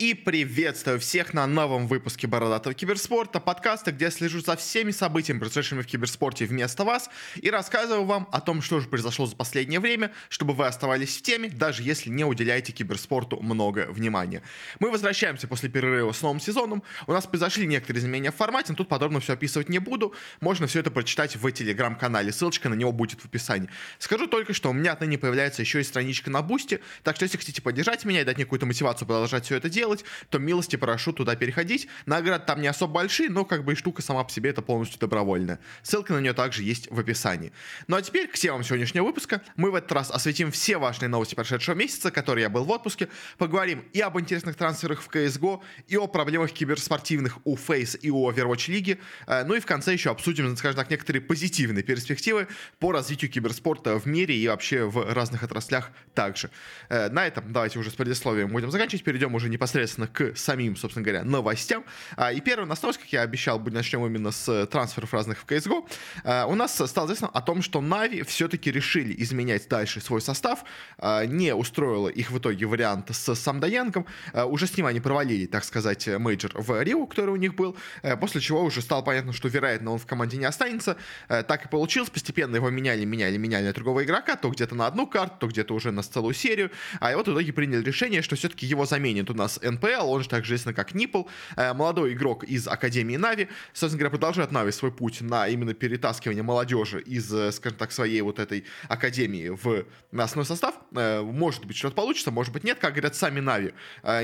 И 0.00 0.14
приветствую 0.14 0.98
всех 0.98 1.34
на 1.34 1.46
новом 1.46 1.86
выпуске 1.86 2.26
Бородатого 2.26 2.74
Киберспорта, 2.74 3.38
подкаста, 3.38 3.92
где 3.92 4.06
я 4.06 4.10
слежу 4.10 4.40
за 4.40 4.56
всеми 4.56 4.92
событиями, 4.92 5.40
произошедшими 5.40 5.82
в 5.82 5.86
киберспорте 5.86 6.46
вместо 6.46 6.84
вас, 6.84 7.10
и 7.36 7.50
рассказываю 7.50 8.06
вам 8.06 8.26
о 8.32 8.40
том, 8.40 8.62
что 8.62 8.80
же 8.80 8.88
произошло 8.88 9.26
за 9.26 9.36
последнее 9.36 9.78
время, 9.78 10.10
чтобы 10.30 10.54
вы 10.54 10.64
оставались 10.64 11.18
в 11.18 11.20
теме, 11.20 11.50
даже 11.50 11.82
если 11.82 12.08
не 12.08 12.24
уделяете 12.24 12.72
киберспорту 12.72 13.42
много 13.42 13.88
внимания. 13.90 14.42
Мы 14.78 14.90
возвращаемся 14.90 15.46
после 15.46 15.68
перерыва 15.68 16.12
с 16.12 16.22
новым 16.22 16.40
сезоном, 16.40 16.82
у 17.06 17.12
нас 17.12 17.26
произошли 17.26 17.66
некоторые 17.66 18.00
изменения 18.00 18.30
в 18.30 18.36
формате, 18.36 18.68
но 18.70 18.76
тут 18.76 18.88
подробно 18.88 19.20
все 19.20 19.34
описывать 19.34 19.68
не 19.68 19.80
буду, 19.80 20.14
можно 20.40 20.66
все 20.66 20.80
это 20.80 20.90
прочитать 20.90 21.36
в 21.36 21.52
телеграм-канале, 21.52 22.32
ссылочка 22.32 22.70
на 22.70 22.74
него 22.74 22.92
будет 22.92 23.20
в 23.20 23.26
описании. 23.26 23.68
Скажу 23.98 24.28
только, 24.28 24.54
что 24.54 24.70
у 24.70 24.72
меня 24.72 24.92
отныне 24.92 25.18
появляется 25.18 25.60
еще 25.60 25.82
и 25.82 25.84
страничка 25.84 26.30
на 26.30 26.40
Boosty, 26.40 26.80
так 27.02 27.16
что 27.16 27.24
если 27.24 27.36
хотите 27.36 27.60
поддержать 27.60 28.06
меня 28.06 28.22
и 28.22 28.24
дать 28.24 28.36
мне 28.36 28.46
какую-то 28.46 28.64
мотивацию 28.64 29.06
продолжать 29.06 29.44
все 29.44 29.56
это 29.56 29.68
делать, 29.68 29.89
делать, 29.90 30.04
то 30.28 30.38
милости 30.38 30.76
прошу 30.76 31.12
туда 31.12 31.36
переходить. 31.36 31.88
Награды 32.06 32.44
там 32.46 32.60
не 32.60 32.68
особо 32.68 32.94
большие, 32.94 33.28
но 33.28 33.44
как 33.44 33.64
бы 33.64 33.72
и 33.72 33.74
штука 33.76 34.02
сама 34.02 34.24
по 34.24 34.30
себе 34.30 34.50
это 34.50 34.62
полностью 34.62 35.00
добровольная. 35.00 35.58
Ссылка 35.82 36.12
на 36.12 36.20
нее 36.20 36.32
также 36.32 36.62
есть 36.62 36.90
в 36.90 36.98
описании. 36.98 37.52
Ну 37.88 37.96
а 37.96 38.02
теперь 38.02 38.28
к 38.28 38.34
темам 38.34 38.62
сегодняшнего 38.62 39.04
выпуска. 39.04 39.42
Мы 39.56 39.70
в 39.70 39.74
этот 39.74 39.92
раз 39.92 40.10
осветим 40.10 40.50
все 40.50 40.78
важные 40.78 41.08
новости 41.08 41.34
прошедшего 41.34 41.74
месяца, 41.74 42.10
которые 42.10 42.44
я 42.44 42.48
был 42.48 42.64
в 42.64 42.70
отпуске. 42.70 43.08
Поговорим 43.38 43.84
и 43.92 44.00
об 44.00 44.18
интересных 44.18 44.56
трансферах 44.56 45.02
в 45.02 45.08
CSGO, 45.08 45.60
и 45.88 45.96
о 45.96 46.06
проблемах 46.06 46.52
киберспортивных 46.52 47.38
у 47.44 47.56
Face 47.56 47.98
и 47.98 48.10
у 48.10 48.30
Overwatch 48.30 48.70
лиги. 48.70 48.98
Э, 49.26 49.44
ну 49.44 49.54
и 49.54 49.60
в 49.60 49.66
конце 49.66 49.92
еще 49.92 50.10
обсудим, 50.10 50.56
скажем 50.56 50.76
так, 50.76 50.90
некоторые 50.90 51.22
позитивные 51.22 51.82
перспективы 51.82 52.46
по 52.78 52.92
развитию 52.92 53.30
киберспорта 53.30 53.98
в 53.98 54.06
мире 54.06 54.36
и 54.36 54.48
вообще 54.48 54.84
в 54.84 55.12
разных 55.12 55.42
отраслях 55.42 55.90
также. 56.14 56.50
Э, 56.88 57.08
на 57.08 57.26
этом 57.26 57.52
давайте 57.52 57.78
уже 57.78 57.90
с 57.90 57.94
предисловием 57.94 58.48
будем 58.48 58.70
заканчивать. 58.70 59.04
Перейдем 59.04 59.34
уже 59.34 59.48
непосредственно 59.48 59.79
непосредственно 59.80 60.06
к 60.06 60.36
самим, 60.36 60.76
собственно 60.76 61.04
говоря, 61.04 61.24
новостям. 61.24 61.84
А, 62.16 62.32
и 62.32 62.40
первая 62.40 62.66
новость, 62.66 62.98
как 62.98 63.08
я 63.12 63.22
обещал, 63.22 63.58
начнем 63.60 64.04
именно 64.04 64.30
с 64.30 64.66
трансферов 64.66 65.12
разных 65.14 65.38
в 65.38 65.46
CSGO. 65.46 65.88
А, 66.24 66.46
у 66.46 66.54
нас 66.54 66.74
стало 66.74 67.06
известно 67.06 67.28
о 67.28 67.40
том, 67.40 67.62
что 67.62 67.80
NAVI 67.80 68.22
все-таки 68.22 68.70
решили 68.70 69.14
изменять 69.22 69.68
дальше 69.68 70.00
свой 70.00 70.20
состав. 70.20 70.64
А, 70.98 71.24
не 71.24 71.54
устроило 71.54 72.08
их 72.08 72.30
в 72.30 72.38
итоге 72.38 72.66
вариант 72.66 73.10
с 73.10 73.34
SomedieYoung 73.34 73.92
ом. 73.92 74.06
Уже 74.34 74.66
с 74.66 74.76
ним 74.76 74.86
они 74.86 75.00
провалили, 75.00 75.46
так 75.46 75.64
сказать, 75.64 76.06
мейджор 76.06 76.52
в 76.54 76.82
Рио, 76.82 77.06
который 77.06 77.30
у 77.30 77.36
них 77.36 77.54
был. 77.54 77.76
После 78.20 78.40
чего 78.40 78.62
уже 78.62 78.82
стало 78.82 79.02
понятно, 79.02 79.32
что, 79.32 79.48
вероятно, 79.48 79.92
он 79.92 79.98
в 79.98 80.06
команде 80.06 80.36
не 80.36 80.44
останется. 80.44 80.96
Так 81.28 81.66
и 81.66 81.68
получилось. 81.68 82.10
Постепенно 82.10 82.56
его 82.56 82.70
меняли, 82.70 83.04
меняли, 83.04 83.36
меняли 83.36 83.66
на 83.66 83.72
другого 83.72 84.04
игрока. 84.04 84.36
То 84.36 84.50
где-то 84.50 84.74
на 84.74 84.86
одну 84.86 85.06
карту, 85.06 85.36
то 85.40 85.46
где-то 85.46 85.74
уже 85.74 85.90
на 85.90 86.02
целую 86.02 86.34
серию. 86.34 86.70
А 87.00 87.14
вот 87.16 87.28
в 87.28 87.32
итоге 87.32 87.52
приняли 87.52 87.82
решение, 87.82 88.22
что 88.22 88.36
все-таки 88.36 88.66
его 88.66 88.84
заменит 88.84 89.30
у 89.30 89.34
нас 89.34 89.58
npl, 89.70 90.08
он 90.08 90.22
же 90.22 90.28
также 90.28 90.54
известен 90.54 90.74
как 90.74 90.94
Нипл, 90.94 91.24
э, 91.56 91.72
молодой 91.72 92.12
игрок 92.12 92.44
из 92.44 92.68
Академии 92.68 93.16
Нави, 93.16 93.48
собственно 93.72 93.98
говоря, 93.98 94.10
продолжает 94.10 94.52
Нави 94.52 94.72
свой 94.72 94.92
путь 94.92 95.20
на 95.20 95.48
именно 95.48 95.74
перетаскивание 95.74 96.42
молодежи 96.42 97.00
из, 97.00 97.32
э, 97.32 97.52
скажем 97.52 97.78
так, 97.78 97.92
своей 97.92 98.20
вот 98.20 98.38
этой 98.38 98.64
Академии 98.88 99.48
в 99.48 99.84
основной 100.12 100.46
состав. 100.46 100.74
Э, 100.94 101.22
может 101.22 101.64
быть, 101.64 101.76
что-то 101.76 101.94
получится, 101.94 102.30
может 102.30 102.52
быть, 102.52 102.64
нет, 102.64 102.78
как 102.78 102.92
говорят 102.92 103.14
сами 103.14 103.40
Нави. 103.40 103.74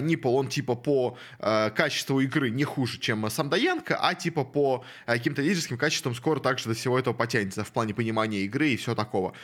Нипл, 0.00 0.34
он 0.34 0.48
типа 0.48 0.74
по 0.74 1.18
качеству 1.38 2.20
игры 2.20 2.50
не 2.50 2.64
хуже, 2.64 2.98
чем 2.98 3.28
сам 3.30 3.48
Даянка, 3.48 3.98
а 4.00 4.14
типа 4.14 4.44
по 4.44 4.84
каким-то 5.06 5.42
лидерским 5.42 5.78
качествам 5.78 6.14
скоро 6.14 6.40
также 6.40 6.68
до 6.68 6.74
всего 6.74 6.98
этого 6.98 7.14
потянется 7.14 7.64
в 7.64 7.72
плане 7.72 7.94
понимания 7.94 8.40
игры 8.40 8.70
и 8.70 8.76
все 8.76 8.94
такого. 8.94 9.34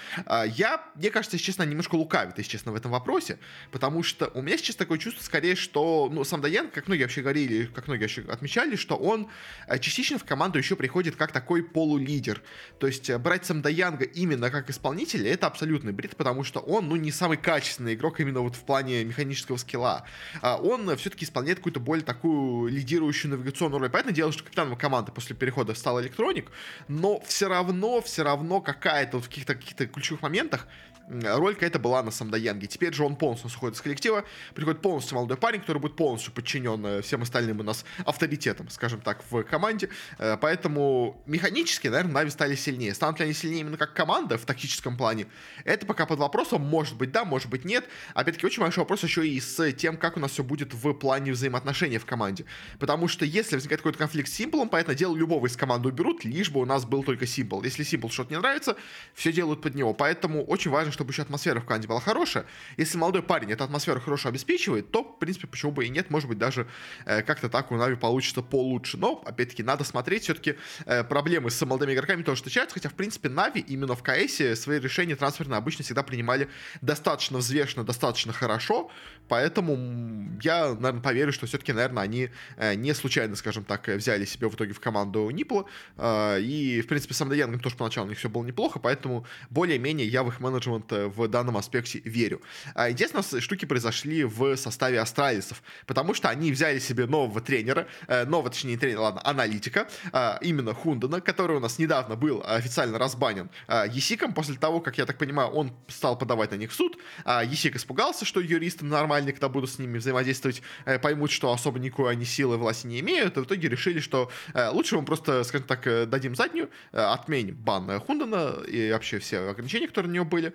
Я, 0.46 0.82
мне 0.94 1.10
кажется, 1.10 1.36
если 1.36 1.46
честно, 1.46 1.62
немножко 1.64 1.94
лукавит, 1.94 2.38
если 2.38 2.50
честно, 2.50 2.72
в 2.72 2.76
этом 2.76 2.90
вопросе, 2.90 3.38
потому 3.70 4.02
что 4.02 4.30
у 4.34 4.42
меня 4.42 4.56
сейчас 4.56 4.76
такое 4.76 4.98
чувство, 4.98 5.22
скорее, 5.22 5.56
что, 5.56 5.91
ну, 6.10 6.24
сам 6.24 6.40
Даен, 6.40 6.70
как 6.70 6.86
многие 6.88 7.02
вообще 7.02 7.22
говорили, 7.22 7.66
как 7.66 7.86
многие 7.86 8.02
вообще 8.02 8.22
отмечали, 8.28 8.76
что 8.76 8.96
он 8.96 9.28
э, 9.66 9.78
частично 9.78 10.18
в 10.18 10.24
команду 10.24 10.58
еще 10.58 10.76
приходит 10.76 11.16
как 11.16 11.32
такой 11.32 11.62
полулидер. 11.62 12.42
То 12.78 12.86
есть 12.86 13.10
э, 13.10 13.18
брать 13.18 13.46
Самдаянга 13.46 14.04
именно 14.04 14.50
как 14.50 14.70
исполнителя, 14.70 15.30
это 15.32 15.46
абсолютный 15.46 15.92
бред, 15.92 16.16
потому 16.16 16.44
что 16.44 16.60
он, 16.60 16.88
ну, 16.88 16.96
не 16.96 17.10
самый 17.10 17.36
качественный 17.36 17.94
игрок 17.94 18.20
именно 18.20 18.40
вот 18.40 18.56
в 18.56 18.64
плане 18.64 19.04
механического 19.04 19.56
скилла. 19.56 20.06
А 20.40 20.56
он 20.56 20.96
все-таки 20.96 21.24
исполняет 21.24 21.58
какую-то 21.58 21.80
более 21.80 22.04
такую 22.04 22.68
лидирующую 22.68 23.30
навигационную 23.30 23.80
роль. 23.80 23.90
Понятное 23.90 24.14
дело, 24.14 24.32
что 24.32 24.44
капитаном 24.44 24.76
команды 24.76 25.12
после 25.12 25.36
перехода 25.36 25.74
стал 25.74 26.00
Электроник, 26.00 26.50
но 26.88 27.20
все 27.26 27.48
равно, 27.48 28.00
все 28.02 28.22
равно 28.22 28.60
какая-то 28.60 29.18
вот 29.18 29.26
в 29.26 29.28
каких-то 29.28 29.54
каких 29.54 29.92
ключевых 29.92 30.22
моментах 30.22 30.66
роль 31.08 31.54
какая-то 31.54 31.78
была 31.78 32.02
на 32.02 32.10
Самдаянге. 32.10 32.66
Теперь 32.66 32.92
же 32.92 33.04
он 33.04 33.16
полностью 33.16 33.50
уходит 33.50 33.76
из 33.76 33.80
коллектива, 33.80 34.24
приходит 34.54 34.80
полностью 34.80 35.16
молодой 35.16 35.36
парень, 35.36 35.60
который 35.60 35.78
будет 35.78 35.96
полностью 35.96 36.32
подчинен 36.32 36.84
э, 36.84 37.02
всем 37.02 37.22
остальным 37.22 37.60
у 37.60 37.62
нас 37.62 37.84
авторитетом, 38.04 38.68
скажем 38.70 39.00
так, 39.00 39.22
в 39.30 39.42
команде. 39.44 39.88
Э, 40.18 40.36
поэтому 40.40 41.22
механически, 41.26 41.88
наверное, 41.88 42.12
Нави 42.12 42.30
стали 42.30 42.54
сильнее. 42.54 42.94
Станут 42.94 43.18
ли 43.18 43.24
они 43.24 43.34
сильнее 43.34 43.60
именно 43.60 43.76
как 43.76 43.94
команда 43.94 44.38
в 44.38 44.44
тактическом 44.44 44.96
плане? 44.96 45.26
Это 45.64 45.86
пока 45.86 46.06
под 46.06 46.18
вопросом. 46.18 46.62
Может 46.62 46.96
быть, 46.96 47.12
да, 47.12 47.24
может 47.24 47.48
быть, 47.48 47.64
нет. 47.64 47.88
Опять-таки, 48.14 48.46
очень 48.46 48.62
большой 48.62 48.82
вопрос 48.82 49.02
еще 49.02 49.26
и 49.26 49.40
с 49.40 49.72
тем, 49.72 49.96
как 49.96 50.16
у 50.16 50.20
нас 50.20 50.32
все 50.32 50.44
будет 50.44 50.72
в 50.74 50.92
плане 50.94 51.32
взаимоотношений 51.32 51.98
в 51.98 52.06
команде. 52.06 52.44
Потому 52.78 53.08
что 53.08 53.24
если 53.24 53.56
возникает 53.56 53.80
какой-то 53.80 53.98
конфликт 53.98 54.28
с 54.28 54.32
Симплом, 54.32 54.68
понятное 54.68 54.94
дело, 54.94 55.16
любого 55.16 55.46
из 55.46 55.56
команды 55.56 55.88
уберут, 55.88 56.24
лишь 56.24 56.50
бы 56.50 56.60
у 56.60 56.64
нас 56.64 56.84
был 56.84 57.02
только 57.02 57.26
Симпл. 57.26 57.62
Если 57.62 57.82
Симпл 57.82 58.08
что-то 58.08 58.32
не 58.32 58.38
нравится, 58.38 58.76
все 59.14 59.32
делают 59.32 59.60
под 59.60 59.74
него. 59.74 59.94
Поэтому 59.94 60.44
очень 60.44 60.70
важно, 60.70 60.91
чтобы 60.92 61.12
еще 61.12 61.22
атмосфера 61.22 61.60
в 61.60 61.64
команде 61.64 61.88
была 61.88 62.00
хорошая. 62.00 62.46
Если 62.76 62.98
молодой 62.98 63.22
парень 63.22 63.52
эту 63.52 63.64
атмосферу 63.64 64.00
хорошо 64.00 64.28
обеспечивает, 64.28 64.90
то, 64.90 65.02
в 65.02 65.18
принципе, 65.18 65.46
почему 65.46 65.72
бы 65.72 65.86
и 65.86 65.88
нет, 65.88 66.10
может 66.10 66.28
быть, 66.28 66.38
даже 66.38 66.68
э, 67.04 67.22
как-то 67.22 67.48
так 67.48 67.72
у 67.72 67.76
Нави 67.76 67.96
получится 67.96 68.42
получше. 68.42 68.96
Но, 68.96 69.22
опять-таки, 69.24 69.62
надо 69.62 69.84
смотреть, 69.84 70.24
все-таки 70.24 70.56
э, 70.86 71.04
проблемы 71.04 71.50
с 71.50 71.64
молодыми 71.64 71.94
игроками 71.94 72.22
тоже 72.22 72.36
встречаются, 72.36 72.74
хотя, 72.74 72.88
в 72.88 72.94
принципе, 72.94 73.28
Нави 73.28 73.60
именно 73.60 73.94
в 73.94 74.02
КСе 74.02 74.54
свои 74.56 74.78
решения 74.78 75.16
трансферные 75.16 75.58
обычно 75.58 75.84
всегда 75.84 76.02
принимали 76.02 76.48
достаточно 76.80 77.38
взвешенно, 77.38 77.84
достаточно 77.84 78.32
хорошо, 78.32 78.90
поэтому 79.28 80.38
я, 80.42 80.74
наверное, 80.74 81.00
поверю, 81.00 81.32
что 81.32 81.46
все-таки, 81.46 81.72
наверное, 81.72 82.02
они 82.02 82.30
э, 82.56 82.74
не 82.74 82.94
случайно, 82.94 83.36
скажем 83.36 83.64
так, 83.64 83.88
взяли 83.88 84.24
себе 84.24 84.48
в 84.48 84.54
итоге 84.54 84.72
в 84.72 84.80
команду 84.80 85.30
Нипла, 85.30 85.66
э, 85.96 86.40
и, 86.40 86.80
в 86.82 86.86
принципе, 86.86 87.14
сам 87.14 87.28
Даянгом 87.28 87.60
тоже 87.60 87.76
поначалу 87.76 88.06
у 88.06 88.10
них 88.10 88.18
все 88.18 88.28
было 88.28 88.44
неплохо, 88.44 88.78
поэтому 88.78 89.26
более-менее 89.50 90.06
я 90.06 90.22
в 90.22 90.28
их 90.28 90.40
менеджмент 90.40 90.81
э, 90.90 91.06
в 91.06 91.28
данном 91.28 91.56
аспекте 91.56 92.00
верю. 92.04 92.40
А, 92.74 92.88
Единственное, 92.88 93.40
штуки 93.40 93.64
произошли 93.64 94.24
в 94.24 94.56
составе 94.56 95.00
астралисов, 95.00 95.62
потому 95.86 96.14
что 96.14 96.28
они 96.28 96.52
взяли 96.52 96.78
себе 96.78 97.06
нового 97.06 97.40
тренера, 97.40 97.86
э, 98.06 98.24
нового, 98.24 98.50
точнее, 98.50 98.72
не 98.72 98.76
тренера, 98.76 99.00
ладно, 99.00 99.20
аналитика, 99.24 99.88
а, 100.12 100.38
именно 100.40 100.74
Хундана, 100.74 101.20
который 101.20 101.56
у 101.56 101.60
нас 101.60 101.78
недавно 101.78 102.16
был 102.16 102.42
официально 102.46 102.98
разбанен 102.98 103.50
а, 103.66 103.86
Есиком, 103.86 104.32
после 104.32 104.56
того, 104.56 104.80
как, 104.80 104.98
я 104.98 105.06
так 105.06 105.18
понимаю, 105.18 105.50
он 105.50 105.72
стал 105.88 106.18
подавать 106.18 106.50
на 106.50 106.56
них 106.56 106.70
в 106.70 106.74
суд, 106.74 106.98
Есик 107.44 107.76
испугался, 107.76 108.24
что 108.24 108.40
юристы 108.40 108.84
нормальные, 108.84 109.32
когда 109.32 109.48
будут 109.48 109.70
с 109.70 109.78
ними 109.78 109.98
взаимодействовать, 109.98 110.62
э, 110.84 110.98
поймут, 110.98 111.30
что 111.30 111.52
особо 111.52 111.78
никакой 111.78 112.12
они 112.12 112.24
силы 112.24 112.56
власти 112.56 112.86
не 112.86 113.00
имеют, 113.00 113.36
и 113.36 113.40
в 113.40 113.44
итоге 113.44 113.68
решили, 113.68 114.00
что 114.00 114.30
лучше 114.54 114.96
мы 114.96 115.04
просто, 115.04 115.44
скажем 115.44 115.66
так, 115.66 116.08
дадим 116.08 116.34
заднюю, 116.34 116.70
отменим 116.92 117.56
бан 117.56 118.00
Хундана 118.00 118.62
и 118.66 118.92
вообще 118.92 119.18
все 119.18 119.38
ограничения, 119.38 119.88
которые 119.88 120.10
на 120.10 120.14
него 120.14 120.24
были, 120.24 120.54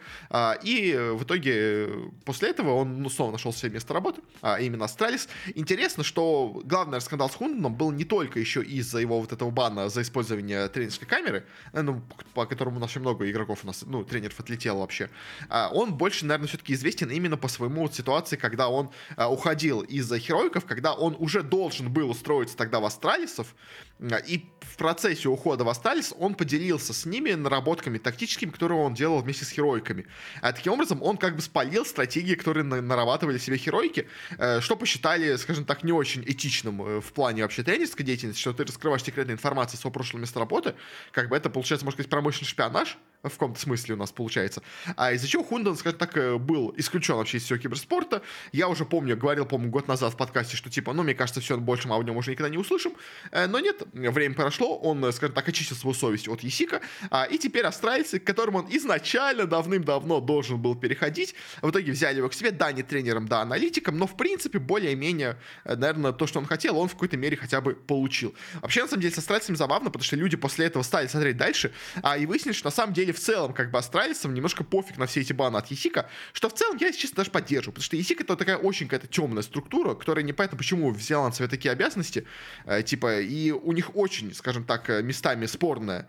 и 0.64 1.12
в 1.14 1.24
итоге 1.24 1.90
после 2.26 2.50
этого 2.50 2.74
он 2.74 3.02
ну, 3.02 3.10
снова 3.10 3.32
нашел 3.32 3.54
себе 3.54 3.72
место 3.72 3.94
работы, 3.94 4.22
а 4.42 4.60
именно 4.60 4.86
Астралис. 4.86 5.28
Интересно, 5.56 6.04
что 6.04 6.62
главный 6.64 7.02
скандал 7.02 7.30
с 7.30 7.36
Хунденом 7.36 7.76
был 7.76 7.92
не 7.92 8.04
только 8.04 8.40
еще 8.40 8.64
из-за 8.64 9.00
его 9.00 9.20
вот 9.20 9.32
этого 9.32 9.52
бана 9.52 9.90
за 9.90 10.02
использование 10.02 10.68
тренерской 10.68 11.08
камеры, 11.08 11.46
э, 11.74 11.82
ну, 11.82 12.02
по 12.34 12.46
которому 12.46 12.78
у 12.78 12.80
нас 12.80 12.92
очень 12.92 13.02
много 13.02 13.30
игроков 13.30 13.60
у 13.64 13.68
нас, 13.68 13.84
ну, 13.86 14.04
тренеров 14.04 14.40
отлетело 14.40 14.80
вообще. 14.80 15.10
А 15.50 15.70
он 15.74 15.94
больше, 15.94 16.26
наверное, 16.26 16.48
все-таки 16.48 16.74
известен 16.74 17.10
именно 17.10 17.38
по 17.38 17.48
своему 17.48 17.82
вот 17.82 17.96
ситуации, 17.96 18.36
когда 18.36 18.70
он 18.70 18.90
а, 19.16 19.30
уходил 19.30 19.82
из 19.82 20.20
хероиков, 20.20 20.66
когда 20.66 20.94
он 20.94 21.16
уже 21.20 21.44
должен 21.44 21.92
был 21.92 22.10
устроиться 22.10 22.58
тогда 22.58 22.80
в 22.80 22.86
Астралисов, 22.86 23.56
и 24.00 24.46
в 24.62 24.78
процессе 24.78 25.28
ухода 25.28 25.64
в 25.64 25.70
Астралис 25.70 26.14
он 26.20 26.36
поделился 26.36 26.94
с 26.94 27.06
ними 27.06 27.32
наработками 27.32 27.98
тактическими, 27.98 28.52
которые 28.52 28.80
он 28.80 28.94
делал 28.94 29.22
вместе 29.22 29.46
с 29.46 29.50
хероиками. 29.50 30.06
А 30.42 30.54
таким 30.54 30.74
образом 30.74 31.02
он 31.02 31.18
как 31.18 31.36
бы 31.36 31.42
спалил 31.42 31.86
стратегии, 31.86 32.36
которые 32.36 32.64
нарабатывали 32.64 33.40
себе 33.40 33.58
херойки, 33.58 34.08
э, 34.38 34.62
что 34.62 34.76
посчитали, 34.76 35.36
скажем 35.38 35.66
так, 35.66 35.84
не 35.84 35.92
очень 35.92 36.24
этичным 36.24 36.82
э, 36.82 37.02
в 37.02 37.12
плане 37.14 37.42
вообще 37.42 37.64
тренерской 37.64 38.06
деятельности, 38.06 38.40
что 38.40 38.54
ты 38.54 38.66
раскрываешь 38.66 39.04
секретную 39.04 39.36
информацию 39.36 39.78
о 39.78 39.82
своего 39.82 39.94
прошлого 39.94 40.22
места 40.22 40.40
работы, 40.40 40.76
как 41.12 41.30
бы 41.30 41.36
это 41.36 41.50
получается, 41.50 41.86
можно 41.86 41.98
сказать, 41.98 42.10
промышленный 42.12 42.50
шпионаж, 42.50 42.98
в 43.24 43.30
каком-то 43.30 43.60
смысле 43.60 43.96
у 43.96 43.98
нас 43.98 44.12
получается. 44.12 44.62
А 44.96 45.12
из-за 45.12 45.28
чего 45.28 45.44
Хунден, 45.44 45.76
скажем 45.76 46.00
так, 46.00 46.16
э, 46.18 46.38
был 46.38 46.74
исключен 46.78 47.16
вообще 47.16 47.38
из 47.38 47.44
всего 47.44 47.58
киберспорта. 47.60 48.22
Я 48.52 48.68
уже 48.68 48.86
помню, 48.86 49.18
говорил, 49.18 49.46
по-моему, 49.46 49.72
год 49.72 49.88
назад 49.88 50.14
в 50.14 50.18
подкасте, 50.18 50.56
что 50.56 50.70
типа, 50.70 50.94
ну, 50.94 51.04
мне 51.04 51.14
кажется, 51.14 51.42
все, 51.42 51.58
больше 51.58 51.88
мы 51.88 51.96
о 51.96 52.04
нем 52.04 52.18
уже 52.18 52.32
никогда 52.32 52.50
не 52.50 52.58
услышим. 52.58 52.94
Э, 53.32 53.48
но 53.48 53.60
нет, 53.60 53.84
время 53.94 54.36
прошло, 54.36 54.78
он, 54.78 55.04
э, 55.04 55.12
скажем 55.12 55.36
так, 55.36 55.48
очистил 55.48 55.76
свою 55.76 55.94
совесть 55.94 56.28
от 56.28 56.42
Есика, 56.42 56.82
а, 57.10 57.26
и 57.26 57.38
теперь 57.38 57.66
австралийцы, 57.66 58.20
к 58.20 58.24
которым 58.24 58.56
он 58.56 58.68
изначально 58.70 59.46
давным-давно 59.46 60.20
должен 60.20 60.62
был 60.62 60.76
переходить, 60.76 61.36
в 61.62 61.70
итоге 61.70 61.92
взяли 61.92 62.18
его 62.18 62.30
к 62.30 62.34
себе, 62.34 62.52
да, 62.52 62.72
не 62.72 62.84
тренером, 62.84 63.28
да, 63.28 63.42
аналитиком, 63.42 63.98
но, 63.98 64.08
в 64.08 64.16
принципе, 64.16 64.60
более-менее, 64.60 65.38
наверное, 65.66 66.12
то, 66.12 66.28
что 66.28 66.40
он 66.40 66.46
хотел, 66.46 66.78
он 66.78 66.88
в 66.88 66.94
какой-то 66.94 67.18
мере 67.18 67.36
хотя 67.36 67.62
бы 67.62 67.76
получил. 67.76 68.34
Вообще, 68.62 68.84
на 68.84 68.88
самом 68.88 69.02
деле, 69.02 69.14
с 69.14 69.18
австралийцами 69.18 69.56
забавно, 69.56 69.90
потому 69.90 70.04
что 70.04 70.16
люди 70.16 70.38
после 70.38 70.68
этого 70.68 70.84
стали 70.84 71.08
смотреть 71.08 71.38
дальше, 71.38 71.74
а, 72.04 72.18
и 72.18 72.26
выяснили, 72.26 72.54
что 72.54 72.68
на 72.68 72.72
самом 72.72 72.94
деле 72.94 73.07
в 73.12 73.20
целом, 73.20 73.54
как 73.54 73.72
бы, 73.72 73.78
австралийцам 73.78 74.34
немножко 74.34 74.64
пофиг 74.64 74.98
на 74.98 75.06
все 75.06 75.22
эти 75.22 75.34
баны 75.34 75.58
от 75.58 75.68
Есика, 75.68 76.10
что 76.34 76.50
в 76.50 76.54
целом 76.54 76.78
я, 76.78 76.92
честно, 76.92 77.18
даже 77.18 77.32
поддерживаю, 77.32 77.74
потому 77.74 77.84
что 77.84 77.96
Есик 77.96 78.22
это 78.22 78.36
такая 78.36 78.58
очень 78.58 78.88
какая-то 78.88 79.08
темная 79.08 79.44
структура, 79.44 79.94
которая 79.96 80.24
непонятно 80.24 80.58
почему 80.58 80.92
взяла 80.92 81.28
на 81.28 81.34
себя 81.34 81.48
такие 81.48 81.72
обязанности, 81.72 82.26
э, 82.66 82.84
типа, 82.84 83.20
и 83.22 83.52
у 83.52 83.72
них 83.72 83.96
очень, 83.96 84.34
скажем 84.34 84.64
так, 84.64 84.90
э, 84.90 85.02
местами 85.02 85.46
спорная 85.46 86.08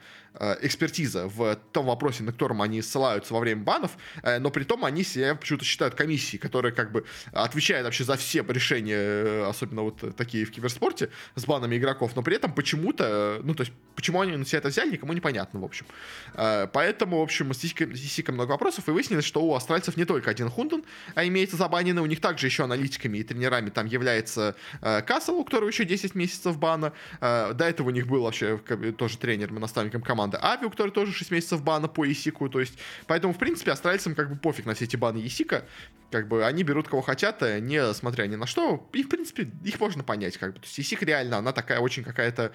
экспертиза 0.61 1.27
в 1.27 1.57
том 1.73 1.87
вопросе, 1.87 2.23
на 2.23 2.33
котором 2.33 2.63
они 2.63 2.83
ссылаются 2.83 3.35
во 3.35 3.41
время 3.41 3.63
банов, 3.63 3.97
э, 4.23 4.39
но 4.39 4.51
при 4.51 4.65
том 4.65 4.85
они 4.85 5.03
себя 5.03 5.35
почему-то 5.35 5.65
считают 5.65 5.95
комиссией, 5.95 6.41
которая 6.41 6.73
как 6.73 6.93
бы 6.93 7.05
отвечает 7.33 7.85
вообще 7.85 8.05
за 8.05 8.17
все 8.17 8.45
решения, 8.49 8.97
э, 8.97 9.45
особенно 9.49 9.83
вот 9.83 10.17
такие 10.17 10.45
в 10.45 10.51
киберспорте, 10.51 11.11
с 11.35 11.45
банами 11.45 11.77
игроков, 11.77 12.15
но 12.15 12.23
при 12.23 12.37
этом 12.37 12.53
почему-то, 12.53 13.41
ну 13.43 13.55
то 13.55 13.63
есть, 13.63 13.73
почему 13.97 14.21
они 14.21 14.37
на 14.37 14.45
себя 14.45 14.59
это 14.59 14.69
взяли, 14.69 14.93
никому 14.93 15.13
непонятно, 15.13 15.61
в 15.61 15.65
общем. 15.65 15.87
Поэтому, 16.35 17.19
в 17.19 17.23
общем, 17.23 17.53
с 17.53 17.59
Сисикой 17.59 18.35
много 18.35 18.51
вопросов, 18.51 18.89
и 18.89 18.93
выяснилось, 18.93 19.25
что 19.25 19.43
у 19.43 19.55
австральцев 19.55 19.97
не 19.97 20.05
только 20.05 20.31
один 20.31 20.51
Хунден, 20.51 20.85
а 21.15 21.27
имеется 21.27 21.57
забаненный, 21.57 22.03
у 22.03 22.07
них 22.07 22.21
также 22.21 22.47
еще 22.47 22.65
аналитиками 22.65 23.19
и 23.19 23.25
тренерами 23.25 23.71
там 23.71 23.87
является 23.87 24.55
Кассел, 24.81 25.39
у 25.39 25.45
которого 25.45 25.69
еще 25.69 25.85
10 25.85 26.15
месяцев 26.15 26.59
бана, 26.59 26.93
до 27.21 27.57
этого 27.59 27.89
у 27.89 27.91
них 27.91 28.07
был 28.07 28.23
вообще 28.23 28.59
тоже 28.97 29.19
тренером 29.19 29.57
и 29.57 29.61
наставником 29.61 30.03
команды 30.03 30.18
команда 30.19 30.39
Ави, 30.43 30.67
у 30.67 30.71
которой 30.71 30.91
тоже 30.91 31.13
6 31.13 31.31
месяцев 31.31 31.63
бана 31.63 31.87
по 31.87 32.11
Исику, 32.11 32.49
то 32.49 32.59
есть, 32.59 32.77
поэтому, 33.07 33.33
в 33.33 33.39
принципе, 33.39 33.71
австралийцам 33.71 34.17
как 34.17 34.29
бы 34.29 34.37
пофиг 34.37 34.67
на 34.67 34.75
все 34.75 34.85
эти 34.85 34.97
баны 34.97 35.25
Исика, 35.25 35.65
как 36.11 36.27
бы 36.27 36.45
они 36.45 36.65
берут 36.65 36.89
кого 36.89 37.03
хотят, 37.03 37.43
э, 37.43 37.61
не 37.61 37.95
смотря 37.95 38.27
ни 38.27 38.35
на 38.35 38.47
что, 38.47 38.89
и, 38.93 39.05
в 39.05 39.09
принципе, 39.09 39.49
их 39.65 39.79
можно 39.79 40.03
понять, 40.03 40.37
как 40.37 40.55
бы, 40.55 40.59
то 40.59 40.67
есть 40.67 40.81
Исик 40.81 41.03
реально, 41.03 41.37
она 41.39 41.53
такая 41.53 41.79
очень 41.79 42.03
какая-то 42.03 42.53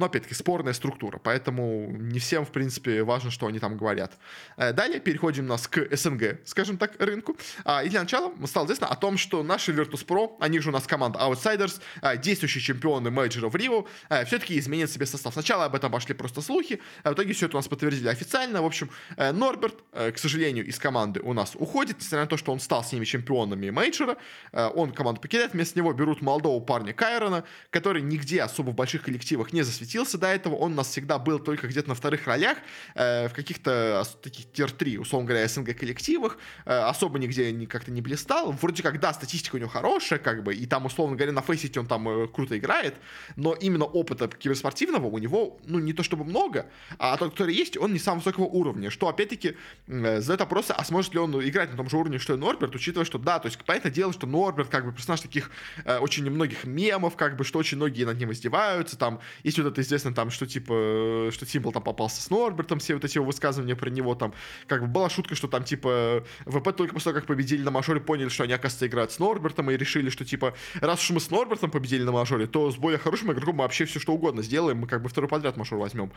но, 0.00 0.06
опять-таки, 0.06 0.34
спорная 0.34 0.72
структура, 0.72 1.20
поэтому 1.22 1.90
не 1.90 2.18
всем, 2.20 2.46
в 2.46 2.50
принципе, 2.50 3.02
важно, 3.02 3.30
что 3.30 3.46
они 3.46 3.58
там 3.58 3.76
говорят. 3.76 4.16
Э, 4.56 4.72
далее 4.72 4.98
переходим 4.98 5.46
нас 5.46 5.68
к 5.68 5.94
СНГ, 5.94 6.38
скажем 6.46 6.78
так, 6.78 6.92
рынку. 6.98 7.36
А, 7.66 7.84
и 7.84 7.90
для 7.90 8.00
начала 8.00 8.32
стало 8.46 8.64
известно 8.64 8.86
о 8.86 8.96
том, 8.96 9.18
что 9.18 9.42
наши 9.42 9.72
Virtus.pro, 9.72 10.38
они 10.40 10.58
же 10.58 10.70
у 10.70 10.72
нас 10.72 10.86
команда 10.86 11.18
Outsiders, 11.18 11.82
э, 12.00 12.16
действующие 12.16 12.62
чемпионы 12.62 13.10
мейджора 13.10 13.50
в 13.50 13.56
Рио, 13.56 13.86
э, 14.08 14.24
все-таки 14.24 14.58
изменят 14.58 14.90
себе 14.90 15.04
состав. 15.04 15.34
Сначала 15.34 15.66
об 15.66 15.74
этом 15.74 15.92
пошли 15.92 16.14
просто 16.14 16.40
слухи, 16.40 16.80
а 17.02 17.10
в 17.10 17.14
итоге 17.14 17.34
все 17.34 17.44
это 17.44 17.58
у 17.58 17.58
нас 17.58 17.68
подтвердили 17.68 18.08
официально. 18.08 18.62
В 18.62 18.66
общем, 18.66 18.88
Норберт, 19.18 19.74
к 19.92 20.16
сожалению, 20.16 20.66
из 20.66 20.78
команды 20.78 21.20
у 21.20 21.34
нас 21.34 21.52
уходит, 21.56 21.98
несмотря 21.98 22.20
на 22.20 22.26
то, 22.26 22.38
что 22.38 22.52
он 22.52 22.60
стал 22.60 22.82
с 22.82 22.92
ними 22.92 23.04
чемпионами 23.04 23.68
мейджора. 23.68 24.16
Он 24.52 24.92
команду 24.92 25.20
покидает, 25.20 25.52
вместо 25.52 25.78
него 25.78 25.92
берут 25.92 26.22
молодого 26.22 26.58
парня 26.64 26.94
Кайрона, 26.94 27.44
который 27.68 28.00
нигде 28.00 28.40
особо 28.40 28.70
в 28.70 28.74
больших 28.74 29.02
коллективах 29.02 29.52
не 29.52 29.62
засветился 29.62 29.89
светился 29.90 30.18
до 30.18 30.28
этого, 30.28 30.54
он 30.54 30.72
у 30.72 30.74
нас 30.76 30.88
всегда 30.88 31.18
был 31.18 31.40
только 31.40 31.66
где-то 31.66 31.88
на 31.88 31.94
вторых 31.96 32.26
ролях, 32.26 32.58
э, 32.94 33.28
в 33.28 33.32
каких-то 33.32 34.04
таких 34.22 34.52
тир-3, 34.52 34.98
условно 34.98 35.26
говоря, 35.28 35.48
СНГ 35.48 35.76
коллективах, 35.76 36.38
э, 36.64 36.70
особо 36.70 37.18
нигде 37.18 37.50
не, 37.50 37.66
как-то 37.66 37.90
не 37.90 38.00
блистал. 38.00 38.52
Вроде 38.52 38.84
как, 38.84 39.00
да, 39.00 39.12
статистика 39.12 39.56
у 39.56 39.58
него 39.58 39.68
хорошая, 39.68 40.20
как 40.20 40.44
бы, 40.44 40.54
и 40.54 40.66
там, 40.66 40.86
условно 40.86 41.16
говоря, 41.16 41.32
на 41.32 41.42
фейсите 41.42 41.80
он 41.80 41.86
там 41.86 42.08
э, 42.08 42.28
круто 42.28 42.56
играет, 42.56 42.94
но 43.34 43.52
именно 43.54 43.84
опыта 43.84 44.28
киберспортивного 44.28 45.06
у 45.06 45.18
него, 45.18 45.58
ну, 45.64 45.80
не 45.80 45.92
то 45.92 46.04
чтобы 46.04 46.24
много, 46.24 46.66
а 46.98 47.16
тот, 47.16 47.32
который 47.32 47.54
есть, 47.54 47.76
он 47.76 47.92
не 47.92 47.98
самого 47.98 48.20
высокого 48.20 48.44
уровня, 48.44 48.90
что, 48.90 49.08
опять-таки, 49.08 49.56
э, 49.88 50.20
задает 50.20 50.40
вопросы, 50.40 50.70
а 50.70 50.84
сможет 50.84 51.14
ли 51.14 51.18
он 51.18 51.34
играть 51.48 51.70
на 51.72 51.76
том 51.76 51.90
же 51.90 51.96
уровне, 51.96 52.18
что 52.18 52.34
и 52.34 52.36
Норберт, 52.36 52.76
учитывая, 52.76 53.04
что, 53.04 53.18
да, 53.18 53.40
то 53.40 53.46
есть, 53.46 53.58
понятное 53.64 53.90
дело, 53.90 54.12
что 54.12 54.28
Норберт, 54.28 54.68
как 54.68 54.84
бы, 54.84 54.92
персонаж 54.92 55.20
таких 55.20 55.50
э, 55.84 55.98
очень 55.98 56.30
многих 56.30 56.62
мемов, 56.64 57.16
как 57.16 57.36
бы, 57.36 57.42
что 57.44 57.58
очень 57.58 57.76
многие 57.76 58.04
над 58.04 58.18
ним 58.18 58.30
издеваются, 58.30 58.96
там, 58.96 59.18
есть 59.42 59.58
вот 59.58 59.66
это 59.66 59.79
известно 59.80 60.14
там, 60.14 60.30
что 60.30 60.46
типа, 60.46 61.30
что 61.32 61.46
Симпл 61.46 61.70
там 61.70 61.82
попался 61.82 62.22
с 62.22 62.30
Норбертом, 62.30 62.78
все 62.78 62.94
вот 62.94 63.04
эти 63.04 63.16
его 63.16 63.26
высказывания 63.26 63.76
про 63.76 63.90
него 63.90 64.14
там, 64.14 64.34
как 64.66 64.82
бы 64.82 64.88
была 64.88 65.10
шутка, 65.10 65.34
что 65.34 65.48
там 65.48 65.64
типа 65.64 66.24
ВП 66.46 66.72
только 66.76 66.94
после 66.94 67.12
того, 67.12 67.20
как 67.20 67.26
победили 67.26 67.62
на 67.62 67.70
мажоре, 67.70 68.00
поняли, 68.00 68.28
что 68.28 68.44
они, 68.44 68.52
оказывается, 68.52 68.86
играют 68.86 69.12
с 69.12 69.18
Норбертом 69.18 69.70
и 69.70 69.76
решили, 69.76 70.10
что 70.10 70.24
типа, 70.24 70.54
раз 70.80 71.00
уж 71.02 71.10
мы 71.10 71.20
с 71.20 71.30
Норбертом 71.30 71.70
победили 71.70 72.02
на 72.02 72.12
мажоре, 72.12 72.46
то 72.46 72.70
с 72.70 72.76
более 72.76 72.98
хорошим 72.98 73.32
игроком 73.32 73.56
мы 73.56 73.62
вообще 73.62 73.84
все 73.84 74.00
что 74.00 74.12
угодно 74.12 74.42
сделаем, 74.42 74.78
мы 74.78 74.86
как 74.86 75.02
бы 75.02 75.08
второй 75.08 75.28
подряд 75.28 75.56
мажор 75.56 75.78
возьмем. 75.78 76.12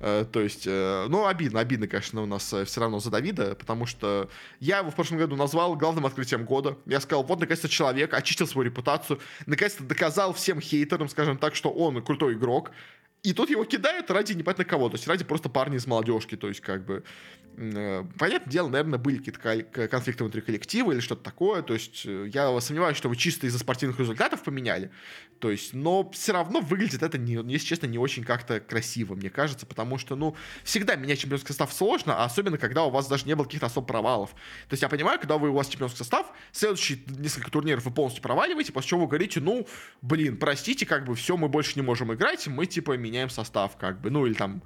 Э, 0.00 0.24
то 0.30 0.40
есть, 0.40 0.66
э, 0.66 1.06
ну, 1.08 1.26
обидно, 1.26 1.60
обидно, 1.60 1.86
конечно, 1.86 2.22
у 2.22 2.26
нас 2.26 2.52
э, 2.52 2.64
все 2.64 2.80
равно 2.80 3.00
за 3.00 3.10
Давида, 3.10 3.54
потому 3.54 3.86
что 3.86 4.28
я 4.58 4.78
его 4.78 4.90
в 4.90 4.94
прошлом 4.94 5.18
году 5.18 5.36
назвал 5.36 5.76
главным 5.76 6.06
открытием 6.06 6.44
года. 6.44 6.76
Я 6.86 7.00
сказал, 7.00 7.22
вот, 7.22 7.40
наконец-то 7.40 7.68
человек 7.68 8.14
очистил 8.14 8.46
свою 8.46 8.66
репутацию, 8.66 9.20
наконец-то 9.46 9.84
доказал 9.84 10.32
всем 10.32 10.60
хейтерам, 10.60 11.08
скажем 11.08 11.36
так, 11.36 11.54
что 11.54 11.70
он 11.70 12.02
крутой 12.02 12.34
игрок, 12.34 12.72
и 13.22 13.32
тут 13.32 13.50
его 13.50 13.64
кидают 13.64 14.10
ради 14.10 14.32
непонятно 14.32 14.64
кого, 14.64 14.88
то 14.88 14.96
есть 14.96 15.06
ради 15.06 15.24
просто 15.24 15.48
парня 15.48 15.76
из 15.76 15.86
молодежки, 15.86 16.36
то 16.36 16.48
есть 16.48 16.60
как 16.60 16.84
бы 16.84 17.04
понятное 17.56 18.50
дело, 18.50 18.68
наверное, 18.68 18.98
были 18.98 19.18
какие-то 19.18 19.88
конфликты 19.88 20.24
внутри 20.24 20.40
коллектива 20.40 20.92
или 20.92 21.00
что-то 21.00 21.22
такое. 21.22 21.62
То 21.62 21.74
есть 21.74 22.06
э, 22.06 22.30
я 22.32 22.58
сомневаюсь, 22.60 22.96
что 22.96 23.08
вы 23.08 23.16
чисто 23.16 23.46
из-за 23.46 23.58
спортивных 23.58 23.98
результатов 23.98 24.42
поменяли. 24.42 24.90
То 25.40 25.50
есть, 25.50 25.74
но 25.74 26.10
все 26.10 26.32
равно 26.32 26.60
выглядит 26.60 27.02
это, 27.02 27.18
не, 27.18 27.34
если 27.52 27.66
честно, 27.66 27.86
не 27.86 27.98
очень 27.98 28.24
как-то 28.24 28.60
красиво, 28.60 29.14
мне 29.14 29.30
кажется, 29.30 29.66
потому 29.66 29.98
что, 29.98 30.16
ну, 30.16 30.36
всегда 30.64 30.96
менять 30.96 31.18
чемпионский 31.18 31.48
состав 31.48 31.72
сложно, 31.72 32.16
а 32.16 32.24
особенно, 32.24 32.58
когда 32.58 32.84
у 32.84 32.90
вас 32.90 33.08
даже 33.08 33.26
не 33.26 33.34
было 33.34 33.44
каких-то 33.44 33.66
особо 33.66 33.86
провалов. 33.86 34.30
То 34.30 34.72
есть 34.72 34.82
я 34.82 34.88
понимаю, 34.88 35.18
когда 35.18 35.38
вы, 35.38 35.50
у 35.50 35.54
вас 35.54 35.68
чемпионский 35.68 35.98
состав, 35.98 36.32
следующие 36.52 36.98
несколько 37.08 37.50
турниров 37.50 37.84
вы 37.84 37.90
полностью 37.90 38.22
проваливаете, 38.22 38.72
после 38.72 38.90
чего 38.90 39.00
вы 39.00 39.06
говорите, 39.08 39.40
ну, 39.40 39.66
блин, 40.02 40.36
простите, 40.36 40.86
как 40.86 41.04
бы 41.04 41.14
все, 41.14 41.36
мы 41.36 41.48
больше 41.48 41.72
не 41.76 41.82
можем 41.82 42.12
играть, 42.12 42.46
мы, 42.46 42.66
типа, 42.66 42.96
меняем 42.96 43.30
состав, 43.30 43.76
как 43.76 44.00
бы, 44.00 44.10
ну, 44.10 44.26
или 44.26 44.34
там 44.34 44.62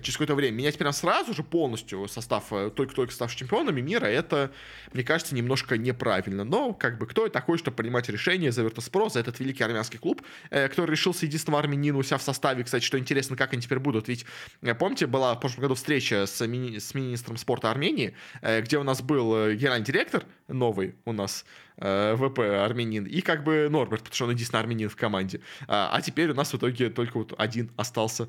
через 0.00 0.16
какое-то 0.16 0.34
время 0.34 0.56
менять 0.56 0.78
прям 0.78 0.92
сразу 0.92 1.32
же 1.34 1.42
полностью 1.42 2.06
состав, 2.08 2.52
э, 2.52 2.70
только-только 2.70 3.12
став 3.12 3.34
чемпионами 3.34 3.80
мира, 3.80 4.06
это, 4.06 4.50
мне 4.92 5.02
кажется, 5.02 5.34
немножко 5.34 5.78
неправильно. 5.78 6.44
Но, 6.44 6.74
как 6.74 6.98
бы, 6.98 7.06
кто 7.06 7.24
я 7.24 7.30
такой, 7.30 7.58
чтобы 7.58 7.76
принимать 7.76 8.08
решение 8.08 8.52
за 8.52 8.62
Virtus.pro, 8.62 9.10
за 9.10 9.20
этот 9.20 9.40
великий 9.40 9.64
армянский 9.64 9.98
клуб, 9.98 10.22
э, 10.50 10.68
который 10.68 10.90
решился 10.90 11.26
единственного 11.26 11.60
армянина 11.60 11.98
у 11.98 12.02
себя 12.02 12.18
в 12.18 12.22
составе. 12.22 12.64
Кстати, 12.64 12.84
что 12.84 12.98
интересно, 12.98 13.36
как 13.36 13.52
они 13.52 13.62
теперь 13.62 13.78
будут. 13.78 14.08
Ведь, 14.08 14.26
э, 14.62 14.74
помните, 14.74 15.06
была 15.06 15.34
в 15.34 15.40
прошлом 15.40 15.62
году 15.62 15.74
встреча 15.74 16.26
с, 16.26 16.40
мини- 16.44 16.78
с 16.78 16.94
министром 16.94 17.36
спорта 17.36 17.70
Армении, 17.70 18.14
где 18.42 18.78
у 18.78 18.82
нас 18.82 19.02
был 19.02 19.52
генеральный 19.52 19.84
директор 19.84 20.24
новый 20.48 20.94
у 21.04 21.12
нас, 21.12 21.44
ВП 21.76 22.38
армянин, 22.38 23.04
и 23.04 23.20
как 23.20 23.44
бы 23.44 23.68
Норберт, 23.70 24.02
потому 24.02 24.14
что 24.14 24.24
он 24.26 24.30
единственный 24.32 24.60
армянин 24.60 24.88
в 24.88 24.96
команде. 24.96 25.40
А, 25.68 25.90
а 25.92 26.00
теперь 26.00 26.30
у 26.30 26.34
нас 26.34 26.52
в 26.52 26.56
итоге 26.56 26.90
только 26.90 27.18
вот 27.18 27.34
один 27.36 27.70
остался. 27.76 28.28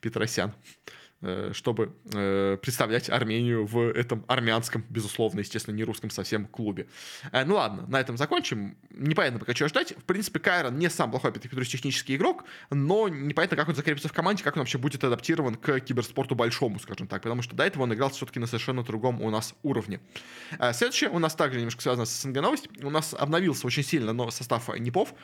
Петросян. 0.00 0.54
Э, 1.22 1.52
чтобы 1.54 1.94
э, 2.12 2.58
представлять 2.60 3.08
Армению 3.08 3.64
в 3.64 3.90
этом 3.90 4.22
армянском, 4.28 4.84
безусловно, 4.90 5.40
естественно, 5.40 5.74
не 5.74 5.82
русском 5.82 6.10
совсем 6.10 6.46
клубе. 6.46 6.88
Э, 7.32 7.46
ну 7.46 7.54
ладно, 7.54 7.86
на 7.88 7.98
этом 7.98 8.18
закончим. 8.18 8.76
Непонятно 8.90 9.38
пока 9.38 9.54
чего 9.54 9.70
ждать. 9.70 9.94
В 9.96 10.04
принципе, 10.04 10.40
Кайрон 10.40 10.76
не 10.78 10.90
сам 10.90 11.10
плохой, 11.10 11.30
опять-таки, 11.30 11.56
технический 11.64 12.16
игрок, 12.16 12.44
но 12.68 13.08
непонятно, 13.08 13.56
как 13.56 13.66
он 13.66 13.74
закрепится 13.74 14.10
в 14.10 14.12
команде, 14.12 14.44
как 14.44 14.56
он 14.56 14.60
вообще 14.60 14.76
будет 14.76 15.02
адаптирован 15.04 15.54
к 15.54 15.80
киберспорту 15.80 16.34
большому, 16.34 16.78
скажем 16.80 17.06
так, 17.06 17.22
потому 17.22 17.40
что 17.40 17.56
до 17.56 17.64
этого 17.64 17.84
он 17.84 17.94
играл 17.94 18.10
все-таки 18.10 18.38
на 18.38 18.46
совершенно 18.46 18.82
другом 18.82 19.22
у 19.22 19.30
нас 19.30 19.54
уровне. 19.62 20.00
Следующее 20.74 21.08
у 21.08 21.18
нас 21.18 21.34
также 21.34 21.58
немножко 21.58 21.80
связано 21.80 22.04
с 22.04 22.20
СНГ 22.20 22.42
новость. 22.42 22.68
У 22.82 22.90
нас 22.90 23.14
обновился 23.14 23.66
очень 23.66 23.84
сильно 23.84 24.12
но 24.12 24.30
состав 24.30 24.68
НИПов. 24.78 25.14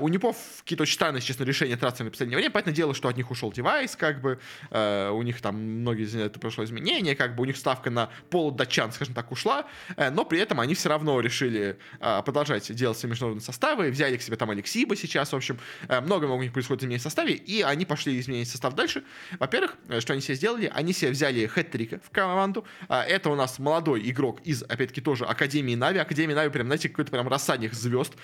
У 0.00 0.08
НИПов 0.08 0.36
какие-то 0.60 0.84
очень 0.84 0.94
странные, 0.94 1.20
честно, 1.20 1.42
решения 1.42 1.76
тратятся 1.76 2.04
на 2.04 2.10
последнее 2.10 2.36
время. 2.36 2.52
Понятное 2.52 2.74
дело, 2.74 2.94
что 2.94 3.08
от 3.08 3.16
них 3.16 3.30
ушел 3.32 3.50
девайс, 3.50 3.96
как 3.96 4.20
бы, 4.20 4.38
у 4.70 5.23
них 5.24 5.40
там 5.40 5.56
многие 5.56 6.04
за 6.04 6.20
это 6.20 6.38
прошло 6.38 6.64
изменение, 6.64 7.16
как 7.16 7.34
бы 7.34 7.42
у 7.42 7.44
них 7.44 7.56
ставка 7.56 7.90
на 7.90 8.10
полудатчан, 8.30 8.92
скажем 8.92 9.14
так, 9.14 9.32
ушла, 9.32 9.66
э, 9.96 10.10
но 10.10 10.24
при 10.24 10.38
этом 10.38 10.60
они 10.60 10.74
все 10.74 10.88
равно 10.88 11.20
решили 11.20 11.78
а, 12.00 12.22
продолжать 12.22 12.72
делать 12.74 12.98
свои 12.98 13.10
международные 13.10 13.44
составы, 13.44 13.90
взяли 13.90 14.16
к 14.16 14.22
себе 14.22 14.36
там 14.36 14.50
Алексиба 14.50 14.96
сейчас, 14.96 15.32
в 15.32 15.36
общем, 15.36 15.58
э, 15.88 16.00
много-много 16.00 16.40
у 16.40 16.42
них 16.42 16.52
происходит 16.52 16.82
изменений 16.82 17.00
в 17.00 17.02
составе, 17.02 17.34
и 17.34 17.62
они 17.62 17.84
пошли 17.84 18.18
изменять 18.18 18.48
состав 18.48 18.74
дальше. 18.74 19.04
Во-первых, 19.38 19.76
э, 19.88 20.00
что 20.00 20.12
они 20.12 20.22
себе 20.22 20.34
сделали? 20.34 20.70
Они 20.74 20.92
себе 20.92 21.10
взяли 21.10 21.46
хэт-трика 21.46 22.00
в 22.04 22.10
команду, 22.10 22.64
это 22.88 23.30
у 23.30 23.34
нас 23.34 23.58
молодой 23.58 24.08
игрок 24.10 24.40
из, 24.42 24.62
опять-таки, 24.62 25.00
тоже 25.00 25.24
Академии 25.24 25.74
Нави, 25.74 25.98
Академия 25.98 26.34
Нави, 26.34 26.50
прям, 26.50 26.66
знаете, 26.66 26.88
какой-то 26.88 27.10
прям 27.10 27.28
рассадник 27.28 27.72
звезд, 27.72 28.14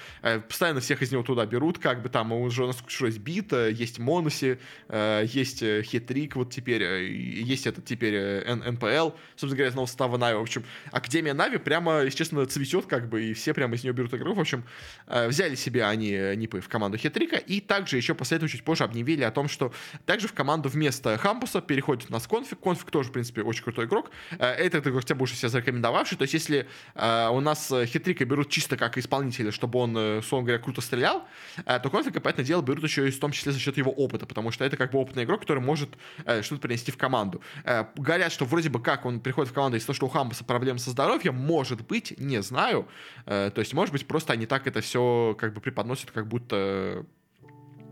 постоянно 0.48 0.80
всех 0.80 1.02
из 1.02 1.12
него 1.12 1.22
туда 1.22 1.46
берут, 1.46 1.78
как 1.78 2.02
бы 2.02 2.08
там 2.08 2.32
уже 2.32 2.64
у 2.64 2.66
нас 2.66 2.82
есть 3.00 3.18
Бит, 3.18 3.52
есть 3.52 3.98
Монуси, 3.98 4.58
есть 4.92 5.60
Хитрик, 5.60 6.36
вот 6.36 6.50
теперь 6.50 6.82
есть 6.98 7.66
этот 7.66 7.84
теперь 7.84 8.44
НПЛ, 8.48 9.10
собственно 9.36 9.56
говоря, 9.56 9.70
снова 9.72 9.86
состава 9.86 10.16
Нави. 10.16 10.36
В 10.36 10.42
общем, 10.42 10.64
Академия 10.90 11.34
Нави 11.34 11.58
прямо, 11.58 12.00
естественно, 12.00 12.46
цветет, 12.46 12.86
как 12.86 13.08
бы, 13.08 13.24
и 13.24 13.34
все 13.34 13.54
прямо 13.54 13.74
из 13.74 13.84
нее 13.84 13.92
берут 13.92 14.14
игру. 14.14 14.34
В 14.34 14.40
общем, 14.40 14.64
взяли 15.06 15.54
себе 15.54 15.84
они 15.84 16.10
Нипы 16.36 16.60
в 16.60 16.68
команду 16.68 16.98
Хитрика, 16.98 17.36
и 17.36 17.60
также 17.60 17.96
еще 17.96 18.14
после 18.14 18.36
этого 18.36 18.48
чуть 18.48 18.64
позже 18.64 18.84
объявили 18.84 19.22
о 19.22 19.30
том, 19.30 19.48
что 19.48 19.72
также 20.06 20.28
в 20.28 20.32
команду 20.32 20.68
вместо 20.68 21.18
Хампуса 21.18 21.60
переходит 21.60 22.10
у 22.10 22.12
нас 22.12 22.26
Конфиг. 22.26 22.60
Конфиг 22.60 22.90
тоже, 22.90 23.10
в 23.10 23.12
принципе, 23.12 23.42
очень 23.42 23.62
крутой 23.62 23.86
игрок. 23.86 24.10
Этот 24.38 24.86
игрок 24.86 25.04
бы 25.04 25.22
уже 25.22 25.34
себя 25.34 25.48
зарекомендовавший. 25.48 26.16
То 26.16 26.22
есть, 26.22 26.34
если 26.34 26.66
у 26.94 27.40
нас 27.40 27.72
Хитрика 27.86 28.24
берут 28.24 28.50
чисто 28.50 28.76
как 28.76 28.98
исполнителя, 28.98 29.50
чтобы 29.50 29.78
он, 29.78 29.96
условно 29.96 30.46
говоря, 30.46 30.62
круто 30.62 30.80
стрелял, 30.80 31.26
то 31.64 31.90
Конфига, 31.90 32.20
понятное 32.20 32.44
дело, 32.44 32.62
берут 32.62 32.84
еще 32.84 33.08
и 33.08 33.10
в 33.10 33.18
том 33.18 33.32
числе 33.32 33.52
за 33.52 33.58
счет 33.58 33.76
его 33.76 33.90
опыта, 33.90 34.26
потому 34.26 34.50
что 34.50 34.64
это 34.64 34.76
как 34.76 34.92
бы 34.92 34.98
опытный 34.98 35.24
игрок, 35.24 35.40
который 35.40 35.62
может 35.62 35.90
э, 36.24 36.42
что-то 36.42 36.62
принести 36.62 36.79
в 36.88 36.96
команду. 36.96 37.42
Э, 37.64 37.84
говорят, 37.96 38.32
что 38.32 38.44
вроде 38.44 38.70
бы 38.70 38.80
как 38.80 39.04
он 39.04 39.20
приходит 39.20 39.50
в 39.50 39.54
команду 39.54 39.76
из-за 39.76 39.88
того, 39.88 39.94
что 39.94 40.06
у 40.06 40.08
Хамбаса 40.08 40.44
проблемы 40.44 40.78
со 40.78 40.90
здоровьем, 40.90 41.34
может 41.34 41.86
быть, 41.86 42.18
не 42.18 42.42
знаю. 42.42 42.88
Э, 43.26 43.50
то 43.54 43.60
есть, 43.60 43.74
может 43.74 43.92
быть, 43.92 44.06
просто 44.06 44.32
они 44.32 44.46
так 44.46 44.66
это 44.66 44.80
все 44.80 45.36
как 45.38 45.52
бы 45.52 45.60
преподносят, 45.60 46.10
как 46.10 46.26
будто 46.26 47.04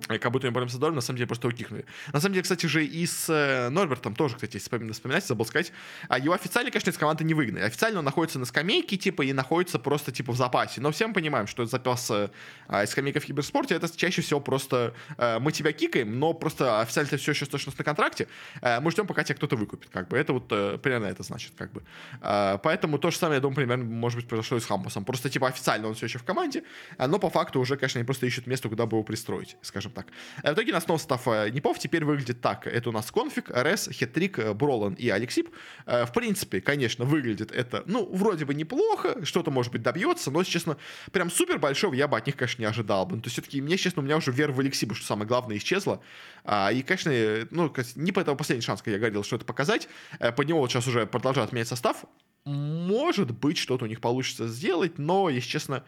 как 0.07 0.33
будто 0.33 0.47
мы 0.47 0.53
боремся 0.53 0.77
с 0.77 0.81
на 0.81 1.01
самом 1.01 1.17
деле 1.17 1.27
просто 1.27 1.49
утихнули. 1.49 1.85
На 2.13 2.21
самом 2.21 2.35
деле, 2.35 2.43
кстати 2.43 2.67
же, 2.67 2.85
и 2.85 3.07
с 3.07 3.29
э, 3.29 3.69
Норбертом 3.69 4.15
тоже, 4.15 4.35
кстати, 4.37 4.59
вспоминать, 4.59 5.27
забыл 5.27 5.45
сказать, 5.45 5.73
а 6.09 6.19
его 6.19 6.35
официально, 6.35 6.71
конечно, 6.71 6.91
из 6.91 6.99
команды 6.99 7.25
не 7.25 7.35
выгнали. 7.35 7.65
Официально 7.65 7.99
он 7.99 8.05
находится 8.05 8.39
на 8.39 8.45
скамейке, 8.45 8.97
типа, 8.97 9.23
и 9.23 9.33
находится 9.33 9.79
просто, 9.79 10.13
типа, 10.13 10.33
в 10.33 10.37
запасе. 10.37 10.81
Но 10.81 10.91
все 10.93 11.07
мы 11.07 11.15
понимаем, 11.15 11.47
что 11.47 11.67
запас 11.67 12.11
э, 12.11 12.31
а, 12.69 12.87
скамейка 12.87 13.21
в 13.21 13.25
киберспорте, 13.25 13.75
это 13.75 13.95
чаще 13.95 14.23
всего 14.23 14.41
просто 14.41 14.95
э, 15.17 15.39
мы 15.39 15.53
тебя 15.53 15.73
кикаем, 15.73 16.19
но 16.19 16.33
просто 16.33 16.81
официально 16.81 17.11
ты 17.11 17.17
все 17.17 17.33
еще 17.33 17.47
точно 17.47 17.73
на 17.77 17.85
контракте, 17.85 18.29
э, 18.63 18.81
мы 18.81 18.91
ждем, 18.91 19.07
пока 19.07 19.25
тебя 19.25 19.37
кто-то 19.37 19.57
выкупит, 19.57 19.91
как 19.91 20.09
бы. 20.09 20.17
Это 20.17 20.33
вот 20.33 20.47
э, 20.51 20.79
примерно 20.79 21.07
это 21.07 21.23
значит, 21.23 21.53
как 21.57 21.73
бы. 21.73 21.83
Э, 22.23 22.59
поэтому 22.63 22.99
то 22.99 23.11
же 23.11 23.17
самое, 23.17 23.37
я 23.37 23.41
думаю, 23.41 23.57
примерно, 23.57 23.85
может 23.85 24.19
быть, 24.19 24.29
произошло 24.29 24.57
и 24.57 24.61
с 24.61 24.67
Хампусом. 24.67 25.05
Просто, 25.05 25.29
типа, 25.31 25.49
официально 25.49 25.89
он 25.89 25.95
все 25.95 26.07
еще 26.07 26.19
в 26.19 26.25
команде, 26.25 26.63
но 26.99 27.19
по 27.19 27.31
факту 27.31 27.61
уже, 27.61 27.77
конечно, 27.77 27.99
они 27.99 28.07
просто 28.07 28.27
ищут 28.27 28.47
место, 28.47 28.69
куда 28.69 28.87
бы 28.87 28.97
его 28.97 29.05
пристроить, 29.05 29.57
скажем 29.63 29.88
так. 29.91 30.09
Э, 30.43 30.53
в 30.53 30.55
итоге 30.55 30.73
на 30.73 30.79
основном 30.79 30.99
состав 30.99 31.27
э, 31.29 31.51
Непов 31.51 31.79
теперь 31.79 32.05
выглядит 32.05 32.41
так. 32.41 32.67
Это 32.67 32.91
у 32.91 32.93
нас 32.93 33.11
конфиг, 33.11 33.51
РС, 33.51 33.89
Хитрик, 33.91 34.39
э, 34.39 34.55
Бролан 34.55 34.95
и 34.95 35.09
Алексип. 35.09 35.51
В 35.87 36.11
принципе, 36.15 36.61
конечно, 36.61 37.05
выглядит 37.05 37.53
это, 37.53 37.83
ну, 37.87 38.09
вроде 38.13 38.45
бы 38.45 38.55
неплохо, 38.55 39.25
что-то, 39.25 39.51
может 39.51 39.73
быть, 39.73 39.83
добьется, 39.83 40.31
но, 40.31 40.43
честно, 40.45 40.77
прям 41.13 41.31
супер 41.31 41.59
большого 41.59 41.95
я 41.95 42.09
бы 42.09 42.17
от 42.17 42.27
них, 42.27 42.37
конечно, 42.37 42.63
не 42.63 42.67
ожидал 42.67 43.07
бы. 43.07 43.17
Ну, 43.17 43.23
то 43.23 43.27
есть, 43.27 43.35
все-таки, 43.35 43.61
мне, 43.61 43.77
честно, 43.77 44.03
у 44.03 44.05
меня 44.05 44.17
уже 44.17 44.33
вера 44.33 44.53
в 44.53 44.61
Алексиба, 44.61 44.95
что 44.95 45.07
самое 45.07 45.27
главное, 45.27 45.57
исчезла. 45.57 46.01
И, 46.47 46.85
конечно, 46.87 47.13
ну, 47.51 47.73
не 47.97 48.13
по 48.13 48.21
этому 48.21 48.37
последний 48.37 48.63
шанс, 48.63 48.83
как 48.83 48.93
я 48.93 48.99
говорил, 48.99 49.23
что 49.23 49.37
это 49.37 49.45
показать. 49.45 49.89
Под 50.19 50.47
него 50.47 50.61
вот 50.61 50.71
сейчас 50.71 50.87
уже 50.87 51.07
продолжают 51.07 51.53
менять 51.53 51.69
состав. 51.69 52.05
Может 52.45 53.33
быть, 53.33 53.59
что-то 53.59 53.85
у 53.85 53.89
них 53.89 54.01
получится 54.01 54.49
сделать, 54.49 54.99
но, 54.99 55.29
если 55.29 55.49
честно, 55.49 55.85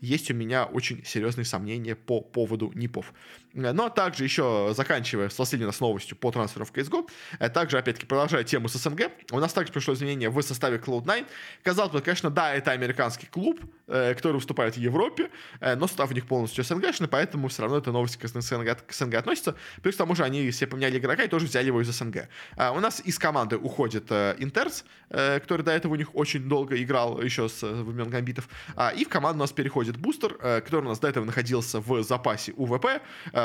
есть 0.00 0.30
у 0.30 0.34
меня 0.34 0.64
очень 0.64 1.04
серьезные 1.04 1.44
сомнения 1.44 1.94
по 1.94 2.20
поводу 2.20 2.72
НИПов. 2.74 3.14
Но 3.54 3.88
также 3.88 4.24
еще, 4.24 4.72
заканчивая 4.76 5.28
с 5.28 5.34
последней 5.34 5.66
нас 5.66 5.80
новостью 5.80 6.16
по 6.16 6.30
трансферу 6.30 6.64
в 6.64 6.72
CSGO, 6.72 7.08
э, 7.38 7.48
также, 7.50 7.78
опять-таки, 7.78 8.06
продолжая 8.06 8.44
тему 8.44 8.68
с 8.68 8.72
СНГ, 8.74 9.10
у 9.30 9.38
нас 9.38 9.52
также 9.52 9.72
пришло 9.72 9.94
изменение 9.94 10.30
в 10.30 10.42
составе 10.42 10.78
Cloud9. 10.78 11.26
Казалось 11.62 11.92
бы, 11.92 12.00
конечно, 12.00 12.30
да, 12.30 12.54
это 12.54 12.70
американский 12.70 13.26
клуб, 13.26 13.60
э, 13.88 14.14
который 14.14 14.34
выступает 14.34 14.74
в 14.74 14.78
Европе, 14.78 15.30
э, 15.60 15.76
но 15.76 15.86
состав 15.86 16.10
у 16.10 16.14
них 16.14 16.26
полностью 16.26 16.64
СНГшный, 16.64 17.08
поэтому 17.08 17.48
все 17.48 17.62
равно 17.62 17.78
эта 17.78 17.92
новость 17.92 18.16
к 18.16 18.26
СНГ, 18.26 18.86
к 18.86 18.92
СНГ 18.92 19.14
относится. 19.14 19.54
Плюс 19.82 19.94
к 19.94 19.98
тому 19.98 20.14
же 20.14 20.24
они 20.24 20.50
все 20.50 20.66
поменяли 20.66 20.98
игрока 20.98 21.24
и 21.24 21.28
тоже 21.28 21.46
взяли 21.46 21.66
его 21.66 21.82
из 21.82 21.88
СНГ. 21.88 22.28
У 22.56 22.80
нас 22.80 23.00
из 23.04 23.18
команды 23.18 23.56
уходит 23.56 24.10
Интерс, 24.10 24.84
который 25.08 25.62
до 25.62 25.72
этого 25.72 25.92
у 25.92 25.96
них 25.96 26.14
очень 26.14 26.48
долго 26.48 26.80
играл 26.82 27.20
еще 27.20 27.48
с 27.48 27.62
времен 27.62 28.08
гамбитов, 28.08 28.48
а, 28.76 28.90
и 28.90 29.04
в 29.04 29.08
команду 29.08 29.38
у 29.38 29.40
нас 29.42 29.52
переходит 29.52 29.96
Бустер, 29.96 30.34
который 30.34 30.86
у 30.86 30.88
нас 30.88 30.98
до 30.98 31.08
этого 31.08 31.24
находился 31.24 31.80
в 31.80 32.02
запасе 32.02 32.52
УВП, 32.56 33.02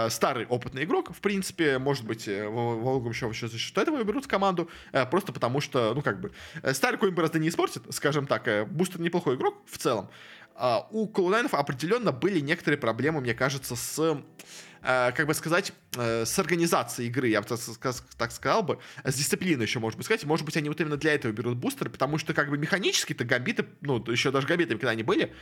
старый 0.10 0.46
опытный 0.46 0.84
игрок, 0.84 1.13
в 1.13 1.20
принципе, 1.20 1.77
может 1.77 2.06
быть, 2.06 2.27
э, 2.27 2.48
Волгом 2.48 3.12
еще 3.12 3.32
за 3.32 3.58
счет 3.58 3.77
этого 3.77 4.04
берут 4.04 4.25
в 4.25 4.27
команду, 4.27 4.70
э, 4.92 5.06
просто 5.06 5.32
потому 5.32 5.62
что, 5.62 5.94
ну, 5.94 6.01
как 6.01 6.20
бы, 6.20 6.32
старый 6.74 7.00
коин 7.00 7.16
просто 7.16 7.39
не 7.39 7.50
испортит, 7.50 7.84
скажем 7.89 8.27
так, 8.27 8.68
Бустер 8.70 9.01
неплохой 9.01 9.36
игрок 9.36 9.56
в 9.66 9.77
целом. 9.77 10.10
А 10.56 10.88
у 10.92 11.08
Клоунайнов 11.08 11.54
определенно 11.54 12.12
были 12.12 12.39
некоторые 12.39 12.80
проблемы, 12.80 13.22
мне 13.22 13.36
кажется, 13.36 13.75
с 13.75 14.00
Э, 14.00 14.22
как 14.82 15.28
бы 15.28 15.34
сказать, 15.34 15.74
э, 15.96 16.26
с 16.26 16.40
организацией 16.40 17.10
игры, 17.10 17.28
я 17.28 17.42
бы 17.42 17.48
так 18.18 18.32
сказал 18.32 18.64
бы, 18.64 18.80
с 19.04 19.16
дисциплиной 19.16 19.66
еще, 19.66 19.80
может 19.80 19.98
быть, 19.98 20.06
сказать. 20.06 20.26
Может 20.26 20.46
быть, 20.46 20.58
они 20.58 20.70
вот 20.70 20.80
именно 20.80 20.98
для 20.98 21.14
этого 21.14 21.32
берут 21.32 21.58
бустеры, 21.58 21.90
потому 21.90 22.18
что 22.18 22.34
как 22.34 22.50
бы 22.50 22.58
механически-то 22.58 23.24
гамбиты, 23.26 23.66
ну, 23.82 24.04
еще 24.12 24.32
даже 24.32 24.48
гамбитами, 24.48 24.78
когда 24.78 24.92
они 24.92 25.04
были, 25.04 25.34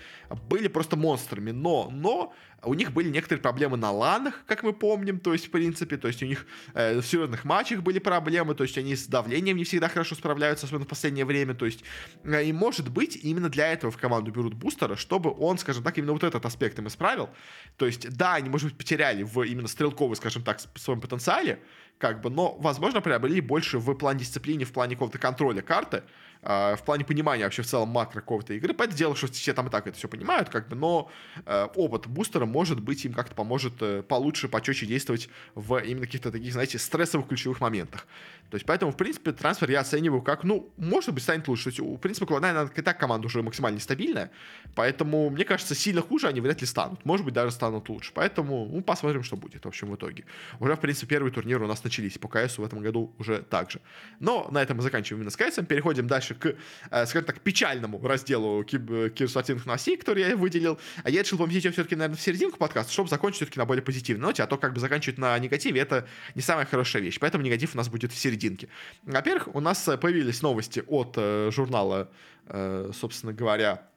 были 0.50 0.68
просто 0.68 0.96
монстрами. 0.96 1.52
Но, 1.52 1.90
но 1.92 2.34
у 2.64 2.74
них 2.74 2.92
были 2.92 3.10
некоторые 3.10 3.42
проблемы 3.42 3.78
на 3.78 3.92
ланах, 3.92 4.44
как 4.48 4.64
мы 4.64 4.74
помним, 4.74 5.20
то 5.20 5.34
есть, 5.34 5.48
в 5.48 5.52
принципе, 5.52 5.98
то 5.98 6.08
есть 6.08 6.24
у 6.24 6.26
них 6.26 6.46
э, 6.74 7.00
в 7.00 7.06
серьезных 7.06 7.44
матчах 7.46 7.82
были 7.82 8.00
проблемы, 8.00 8.56
то 8.56 8.64
есть 8.64 8.78
они 8.78 8.96
с 8.96 9.08
давлением 9.08 9.58
не 9.58 9.64
всегда 9.64 9.90
хорошо 9.90 10.16
справляются, 10.16 10.66
особенно 10.66 10.86
в 10.86 10.88
последнее 10.88 11.26
время, 11.26 11.54
то 11.54 11.66
есть, 11.66 11.84
э, 12.24 12.46
и 12.46 12.54
может 12.54 12.90
быть, 12.90 13.18
именно 13.22 13.50
для 13.50 13.72
этого 13.72 13.92
в 13.92 13.98
команду 13.98 14.32
берут 14.32 14.54
бустера, 14.54 14.96
чтобы 14.96 15.34
он, 15.38 15.58
скажем 15.58 15.84
так, 15.84 15.98
именно 15.98 16.14
вот 16.14 16.24
этот 16.24 16.46
аспект 16.46 16.80
им 16.80 16.88
исправил. 16.88 17.30
То 17.78 17.86
есть, 17.86 18.10
да, 18.16 18.36
они, 18.36 18.50
может 18.50 18.70
быть, 18.70 18.78
потеряли 18.78 19.24
в 19.26 19.42
именно 19.44 19.68
стрелковый, 19.68 20.16
скажем 20.16 20.44
так, 20.44 20.60
своем 20.76 21.02
потенциале, 21.02 21.60
как 21.98 22.22
бы, 22.22 22.30
но, 22.30 22.56
возможно, 22.60 23.02
приобрели 23.02 23.42
больше 23.42 23.80
в 23.80 23.94
плане 23.96 24.20
дисциплины, 24.20 24.66
в 24.66 24.72
плане 24.72 24.96
какого-то 24.96 25.18
контроля 25.18 25.62
карты, 25.62 26.04
э, 26.42 26.76
в 26.76 26.84
плане 26.84 27.06
понимания 27.06 27.44
вообще 27.44 27.62
в 27.62 27.68
целом 27.68 27.90
макро 27.90 28.20
какого-то 28.20 28.54
игры. 28.54 28.74
Понятное 28.74 28.98
дело, 28.98 29.16
что 29.16 29.28
все 29.28 29.54
там 29.54 29.68
и 29.68 29.70
так 29.70 29.88
это 29.88 29.98
все 29.98 30.08
понимают, 30.08 30.50
как 30.50 30.68
бы, 30.68 30.76
но 30.76 31.10
э, 31.46 31.68
опыт 31.76 32.08
бустера, 32.08 32.46
может 32.46 32.82
быть, 32.82 33.06
им 33.06 33.14
как-то 33.14 33.34
поможет 33.34 33.74
э, 33.82 34.04
получше, 34.04 34.50
почетче 34.50 34.86
действовать 34.86 35.30
в 35.56 35.78
именно 35.78 36.06
каких-то 36.06 36.32
таких, 36.32 36.52
знаете, 36.52 36.78
стрессовых 36.80 37.28
ключевых 37.28 37.62
моментах. 37.62 38.06
То 38.50 38.56
есть, 38.56 38.66
поэтому, 38.66 38.92
в 38.92 38.98
принципе, 38.98 39.32
трансфер 39.32 39.72
я 39.72 39.80
оцениваю 39.80 40.22
как, 40.22 40.44
ну, 40.44 40.72
может 40.78 41.14
быть, 41.14 41.24
станет 41.24 41.48
лучше. 41.48 41.66
То 41.66 41.70
есть, 41.70 41.80
в 41.80 41.98
принципе, 41.98 42.26
Клонайн, 42.26 42.70
и 42.76 42.82
так 42.82 43.00
команда 43.00 43.26
уже 43.28 43.42
максимально 43.42 43.80
стабильная, 43.80 44.32
поэтому, 44.76 45.30
мне 45.30 45.46
кажется, 45.46 45.74
сильно 45.74 46.02
хуже 46.02 46.28
они 46.28 46.42
вряд 46.42 46.62
ли 46.62 46.68
станут. 46.68 47.04
Может 47.06 47.26
быть, 47.26 47.34
даже 47.34 47.52
станут 47.52 47.90
лучше. 47.90 48.12
Поэтому, 48.14 48.70
ну, 48.72 48.82
посмотрим, 48.82 49.24
что 49.24 49.36
будет, 49.36 49.66
в 49.66 49.68
общем, 49.68 49.90
в 49.90 49.96
итоге. 49.96 50.26
Уже, 50.60 50.76
в 50.76 50.80
принципе, 50.80 51.08
первый 51.08 51.32
турнир 51.32 51.62
у 51.64 51.68
нас 51.68 51.84
начались 51.86 52.18
по 52.18 52.28
КСу 52.28 52.62
в 52.62 52.66
этом 52.66 52.82
году 52.82 53.14
уже 53.18 53.42
так 53.42 53.72
же. 53.72 53.80
Но 54.20 54.48
на 54.52 54.62
этом 54.62 54.78
мы 54.78 54.84
заканчиваем 54.84 55.22
именно 55.22 55.32
с 55.32 55.38
КСом. 55.38 55.66
Переходим 55.66 56.08
дальше 56.08 56.36
к, 56.36 56.56
э, 56.92 57.06
скажем 57.06 57.26
так, 57.26 57.40
печальному 57.40 58.06
разделу 58.06 58.64
киберспортивных 58.64 59.66
новостей, 59.66 59.98
который 59.98 60.24
я 60.24 60.36
выделил. 60.36 60.78
А 61.04 61.10
я 61.10 61.22
решил 61.22 61.38
поместить 61.38 61.64
его 61.64 61.74
все-таки, 61.74 61.96
наверное, 61.96 62.18
в 62.18 62.22
серединку 62.22 62.58
подкаста, 62.58 62.92
чтобы 62.92 63.10
закончить 63.10 63.38
все-таки 63.38 63.60
на 63.60 63.66
более 63.66 63.84
позитивной 63.84 64.28
ноте, 64.28 64.44
а 64.44 64.48
то 64.48 64.58
как 64.58 64.74
бы 64.74 64.80
заканчивать 64.80 65.18
на 65.18 65.38
негативе, 65.40 65.80
это 65.80 66.08
не 66.36 66.42
самая 66.42 66.66
хорошая 66.66 67.02
вещь. 67.02 67.20
Поэтому 67.20 67.44
негатив 67.44 67.74
у 67.76 67.78
нас 67.78 67.88
будет 67.88 68.12
в 68.12 68.18
серединке. 68.18 68.68
Во-первых, 69.04 69.56
у 69.56 69.60
нас 69.60 69.90
появились 70.02 70.42
новости 70.42 70.84
от 70.88 71.14
э, 71.18 71.52
журнала, 71.52 72.10
э, 72.48 72.92
собственно 72.94 73.34
говоря, 73.34 73.88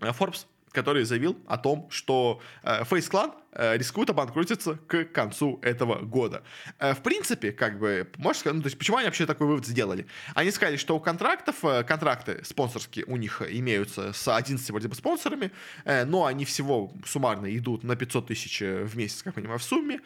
Forbes, 0.00 0.46
который 0.76 1.04
заявил 1.04 1.38
о 1.46 1.56
том, 1.56 1.88
что 1.90 2.42
э, 2.62 2.82
Face 2.82 3.10
Clan 3.10 3.32
э, 3.52 3.78
рискует 3.78 4.10
обанкротиться 4.10 4.74
к 4.86 5.04
концу 5.06 5.58
этого 5.62 6.02
года. 6.02 6.42
Э, 6.78 6.92
в 6.92 6.98
принципе, 6.98 7.50
как 7.50 7.78
бы, 7.78 8.06
можно 8.18 8.38
сказать, 8.38 8.56
ну, 8.56 8.62
то 8.62 8.66
есть, 8.66 8.76
почему 8.76 8.98
они 8.98 9.06
вообще 9.06 9.24
такой 9.24 9.46
вывод 9.46 9.64
сделали? 9.64 10.06
Они 10.34 10.50
сказали, 10.50 10.76
что 10.76 10.94
у 10.94 11.00
контрактов, 11.00 11.56
контракты 11.86 12.44
спонсорские 12.44 13.06
у 13.06 13.16
них 13.16 13.40
имеются 13.48 14.12
с 14.12 14.28
11 14.28 14.70
вроде 14.70 14.88
бы 14.88 14.94
спонсорами, 14.94 15.50
но 15.86 16.26
они 16.26 16.44
всего 16.44 16.92
суммарно 17.06 17.56
идут 17.56 17.82
на 17.82 17.96
500 17.96 18.26
тысяч 18.26 18.60
в 18.60 18.96
месяц, 18.98 19.22
как 19.22 19.34
понимаю, 19.34 19.58
в 19.58 19.62
сумме. 19.62 20.00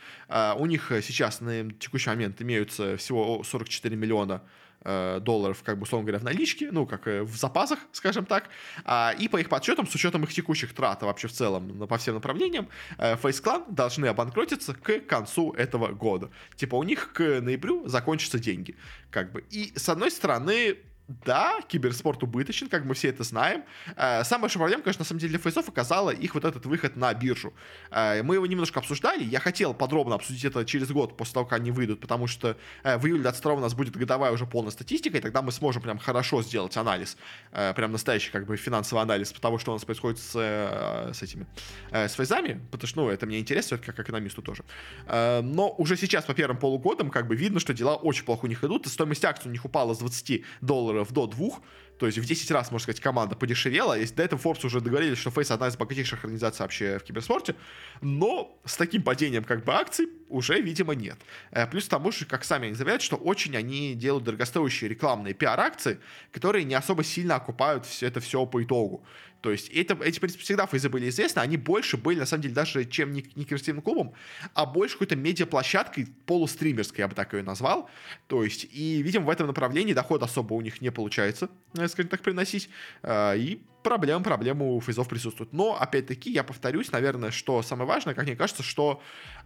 У 0.56 0.66
них 0.66 0.92
сейчас 1.02 1.40
на 1.40 1.72
текущий 1.72 2.10
момент 2.10 2.40
имеются 2.40 2.96
всего 2.96 3.42
44 3.42 3.96
миллиона 3.96 4.42
долларов, 4.82 5.62
как 5.62 5.76
бы, 5.76 5.82
условно 5.82 6.06
говоря, 6.06 6.20
в 6.20 6.24
наличке, 6.24 6.70
ну, 6.72 6.86
как 6.86 7.06
в 7.06 7.36
запасах, 7.36 7.78
скажем 7.92 8.24
так, 8.24 8.48
а, 8.84 9.14
и 9.18 9.28
по 9.28 9.36
их 9.36 9.48
подсчетам, 9.48 9.86
с 9.86 9.94
учетом 9.94 10.24
их 10.24 10.32
текущих 10.32 10.74
трат 10.74 11.02
вообще 11.02 11.28
в 11.28 11.32
целом 11.32 11.86
по 11.86 11.98
всем 11.98 12.14
направлениям, 12.14 12.68
э, 12.98 13.14
Face 13.16 13.42
Clan 13.42 13.64
должны 13.68 14.06
обанкротиться 14.06 14.74
к 14.74 15.00
концу 15.00 15.52
этого 15.52 15.88
года. 15.88 16.30
Типа 16.56 16.76
у 16.76 16.82
них 16.82 17.12
к 17.12 17.40
ноябрю 17.40 17.86
закончатся 17.88 18.38
деньги, 18.38 18.76
как 19.10 19.32
бы. 19.32 19.44
И, 19.50 19.72
с 19.76 19.88
одной 19.88 20.10
стороны, 20.10 20.76
да, 21.24 21.60
киберспорт 21.66 22.22
убыточен, 22.22 22.68
как 22.68 22.84
мы 22.84 22.94
все 22.94 23.08
это 23.08 23.24
знаем. 23.24 23.64
Э, 23.96 24.22
самая 24.24 24.42
большая 24.42 24.60
проблема, 24.60 24.82
конечно, 24.82 25.00
на 25.00 25.06
самом 25.06 25.18
деле 25.18 25.30
для 25.30 25.38
фейсов 25.38 25.68
оказала 25.68 26.10
их 26.10 26.34
вот 26.34 26.44
этот 26.44 26.66
выход 26.66 26.96
на 26.96 27.12
биржу. 27.12 27.52
Э, 27.90 28.22
мы 28.22 28.36
его 28.36 28.46
немножко 28.46 28.78
обсуждали, 28.78 29.24
я 29.24 29.40
хотел 29.40 29.74
подробно 29.74 30.14
обсудить 30.14 30.44
это 30.44 30.64
через 30.64 30.90
год 30.92 31.16
после 31.16 31.34
того, 31.34 31.46
как 31.46 31.58
они 31.58 31.72
выйдут, 31.72 32.00
потому 32.00 32.28
что 32.28 32.56
э, 32.84 32.96
в 32.96 33.06
июле 33.06 33.22
22 33.22 33.54
у 33.54 33.60
нас 33.60 33.74
будет 33.74 33.96
годовая 33.96 34.30
уже 34.30 34.46
полная 34.46 34.70
статистика, 34.70 35.18
и 35.18 35.20
тогда 35.20 35.42
мы 35.42 35.50
сможем 35.52 35.82
прям 35.82 35.98
хорошо 35.98 36.42
сделать 36.42 36.76
анализ, 36.76 37.16
прям 37.50 37.92
настоящий 37.92 38.30
как 38.30 38.46
бы 38.46 38.56
финансовый 38.56 39.00
анализ 39.00 39.32
того, 39.32 39.58
что 39.58 39.72
у 39.72 39.74
нас 39.74 39.84
происходит 39.84 40.18
с, 40.18 40.32
с 40.32 41.22
этими, 41.22 41.46
с 41.90 42.12
фейзами, 42.12 42.60
потому 42.70 42.88
что, 42.88 43.00
ну, 43.00 43.08
это 43.08 43.26
мне 43.26 43.40
интересно, 43.40 43.78
как 43.78 43.98
экономисту 43.98 44.42
тоже. 44.42 44.64
Но 45.06 45.74
уже 45.78 45.96
сейчас 45.96 46.24
по 46.24 46.34
первым 46.34 46.58
полугодам 46.58 47.10
как 47.10 47.26
бы 47.26 47.36
видно, 47.36 47.60
что 47.60 47.74
дела 47.74 47.96
очень 47.96 48.24
плохо 48.24 48.44
у 48.44 48.48
них 48.48 48.62
идут, 48.62 48.86
и 48.86 48.88
стоимость 48.88 49.24
акций 49.24 49.48
у 49.48 49.52
них 49.52 49.64
упала 49.64 49.94
с 49.94 49.98
20 49.98 50.44
долларов 50.60 50.99
долларов 51.00 51.12
до 51.12 51.26
двух, 51.26 51.60
то 52.00 52.06
есть 52.06 52.16
в 52.16 52.24
10 52.24 52.50
раз, 52.50 52.70
можно 52.70 52.84
сказать, 52.84 53.00
команда 53.02 53.36
подешевела. 53.36 53.92
Если 53.92 54.14
до 54.14 54.22
этого 54.22 54.40
Forbes 54.40 54.64
уже 54.64 54.80
договорились, 54.80 55.18
что 55.18 55.28
Face 55.28 55.52
одна 55.52 55.68
из 55.68 55.76
богатейших 55.76 56.24
организаций 56.24 56.64
вообще 56.64 56.98
в 56.98 57.02
киберспорте, 57.02 57.54
но 58.00 58.58
с 58.64 58.78
таким 58.78 59.02
падением 59.02 59.44
как 59.44 59.66
бы 59.66 59.74
акций 59.74 60.08
уже, 60.30 60.62
видимо, 60.62 60.94
нет. 60.94 61.18
Э, 61.50 61.66
плюс 61.66 61.84
к 61.84 61.88
тому 61.90 62.10
же, 62.10 62.24
как 62.24 62.44
сами 62.44 62.68
они 62.68 62.74
заявляют, 62.74 63.02
что 63.02 63.16
очень 63.16 63.54
они 63.54 63.94
делают 63.94 64.24
дорогостоящие 64.24 64.88
рекламные 64.88 65.34
пиар-акции, 65.34 65.98
которые 66.32 66.64
не 66.64 66.74
особо 66.74 67.04
сильно 67.04 67.34
окупают 67.34 67.84
все 67.84 68.06
это 68.06 68.20
все 68.20 68.46
по 68.46 68.62
итогу. 68.62 69.04
То 69.40 69.50
есть 69.50 69.70
это, 69.70 69.96
эти, 70.04 70.18
в 70.18 70.20
принципе, 70.20 70.42
всегда 70.42 70.66
фейзы 70.66 70.88
были 70.88 71.08
известны, 71.08 71.40
они 71.40 71.56
больше 71.56 71.96
были, 71.96 72.18
на 72.18 72.26
самом 72.26 72.42
деле, 72.42 72.54
даже 72.54 72.84
чем 72.84 73.12
не, 73.12 73.22
не 73.34 73.44
киберспортивным 73.44 73.82
клубом, 73.82 74.12
а 74.54 74.66
больше 74.66 74.94
какой-то 74.94 75.16
медиаплощадкой 75.16 76.08
полустримерской, 76.26 77.02
я 77.02 77.08
бы 77.08 77.14
так 77.14 77.32
ее 77.32 77.42
назвал. 77.42 77.88
То 78.26 78.44
есть, 78.44 78.66
и, 78.70 79.02
видимо, 79.02 79.26
в 79.26 79.30
этом 79.30 79.46
направлении 79.46 79.94
доход 79.94 80.22
особо 80.22 80.54
у 80.54 80.60
них 80.60 80.80
не 80.80 80.90
получается, 80.90 81.48
скажем 81.90 82.08
так, 82.08 82.22
приносить. 82.22 82.70
Э, 83.02 83.36
и 83.36 83.62
проблем, 83.82 84.22
проблемы 84.22 84.74
у 84.74 84.80
фейзов 84.80 85.08
присутствуют. 85.08 85.52
Но, 85.52 85.76
опять-таки, 85.80 86.30
я 86.30 86.44
повторюсь, 86.44 86.92
наверное, 86.92 87.30
что 87.30 87.62
самое 87.62 87.88
важное, 87.88 88.14
как 88.14 88.24
мне 88.24 88.36
кажется, 88.36 88.62
что 88.62 89.02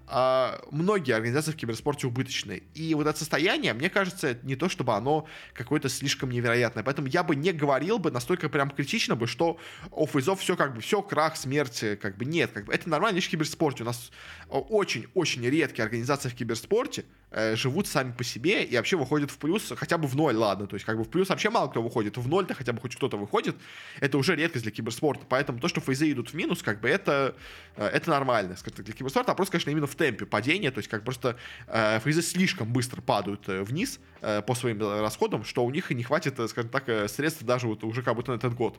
э, 0.08 0.58
многие 0.70 1.12
организации 1.12 1.52
в 1.52 1.56
киберспорте 1.56 2.06
убыточные. 2.06 2.64
И 2.74 2.94
вот 2.94 3.06
это 3.06 3.18
состояние, 3.18 3.74
мне 3.74 3.90
кажется, 3.90 4.38
не 4.42 4.56
то, 4.56 4.68
чтобы 4.68 4.94
оно 4.94 5.26
какое-то 5.52 5.88
слишком 5.88 6.30
невероятное. 6.30 6.82
Поэтому 6.82 7.08
я 7.08 7.22
бы 7.22 7.36
не 7.36 7.52
говорил 7.52 7.98
бы 7.98 8.10
настолько 8.10 8.48
прям 8.48 8.70
критично 8.70 9.16
бы, 9.16 9.26
что 9.26 9.58
у 9.90 10.06
фейзов 10.06 10.40
все 10.40 10.56
как 10.56 10.74
бы, 10.74 10.80
все, 10.80 11.02
крах, 11.02 11.36
смерть, 11.36 11.84
как 12.00 12.16
бы 12.16 12.24
нет. 12.24 12.50
Как 12.52 12.66
бы, 12.66 12.74
это 12.74 12.88
нормально 12.88 13.16
лишь 13.16 13.26
в 13.26 13.30
киберспорте. 13.30 13.82
У 13.84 13.86
нас 13.86 14.10
очень-очень 14.48 15.44
редкие 15.46 15.84
организации 15.84 16.28
в 16.28 16.34
киберспорте, 16.34 17.04
э, 17.34 17.56
живут 17.56 17.86
сами 17.86 18.12
по 18.12 18.24
себе 18.24 18.64
и 18.64 18.76
вообще 18.76 18.96
выходят 18.96 19.30
в 19.30 19.38
плюс 19.38 19.72
хотя 19.76 19.98
бы 19.98 20.06
в 20.06 20.14
ноль, 20.14 20.36
ладно. 20.36 20.66
То 20.66 20.74
есть 20.74 20.86
как 20.86 20.96
бы 20.96 21.04
в 21.04 21.08
плюс 21.08 21.28
вообще 21.28 21.50
мало 21.50 21.68
кто 21.68 21.82
выходит. 21.82 22.16
В 22.16 22.28
ноль-то 22.28 22.54
хотя 22.54 22.72
бы 22.72 22.80
хоть 22.80 22.96
кто-то 22.96 23.16
выходит. 23.16 23.56
Это 24.00 24.16
уже 24.16 24.36
редкость 24.36 24.62
для 24.62 24.72
киберспорта. 24.72 25.26
Поэтому 25.28 25.58
то, 25.58 25.68
что 25.68 25.80
фейзы 25.80 26.10
идут 26.10 26.30
в 26.30 26.34
минус, 26.34 26.62
как 26.62 26.80
бы 26.80 26.88
это, 26.88 27.34
э, 27.76 27.86
это 27.86 28.08
нормально, 28.10 28.56
скажем 28.56 28.76
так, 28.76 28.86
для 28.86 28.94
киберспорта. 28.94 29.32
А 29.32 29.34
просто, 29.34 29.52
конечно, 29.52 29.70
именно 29.70 29.86
в 29.86 29.94
темпе 29.94 30.26
падения. 30.26 30.70
То 30.70 30.78
есть 30.78 30.88
как 30.88 31.04
просто 31.04 31.36
э, 31.66 32.00
фейзы 32.00 32.22
слишком 32.22 32.72
быстро 32.72 33.02
падают 33.02 33.48
э, 33.48 33.62
вниз 33.62 33.98
э, 34.20 34.40
по 34.42 34.54
своим 34.54 34.80
расходам, 35.00 35.44
что 35.44 35.64
у 35.64 35.70
них 35.70 35.90
и 35.90 35.94
не 35.94 36.04
хватит, 36.04 36.34
скажем 36.48 36.70
так, 36.70 36.84
средств 37.10 37.42
даже 37.42 37.66
вот 37.66 37.82
уже 37.84 38.02
как 38.02 38.14
будто 38.14 38.32
на 38.32 38.36
этот 38.36 38.54
год. 38.54 38.78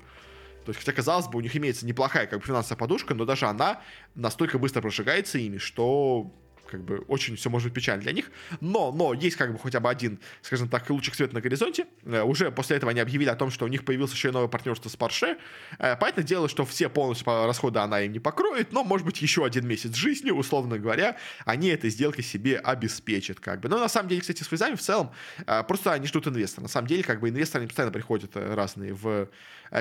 То 0.65 0.71
есть, 0.71 0.79
хотя, 0.79 0.93
казалось 0.93 1.27
бы, 1.27 1.37
у 1.37 1.41
них 1.41 1.55
имеется 1.55 1.85
неплохая 1.85 2.25
как 2.25 2.39
бы 2.39 2.45
финансовая 2.45 2.77
подушка, 2.77 3.13
но 3.13 3.25
даже 3.25 3.45
она 3.45 3.81
настолько 4.15 4.57
быстро 4.57 4.81
прожигается 4.81 5.37
ими, 5.37 5.59
что 5.59 6.33
как 6.69 6.83
бы 6.83 6.99
очень 7.07 7.35
все 7.35 7.49
может 7.49 7.67
быть 7.67 7.75
печально 7.75 8.03
для 8.03 8.11
них. 8.11 8.31
Но, 8.61 8.91
но 8.91 9.13
есть 9.13 9.35
как 9.35 9.51
бы 9.51 9.59
хотя 9.59 9.79
бы 9.79 9.89
один, 9.89 10.19
скажем 10.41 10.69
так, 10.69 10.89
лучик 10.89 11.15
света 11.15 11.33
на 11.33 11.41
горизонте. 11.41 11.87
Э, 12.03 12.23
уже 12.23 12.51
после 12.51 12.77
этого 12.77 12.91
они 12.91 12.99
объявили 12.99 13.29
о 13.29 13.35
том, 13.35 13.51
что 13.51 13.65
у 13.65 13.67
них 13.67 13.85
появилось 13.85 14.13
еще 14.13 14.29
и 14.29 14.31
новое 14.31 14.47
партнерство 14.47 14.89
с 14.89 14.95
Porsche. 14.95 15.37
Э, 15.79 15.95
понятное 15.95 16.23
дело, 16.23 16.49
что 16.49 16.65
все 16.65 16.89
полностью 16.89 17.27
расходы 17.27 17.79
она 17.79 18.01
им 18.01 18.11
не 18.11 18.19
покроет, 18.19 18.71
но, 18.71 18.83
может 18.83 19.05
быть, 19.05 19.21
еще 19.21 19.45
один 19.45 19.67
месяц 19.67 19.95
жизни, 19.95 20.31
условно 20.31 20.77
говоря, 20.77 21.17
они 21.45 21.69
этой 21.69 21.89
сделкой 21.89 22.23
себе 22.23 22.57
обеспечат, 22.57 23.39
как 23.39 23.59
бы. 23.59 23.69
Но 23.69 23.79
на 23.79 23.89
самом 23.89 24.09
деле, 24.09 24.21
кстати, 24.21 24.43
с 24.43 24.47
фейзами 24.47 24.75
в 24.75 24.81
целом 24.81 25.11
э, 25.45 25.63
просто 25.63 25.93
они 25.93 26.07
ждут 26.07 26.27
инвестора. 26.27 26.63
На 26.63 26.69
самом 26.69 26.87
деле, 26.87 27.03
как 27.03 27.19
бы 27.19 27.29
инвесторы 27.29 27.61
они 27.61 27.67
постоянно 27.67 27.91
приходят 27.91 28.31
разные 28.35 28.93
в 28.93 29.29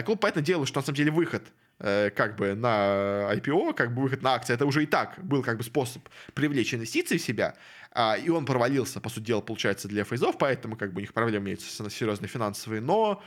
клуб. 0.04 0.20
Понятное 0.20 0.42
дело, 0.42 0.66
что 0.66 0.80
на 0.80 0.86
самом 0.86 0.96
деле 0.96 1.10
выход 1.10 1.42
как 1.78 2.36
бы 2.36 2.54
на 2.54 3.32
IPO, 3.34 3.74
как 3.74 3.94
бы 3.94 4.02
выход 4.02 4.22
на 4.22 4.34
акции, 4.34 4.54
это 4.54 4.64
уже 4.66 4.82
и 4.82 4.86
так 4.86 5.18
был 5.22 5.42
как 5.42 5.56
бы 5.58 5.64
способ 5.64 6.08
привлечь 6.32 6.72
инвестиции 6.74 7.18
в 7.18 7.22
себя, 7.22 7.56
а, 7.92 8.16
и 8.16 8.28
он 8.28 8.44
провалился, 8.44 9.00
по 9.00 9.08
сути 9.08 9.24
дела, 9.24 9.40
получается, 9.40 9.88
для 9.88 10.04
фейзов, 10.04 10.36
поэтому 10.38 10.76
как 10.76 10.92
бы 10.92 10.98
у 10.98 11.00
них 11.00 11.12
проблемы 11.12 11.44
имеются 11.44 11.90
серьезные 11.90 12.28
финансовые, 12.28 12.80
но 12.80 13.22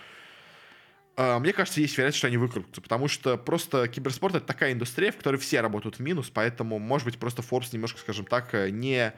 мне 1.18 1.52
кажется, 1.52 1.82
есть 1.82 1.98
вероятность, 1.98 2.20
что 2.20 2.28
они 2.28 2.38
выкрутятся, 2.38 2.80
потому 2.80 3.08
что 3.08 3.38
просто 3.38 3.88
киберспорт— 3.88 4.36
это 4.38 4.46
такая 4.46 4.74
индустрия, 4.74 5.12
в 5.12 5.18
которой 5.18 5.38
все 5.38 5.62
работают 5.62 5.96
в 5.96 6.00
минус, 6.00 6.30
поэтому, 6.32 6.78
может 6.78 7.06
быть, 7.06 7.18
просто 7.18 7.42
Forbes 7.42 7.70
немножко, 7.72 8.00
скажем 8.00 8.26
так, 8.26 8.54
э, 8.54 8.70
не 8.70 9.14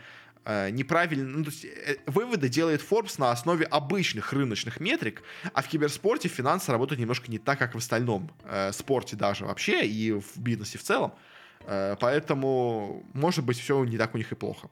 э, 0.46 0.70
неправильно, 0.70 1.38
ну, 1.38 1.44
то 1.44 1.52
есть 1.52 1.66
э, 1.66 1.98
выводы 2.06 2.50
делает 2.50 2.82
Forbes 2.82 3.16
на 3.18 3.32
основе 3.32 3.66
обычных 3.66 4.34
рыночных 4.34 4.80
метрик, 4.80 5.24
а 5.54 5.62
в 5.62 5.68
киберспорте 5.68 6.30
финансы 6.30 6.72
работают 6.72 7.00
немножко 7.00 7.30
не 7.30 7.38
так, 7.38 7.60
как 7.60 7.76
в 7.76 7.78
остальном 7.78 8.32
э, 8.44 8.72
спорте 8.72 9.16
даже 9.16 9.46
вообще 9.46 9.86
и 9.86 10.12
в 10.14 10.38
бизнесе 10.38 10.78
в 10.78 10.84
целом. 10.84 11.14
Поэтому, 12.00 13.04
может 13.14 13.46
быть, 13.46 13.60
все 13.60 13.84
не 13.86 13.98
так 13.98 14.16
у 14.16 14.18
них 14.18 14.32
и 14.32 14.36
плохо. 14.36 14.70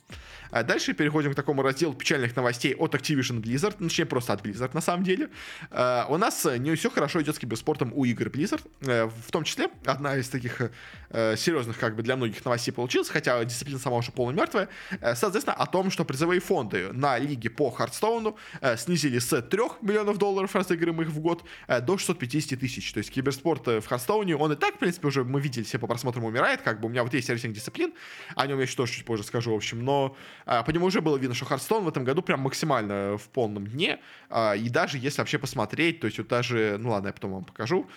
А 0.51 0.63
дальше 0.63 0.93
переходим 0.93 1.33
к 1.33 1.35
такому 1.35 1.61
разделу 1.61 1.93
печальных 1.93 2.35
новостей 2.35 2.73
от 2.75 2.95
Activision 2.95 3.41
Blizzard, 3.41 3.75
ну, 3.79 3.87
точнее, 3.87 4.05
просто 4.05 4.33
от 4.33 4.45
Blizzard, 4.45 4.71
на 4.73 4.81
самом 4.81 5.03
деле. 5.03 5.29
Э, 5.71 6.05
у 6.09 6.17
нас 6.17 6.47
не 6.57 6.75
все 6.75 6.89
хорошо 6.89 7.21
идет 7.21 7.35
с 7.35 7.39
киберспортом 7.39 7.91
у 7.93 8.05
игр 8.05 8.27
Blizzard. 8.27 8.61
Э, 8.81 9.05
в 9.05 9.31
том 9.31 9.43
числе, 9.43 9.67
одна 9.85 10.15
из 10.15 10.29
таких 10.29 10.61
серьезных, 11.11 11.77
как 11.77 11.95
бы, 11.95 12.03
для 12.03 12.15
многих 12.15 12.43
новостей 12.43 12.73
получилась, 12.73 13.09
хотя 13.09 13.43
дисциплина 13.45 13.79
сама 13.79 13.97
уже 13.97 14.11
полумертвая. 14.11 14.69
Соответственно, 15.15 15.55
о 15.55 15.65
том, 15.65 15.89
что 15.91 16.05
призовые 16.05 16.39
фонды 16.39 16.91
на 16.93 17.17
лиге 17.17 17.49
по 17.49 17.71
Hearthstone 17.71 18.37
снизили 18.77 19.19
с 19.19 19.41
3 19.41 19.61
миллионов 19.81 20.17
долларов 20.17 20.55
разыгрываемых 20.55 21.09
в 21.09 21.19
год 21.19 21.43
до 21.67 21.97
650 21.97 22.59
тысяч. 22.59 22.91
То 22.93 22.99
есть 22.99 23.11
киберспорт 23.11 23.67
в 23.67 23.85
Hearthstone, 23.85 24.35
он 24.35 24.51
и 24.51 24.55
так, 24.55 24.75
в 24.75 24.79
принципе, 24.79 25.07
уже 25.07 25.23
мы 25.23 25.39
видели 25.39 25.63
все 25.63 25.79
по 25.79 25.87
просмотрам 25.87 26.25
умирает, 26.25 26.61
как 26.61 26.79
бы 26.79 26.87
у 26.87 26.89
меня 26.89 27.03
вот 27.03 27.13
есть 27.13 27.27
сервисинг 27.27 27.53
дисциплин, 27.53 27.93
о 28.35 28.47
нем 28.47 28.57
я 28.57 28.63
еще 28.63 28.75
тоже 28.75 28.93
чуть 28.93 29.05
позже 29.05 29.23
скажу, 29.23 29.53
в 29.53 29.55
общем, 29.55 29.83
но 29.83 30.15
по 30.45 30.69
нему 30.71 30.85
уже 30.87 31.01
было 31.01 31.17
видно, 31.17 31.35
что 31.35 31.45
Hearthstone 31.45 31.83
в 31.83 31.87
этом 31.87 32.03
году 32.03 32.21
прям 32.21 32.41
максимально 32.41 33.17
в 33.17 33.29
полном 33.29 33.67
дне, 33.67 33.99
и 34.29 34.69
даже 34.69 34.97
если 34.97 35.21
вообще 35.21 35.37
посмотреть, 35.37 35.99
то 35.99 36.07
есть 36.07 36.17
вот 36.17 36.27
даже, 36.27 36.77
ну 36.79 36.91
ладно, 36.91 37.07
я 37.07 37.13
потом 37.13 37.31
вам 37.33 37.45
покажу, 37.45 37.87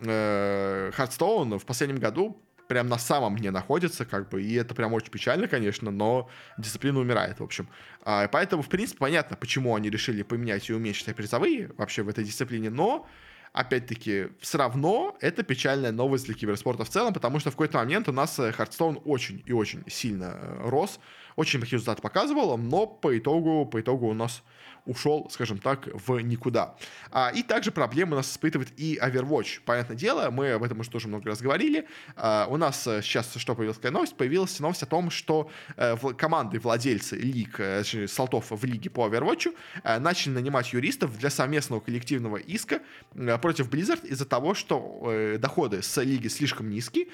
Hearthstone 0.00 1.58
в 1.58 1.64
последнем 1.64 1.98
году 1.98 2.40
прям 2.68 2.88
на 2.88 2.98
самом 2.98 3.36
дне 3.36 3.50
находится, 3.50 4.04
как 4.04 4.28
бы, 4.28 4.42
и 4.42 4.54
это 4.54 4.74
прям 4.74 4.92
очень 4.92 5.10
печально, 5.10 5.48
конечно, 5.48 5.90
но 5.90 6.28
дисциплина 6.58 6.98
умирает, 6.98 7.40
в 7.40 7.44
общем. 7.44 7.68
А, 8.02 8.28
поэтому, 8.28 8.62
в 8.62 8.68
принципе, 8.68 8.98
понятно, 8.98 9.36
почему 9.36 9.74
они 9.74 9.90
решили 9.90 10.22
поменять 10.22 10.68
и 10.70 10.72
уменьшить 10.72 11.14
призовые 11.14 11.70
вообще 11.76 12.02
в 12.02 12.08
этой 12.08 12.24
дисциплине, 12.24 12.70
но 12.70 13.06
опять-таки, 13.52 14.28
все 14.40 14.58
равно 14.58 15.16
это 15.20 15.42
печальная 15.42 15.92
новость 15.92 16.24
для 16.26 16.34
киберспорта 16.34 16.84
в 16.84 16.88
целом, 16.88 17.12
потому 17.12 17.38
что 17.38 17.50
в 17.50 17.54
какой-то 17.54 17.78
момент 17.78 18.08
у 18.08 18.12
нас 18.12 18.36
Hearthstone 18.36 19.00
очень 19.04 19.42
и 19.46 19.52
очень 19.52 19.84
сильно 19.88 20.38
э, 20.40 20.68
рос, 20.68 20.98
очень 21.36 21.58
неплохие 21.58 21.78
результаты 21.78 22.02
показывал, 22.02 22.56
но 22.56 22.86
по 22.86 23.16
итогу, 23.16 23.66
по 23.66 23.80
итогу 23.80 24.08
у 24.08 24.14
нас 24.14 24.42
ушел, 24.86 25.28
скажем 25.30 25.58
так, 25.58 25.88
в 25.92 26.18
никуда. 26.20 26.76
А, 27.10 27.30
и 27.34 27.42
также 27.42 27.70
проблемы 27.70 28.12
у 28.12 28.16
нас 28.16 28.30
испытывает 28.30 28.72
и 28.76 28.98
Overwatch. 29.00 29.60
Понятное 29.64 29.96
дело, 29.96 30.30
мы 30.30 30.52
об 30.52 30.62
этом 30.62 30.80
уже 30.80 30.90
тоже 30.90 31.08
много 31.08 31.28
раз 31.28 31.40
говорили. 31.40 31.86
А, 32.16 32.46
у 32.48 32.56
нас 32.56 32.86
э, 32.86 33.02
сейчас 33.02 33.32
что 33.36 33.54
появилась 33.54 33.76
такая 33.76 33.92
новость? 33.92 34.16
Появилась 34.16 34.58
новость 34.60 34.82
о 34.82 34.86
том, 34.86 35.10
что 35.10 35.50
в, 35.76 36.14
команды, 36.14 36.58
владельцы 36.58 37.16
лиг, 37.16 37.56
а, 37.58 37.82
слотов 38.08 38.50
в 38.50 38.64
лиге 38.64 38.90
по 38.90 39.08
Overwatch 39.08 39.54
а, 39.82 39.98
начали 40.00 40.32
нанимать 40.32 40.72
юристов 40.72 41.18
для 41.18 41.30
совместного 41.30 41.80
коллективного 41.80 42.36
иска 42.36 42.80
а, 43.14 43.38
против 43.38 43.70
Blizzard 43.70 44.06
из-за 44.06 44.26
того, 44.26 44.54
что 44.54 45.02
а, 45.04 45.38
доходы 45.38 45.82
с 45.82 46.02
лиги 46.02 46.28
слишком 46.28 46.70
низкие, 46.70 47.06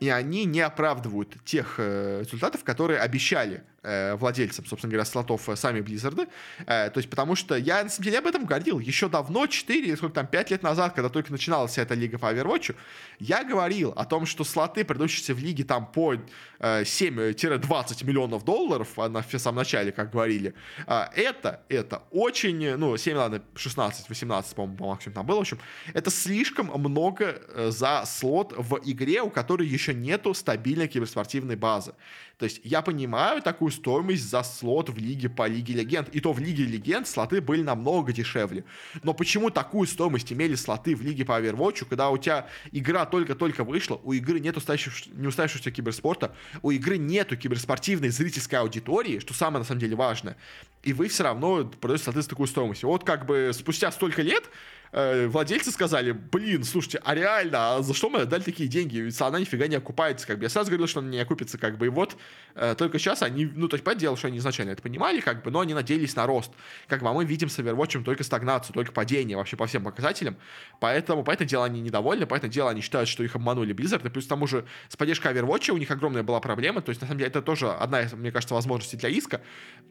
и 0.00 0.08
они 0.08 0.44
не 0.44 0.60
оправдывают 0.60 1.36
тех 1.44 1.74
э, 1.78 2.22
результатов, 2.24 2.62
которые 2.62 3.00
обещали 3.00 3.64
э, 3.77 3.77
владельцам, 4.16 4.66
собственно 4.66 4.92
говоря, 4.92 5.04
слотов 5.04 5.48
э, 5.48 5.56
сами 5.56 5.80
Blizzard. 5.80 6.28
Э, 6.66 6.90
то 6.90 6.98
есть, 6.98 7.10
потому 7.10 7.34
что 7.34 7.56
я, 7.56 7.82
на 7.82 7.88
самом 7.88 8.04
деле, 8.04 8.18
об 8.18 8.26
этом 8.26 8.44
говорил 8.44 8.78
еще 8.78 9.08
давно, 9.08 9.46
4, 9.46 9.96
сколько 9.96 10.14
там, 10.14 10.26
5 10.26 10.50
лет 10.50 10.62
назад, 10.62 10.94
когда 10.94 11.08
только 11.08 11.32
начиналась 11.32 11.78
эта 11.78 11.94
лига 11.94 12.18
по 12.18 12.32
Overwatch, 12.32 12.74
я 13.18 13.44
говорил 13.44 13.92
о 13.96 14.04
том, 14.04 14.26
что 14.26 14.44
слоты, 14.44 14.84
продающиеся 14.84 15.34
в 15.34 15.38
лиге 15.38 15.64
там 15.64 15.86
по 15.86 16.14
э, 16.14 16.18
7-20 16.82 18.04
миллионов 18.04 18.44
долларов, 18.44 18.88
а 18.98 19.08
на 19.08 19.22
в 19.22 19.38
самом 19.38 19.58
начале, 19.58 19.92
как 19.92 20.10
говорили, 20.10 20.54
э, 20.86 21.04
это, 21.14 21.62
это 21.68 22.02
очень, 22.10 22.76
ну, 22.76 22.96
7, 22.96 23.16
ладно, 23.16 23.42
16, 23.54 24.08
18, 24.08 24.54
по-моему, 24.54 24.76
по 24.76 24.86
максимуму 24.86 25.14
там 25.14 25.26
было, 25.26 25.38
в 25.38 25.40
общем, 25.40 25.58
это 25.94 26.10
слишком 26.10 26.70
много 26.74 27.40
э, 27.48 27.70
за 27.70 28.04
слот 28.06 28.52
в 28.56 28.80
игре, 28.84 29.22
у 29.22 29.30
которой 29.30 29.66
еще 29.66 29.94
нету 29.94 30.34
стабильной 30.34 30.88
киберспортивной 30.88 31.56
базы. 31.56 31.94
То 32.38 32.44
есть 32.44 32.60
я 32.62 32.82
понимаю 32.82 33.42
такую 33.42 33.70
стоимость 33.78 34.28
за 34.28 34.42
слот 34.42 34.90
в 34.90 34.98
лиге 34.98 35.28
по 35.28 35.46
Лиге 35.46 35.74
Легенд. 35.74 36.08
И 36.10 36.20
то 36.20 36.32
в 36.32 36.38
Лиге 36.38 36.64
Легенд 36.64 37.08
слоты 37.08 37.40
были 37.40 37.62
намного 37.62 38.12
дешевле. 38.12 38.64
Но 39.02 39.14
почему 39.14 39.50
такую 39.50 39.86
стоимость 39.86 40.32
имели 40.32 40.54
слоты 40.54 40.94
в 40.94 41.02
Лиге 41.02 41.24
по 41.24 41.40
Overwatch, 41.40 41.86
когда 41.88 42.10
у 42.10 42.18
тебя 42.18 42.48
игра 42.72 43.06
только-только 43.06 43.64
вышла, 43.64 44.00
у 44.04 44.12
игры 44.12 44.40
нету 44.40 44.60
не 45.14 45.26
уставшегося 45.26 45.70
киберспорта, 45.70 46.34
у 46.62 46.70
игры 46.70 46.98
нету 46.98 47.36
киберспортивной 47.36 48.10
зрительской 48.10 48.58
аудитории, 48.58 49.18
что 49.20 49.34
самое 49.34 49.60
на 49.60 49.64
самом 49.64 49.80
деле 49.80 49.96
важное, 49.96 50.36
и 50.82 50.92
вы 50.92 51.08
все 51.08 51.24
равно 51.24 51.64
продаете 51.64 52.04
слоты 52.04 52.22
с 52.22 52.26
такой 52.26 52.48
стоимостью. 52.48 52.88
Вот 52.88 53.04
как 53.04 53.26
бы 53.26 53.50
спустя 53.54 53.90
столько 53.90 54.22
лет 54.22 54.44
владельцы 54.92 55.70
сказали, 55.70 56.12
блин, 56.12 56.64
слушайте, 56.64 57.00
а 57.04 57.14
реально, 57.14 57.76
а 57.76 57.82
за 57.82 57.94
что 57.94 58.08
мы 58.10 58.20
отдали 58.20 58.42
такие 58.42 58.68
деньги? 58.68 58.98
Ведь 58.98 59.20
она 59.20 59.38
нифига 59.40 59.66
не 59.66 59.76
окупается, 59.76 60.26
как 60.26 60.38
бы. 60.38 60.44
Я 60.44 60.48
сразу 60.48 60.70
говорил, 60.70 60.86
что 60.86 61.00
она 61.00 61.10
не 61.10 61.18
окупится, 61.18 61.58
как 61.58 61.78
бы, 61.78 61.86
и 61.86 61.88
вот 61.88 62.16
э, 62.54 62.74
только 62.76 62.98
сейчас 62.98 63.22
они, 63.22 63.46
ну, 63.46 63.68
то 63.68 63.74
есть, 63.74 63.84
понятное 63.84 64.00
дело, 64.00 64.16
что 64.16 64.28
они 64.28 64.38
изначально 64.38 64.70
это 64.70 64.82
понимали, 64.82 65.20
как 65.20 65.42
бы, 65.42 65.50
но 65.50 65.60
они 65.60 65.74
надеялись 65.74 66.16
на 66.16 66.26
рост. 66.26 66.52
Как 66.86 67.02
бы, 67.02 67.08
а 67.08 67.12
мы 67.12 67.24
видим 67.24 67.48
с 67.48 67.58
Overwatch 67.58 68.02
только 68.02 68.24
стагнацию, 68.24 68.74
только 68.74 68.92
падение 68.92 69.36
вообще 69.36 69.56
по 69.56 69.66
всем 69.66 69.84
показателям, 69.84 70.36
поэтому, 70.80 71.24
по 71.24 71.30
этому 71.30 71.48
делу 71.48 71.64
они 71.64 71.80
недовольны, 71.80 72.26
по 72.26 72.34
этому 72.34 72.52
делу 72.52 72.68
они 72.68 72.80
считают, 72.80 73.08
что 73.08 73.22
их 73.22 73.34
обманули 73.36 73.74
Blizzard, 73.74 74.06
и 74.06 74.10
плюс 74.10 74.26
к 74.26 74.28
тому 74.28 74.46
же 74.46 74.64
с 74.88 74.96
поддержкой 74.96 75.32
Overwatch 75.32 75.70
у 75.70 75.76
них 75.76 75.90
огромная 75.90 76.22
была 76.22 76.40
проблема, 76.40 76.80
то 76.80 76.90
есть, 76.90 77.00
на 77.00 77.06
самом 77.06 77.18
деле, 77.18 77.28
это 77.28 77.42
тоже 77.42 77.70
одна 77.70 78.08
мне 78.12 78.32
кажется, 78.32 78.54
возможностей 78.54 78.96
для 78.96 79.08
иска, 79.08 79.40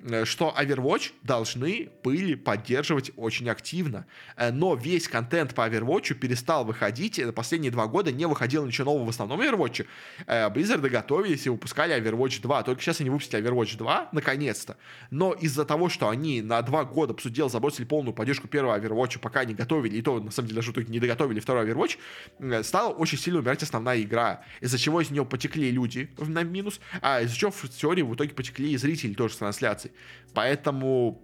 э, 0.04 0.26
что 0.26 0.54
Overwatch 0.58 1.12
должны 1.24 1.90
были 2.04 2.36
поддерживать 2.36 3.12
очень 3.16 3.50
активно, 3.50 4.06
э, 4.36 4.52
но 4.52 4.76
весь 4.88 5.08
контент 5.08 5.54
по 5.54 5.68
Overwatch 5.68 6.14
перестал 6.14 6.66
выходить. 6.66 7.22
Последние 7.36 7.72
два 7.72 7.88
года 7.88 8.12
не 8.12 8.26
выходило 8.26 8.66
ничего 8.66 8.92
нового 8.92 9.06
в 9.06 9.10
основном 9.10 9.42
Overwatch. 9.42 9.86
Э, 10.26 10.50
Blizzard 10.50 10.88
готовились 10.90 11.46
и 11.46 11.50
выпускали 11.50 11.96
Overwatch 11.96 12.42
2. 12.42 12.64
Только 12.64 12.82
сейчас 12.82 13.02
они 13.02 13.10
выпустили 13.10 13.44
Overwatch 13.44 13.78
2, 13.78 14.10
наконец-то. 14.14 14.78
Но 15.12 15.34
из-за 15.34 15.66
того, 15.66 15.90
что 15.90 16.10
они 16.10 16.42
на 16.42 16.62
два 16.62 16.86
года, 16.86 17.16
дела, 17.30 17.50
забросили 17.50 17.86
полную 17.86 18.14
поддержку 18.14 18.48
первого 18.48 18.80
Overwatch, 18.80 19.20
пока 19.20 19.44
не 19.44 19.54
готовили, 19.54 19.98
и 19.98 20.02
то, 20.02 20.20
на 20.20 20.32
самом 20.32 20.48
деле, 20.48 20.58
даже 20.58 20.72
в 20.72 20.74
итоге 20.74 20.88
не 20.88 21.00
доготовили 21.00 21.40
второй 21.40 21.70
Overwatch, 21.70 21.98
э, 22.40 22.64
стала 22.64 22.94
очень 22.94 23.18
сильно 23.18 23.40
умирать 23.40 23.64
основная 23.64 24.02
игра, 24.02 24.44
из-за 24.62 24.78
чего 24.78 25.02
из 25.02 25.12
нее 25.12 25.26
потекли 25.26 25.70
люди 25.72 26.10
на 26.18 26.44
минус, 26.44 26.80
а 27.02 27.22
из-за 27.22 27.36
чего 27.36 27.52
в 27.52 27.70
теории 27.70 28.04
в 28.04 28.16
итоге 28.16 28.34
потекли 28.34 28.72
и 28.72 28.78
зрители 28.78 29.14
тоже 29.14 29.34
с 29.34 29.38
трансляцией. 29.38 29.94
Поэтому 30.34 31.22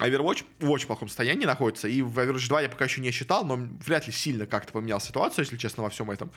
Overwatch 0.00 0.44
в 0.60 0.70
очень 0.70 0.86
плохом 0.86 1.08
состоянии 1.08 1.46
находится, 1.46 1.88
и 1.88 2.02
в 2.02 2.18
Overwatch 2.18 2.48
2 2.48 2.62
я 2.62 2.68
пока 2.68 2.84
еще 2.84 3.00
не 3.00 3.10
считал, 3.10 3.44
но 3.44 3.56
вряд 3.56 4.06
ли 4.06 4.12
сильно 4.12 4.46
как-то 4.46 4.72
поменял 4.72 5.00
ситуацию, 5.00 5.44
если 5.44 5.56
честно, 5.56 5.82
во 5.82 5.90
всем 5.90 6.10
этом. 6.10 6.30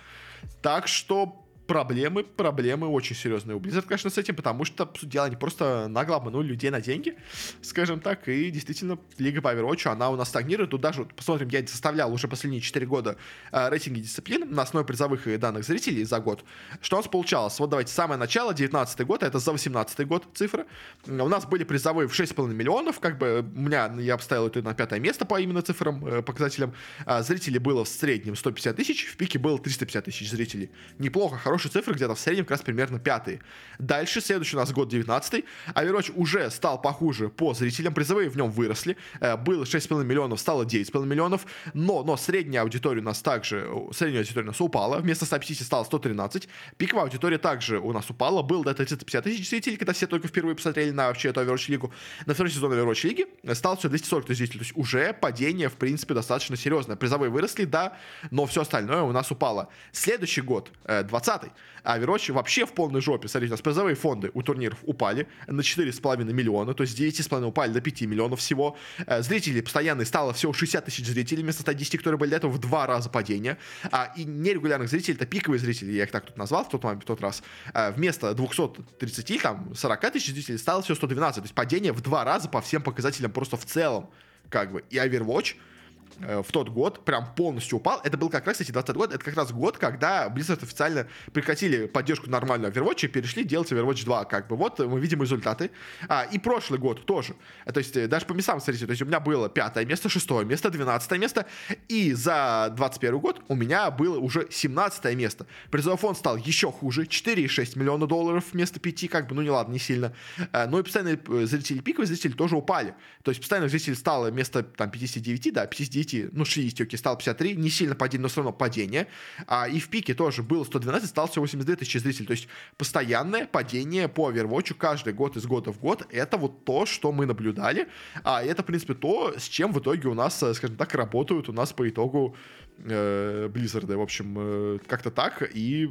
Так 0.62 0.88
что 0.88 1.45
проблемы, 1.69 2.23
проблемы 2.23 2.88
очень 2.88 3.15
серьезные 3.15 3.55
у 3.55 3.60
Blizzard, 3.60 3.84
конечно, 3.84 4.10
с 4.10 4.17
этим, 4.17 4.36
потому 4.36 4.65
что, 4.65 4.88
по 4.88 4.97
сути 4.97 5.12
дела, 5.12 5.25
они 5.25 5.36
просто 5.36 5.88
нагло 5.88 6.15
обманули 6.15 6.47
людей 6.47 6.71
на 6.71 6.82
деньги, 6.82 7.15
скажем 7.62 7.99
так, 7.99 8.27
и 8.27 8.49
действительно, 8.49 8.97
Лига 9.19 9.39
по 9.39 9.53
Overwatch, 9.53 9.88
она 9.88 10.10
у 10.10 10.15
нас 10.15 10.29
стагнирует. 10.29 10.71
Тут 10.71 10.82
даже, 10.82 11.05
посмотрим, 11.05 11.47
я 11.49 11.65
составлял 11.67 12.12
уже 12.12 12.27
последние 12.27 12.60
4 12.60 12.88
года 12.88 13.17
э, 13.51 13.69
рейтинги 13.69 13.99
дисциплин 13.99 14.49
на 14.49 14.63
основе 14.63 14.84
призовых 14.84 15.27
и 15.27 15.38
данных 15.38 15.63
зрителей 15.63 16.05
за 16.05 16.19
год. 16.19 16.43
Что 16.82 16.95
у 16.95 16.99
нас 17.01 17.08
получалось? 17.08 17.60
Вот 17.60 17.69
давайте, 17.69 17.93
самое 17.93 18.19
начало, 18.19 18.55
19 18.55 19.05
год, 19.05 19.21
это 19.21 19.38
за 19.38 19.51
18 19.51 20.08
год 20.08 20.25
цифры. 20.34 20.65
У 21.05 21.12
нас 21.12 21.45
были 21.45 21.65
призовые 21.65 22.08
в 22.08 22.19
6,5 22.19 22.51
миллионов, 22.51 22.99
как 22.99 23.19
бы 23.19 23.45
у 23.55 23.60
меня, 23.60 23.93
я 23.99 24.15
обставил 24.15 24.47
это 24.47 24.63
на 24.63 24.73
пятое 24.73 24.99
место 24.99 25.23
по 25.23 25.39
именно 25.39 25.62
цифрам, 25.62 26.03
э, 26.03 26.23
показателям. 26.23 26.73
А 27.05 27.21
зрителей 27.21 27.60
было 27.60 27.86
в 27.86 27.89
среднем 27.89 28.36
150 28.36 28.75
тысяч, 28.75 29.05
в 29.05 29.17
пике 29.17 29.38
было 29.38 29.60
350 29.60 30.05
тысяч 30.05 30.32
зрителей. 30.32 30.71
Неплохо, 30.97 31.38
хорошо 31.38 31.59
хорошие 31.60 31.72
цифры, 31.72 31.93
где-то 31.93 32.15
в 32.15 32.19
среднем 32.19 32.45
как 32.45 32.52
раз 32.52 32.62
примерно 32.62 33.00
пятые. 33.00 33.41
Дальше, 33.80 34.22
следующий 34.22 34.56
у 34.56 34.60
нас 34.60 34.72
год 34.72 34.88
19 34.88 35.43
Overwatch 35.76 36.13
уже 36.15 36.50
стал 36.50 36.82
похуже 36.82 37.30
по 37.30 37.54
зрителям, 37.54 37.93
призовые 37.93 38.30
в 38.30 38.38
нем 38.38 38.50
выросли, 38.50 38.95
э, 39.19 39.36
было 39.36 39.65
6,5 39.65 40.04
миллионов, 40.06 40.39
стало 40.39 40.63
9,5 40.63 41.06
миллионов, 41.06 41.45
но, 41.74 42.04
но 42.04 42.15
средняя 42.15 42.63
аудитория 42.63 43.02
у 43.02 43.04
нас 43.04 43.22
также, 43.22 43.69
средняя 43.91 44.22
аудитория 44.22 44.45
у 44.45 44.52
нас 44.52 44.62
упала, 44.62 45.00
вместо 45.00 45.26
150 45.26 45.65
стало 45.65 45.84
113, 45.84 46.48
пиковая 46.78 47.06
аудитория 47.06 47.38
также 47.38 47.80
у 47.80 47.91
нас 47.91 48.10
упала, 48.10 48.41
был 48.41 48.63
до 48.63 48.72
30-50 48.72 49.22
тысяч 49.22 49.50
зрителей, 49.50 49.76
когда 49.76 49.91
все 49.91 50.08
только 50.08 50.30
впервые 50.30 50.56
посмотрели 50.56 50.91
на 50.91 51.08
вообще 51.08 51.30
эту 51.30 51.41
Overwatch 51.41 51.69
лигу, 51.69 51.91
на 52.26 52.34
второй 52.34 52.52
сезон 52.52 52.72
Overwatch 52.72 53.06
лиги 53.06 53.26
стало 53.54 53.76
все 53.76 53.89
240 53.89 54.26
тысяч 54.26 54.38
зрителей, 54.38 54.60
то 54.60 54.65
есть 54.65 54.78
уже 54.78 55.13
падение, 55.13 55.67
в 55.67 55.76
принципе, 55.76 56.13
достаточно 56.13 56.56
серьезное. 56.56 56.95
Призовые 56.95 57.30
выросли, 57.30 57.65
да, 57.65 57.98
но 58.32 58.45
все 58.45 58.62
остальное 58.62 59.02
у 59.02 59.12
нас 59.12 59.32
упало. 59.32 59.69
Следующий 59.91 60.41
год, 60.41 60.72
20 60.86 61.48
20 61.49 61.59
а 61.83 61.97
Overwatch 61.97 62.31
вообще 62.31 62.65
в 62.65 62.73
полной 62.73 63.01
жопе. 63.01 63.27
Смотрите, 63.27 63.51
у 63.51 63.55
нас 63.55 63.62
призовые 63.62 63.95
фонды 63.95 64.31
у 64.33 64.41
турниров 64.41 64.79
упали 64.83 65.27
на 65.47 65.62
4,5 65.62 66.23
миллиона, 66.31 66.73
то 66.73 66.83
есть 66.83 66.99
9,5 66.99 67.45
упали 67.45 67.71
до 67.71 67.81
5 67.81 68.01
миллионов 68.01 68.39
всего. 68.39 68.77
Э, 69.05 69.21
зрителей 69.21 69.62
постоянные 69.62 70.05
стало 70.05 70.33
всего 70.33 70.53
60 70.53 70.85
тысяч 70.85 71.05
зрителей 71.07 71.43
вместо 71.43 71.62
110, 71.62 71.97
которые 71.97 72.17
были 72.17 72.31
до 72.31 72.38
этого 72.38 72.51
в 72.51 72.59
два 72.59 72.85
раза 72.85 73.09
падения. 73.09 73.57
А, 73.91 74.13
и 74.15 74.23
нерегулярных 74.23 74.89
зрителей, 74.89 75.15
это 75.15 75.25
пиковые 75.25 75.59
зрители, 75.59 75.91
я 75.91 76.03
их 76.03 76.12
так 76.12 76.25
тут 76.25 76.38
назвал 76.38 76.65
в 76.65 76.69
тот 76.69 76.83
момент, 76.83 77.03
в 77.03 77.05
тот 77.05 77.21
раз. 77.21 77.43
А, 77.73 77.91
вместо 77.91 78.33
230, 78.33 79.41
там, 79.41 79.73
40 79.75 80.12
тысяч 80.12 80.33
зрителей 80.33 80.57
стало 80.57 80.81
всего 80.81 80.95
112. 80.95 81.35
То 81.35 81.45
есть 81.45 81.55
падение 81.55 81.93
в 81.93 82.01
два 82.01 82.23
раза 82.23 82.49
по 82.49 82.62
всем 82.62 82.81
показателям 82.81 83.31
просто 83.31 83.57
в 83.57 83.65
целом. 83.65 84.09
Как 84.49 84.71
бы. 84.71 84.83
И 84.89 84.97
Overwatch 84.97 85.55
Э, 85.55 85.68
в 86.17 86.52
тот 86.52 86.69
год 86.69 87.06
прям 87.06 87.34
полностью 87.36 87.78
упал. 87.78 88.02
Это 88.04 88.17
был 88.17 88.30
как 88.30 88.45
раз, 88.45 88.54
кстати, 88.54 88.72
20 88.72 88.95
год, 88.95 89.13
это 89.13 89.24
как 89.24 89.36
раз 89.36 89.52
год, 89.52 89.78
когда 89.78 90.28
Blizzard 90.28 90.63
официально 90.63 91.08
прекратили 91.34 91.88
поддержку 91.88 92.30
нормального 92.30 92.72
Overwatch 92.72 93.06
и 93.06 93.08
перешли 93.08 93.43
делать 93.43 93.72
Overwatch 93.72 94.06
2. 94.06 94.26
Как 94.26 94.48
бы 94.48 94.56
вот 94.56 94.80
мы 94.80 95.00
видим 95.00 95.22
результаты. 95.22 95.72
А, 96.08 96.24
и 96.24 96.39
прошлый 96.39 96.80
год 96.80 97.06
тоже. 97.06 97.36
Э, 97.65 97.72
то 97.72 97.80
есть 97.80 97.95
э, 97.95 98.08
даже 98.08 98.26
по 98.26 98.34
местам, 98.34 98.60
смотрите, 98.60 98.86
то 98.86 98.91
есть 98.91 99.02
у 99.02 99.06
меня 99.06 99.19
было 99.19 99.50
пятое 99.50 99.86
место, 99.86 100.10
шестое 100.10 100.45
место, 100.45 100.69
двенадцатое 100.69 101.19
место, 101.19 101.45
и 101.88 102.13
за 102.13 102.74
21 102.76 103.19
год 103.19 103.41
у 103.48 103.56
меня 103.56 103.91
было 103.91 104.17
уже 104.19 104.48
17 104.50 105.15
место. 105.15 105.45
Призовой 105.72 105.98
фонд 105.98 106.17
стал 106.17 106.38
еще 106.38 106.72
хуже, 106.72 107.04
4,6 107.04 107.78
миллиона 107.78 108.08
долларов 108.08 108.45
вместо 108.54 108.80
5, 108.80 109.10
как 109.10 109.28
бы, 109.28 109.36
ну 109.36 109.41
не 109.41 109.50
ладно, 109.50 109.74
не 109.74 109.80
сильно. 109.80 110.13
Но 110.54 110.80
и 110.80 110.84
постоянные 110.84 111.19
зрители, 111.45 111.80
пиковые 111.80 112.08
зрители 112.08 112.32
тоже 112.32 112.56
упали. 112.56 112.95
То 113.24 113.32
есть 113.32 113.41
постоянных 113.41 113.72
зрителей 113.72 113.95
стало 113.95 114.30
вместо 114.30 114.63
там 114.63 114.89
59, 114.89 115.54
да, 115.54 115.65
59 115.65 115.98
60, 116.03 116.33
ну 116.33 116.45
60, 116.45 116.81
окей, 116.81 116.97
стал 116.97 117.17
53, 117.17 117.55
не 117.55 117.69
сильно 117.69 117.95
падение, 117.95 118.23
но 118.23 118.27
все 118.29 118.38
равно 118.38 118.53
падение. 118.53 119.07
А, 119.47 119.67
и 119.67 119.79
в 119.79 119.89
пике 119.89 120.13
тоже 120.13 120.43
было 120.43 120.63
112, 120.63 121.09
стал 121.09 121.27
всего 121.27 121.43
82 121.43 121.75
тысячи 121.75 121.97
зрителей. 121.97 122.27
То 122.27 122.31
есть 122.31 122.47
постоянное 122.77 123.47
падение 123.47 124.07
по 124.07 124.31
Overwatch 124.31 124.73
каждый 124.75 125.13
год 125.13 125.38
из 125.38 125.45
года 125.45 125.71
в 125.71 125.79
год. 125.79 126.05
Это 126.12 126.38
вот 126.38 126.65
то, 126.65 126.85
что 126.85 127.12
мы 127.12 127.25
наблюдали. 127.25 127.88
А 128.23 128.43
это, 128.43 128.63
в 128.63 128.65
принципе, 128.65 128.93
то, 128.93 129.33
с 129.38 129.43
чем 129.43 129.73
в 129.73 129.79
итоге 129.79 130.07
у 130.09 130.13
нас, 130.13 130.41
э, 130.43 130.53
скажем 130.53 130.77
так, 130.77 130.93
работают 130.95 131.49
у 131.49 131.53
нас 131.53 131.73
по 131.73 131.88
итогу 131.88 132.35
э, 132.77 133.49
Blizzard. 133.53 133.95
В 133.95 134.01
общем, 134.01 134.35
э, 134.38 134.79
как-то 134.88 135.12
так. 135.12 135.49
И 135.53 135.89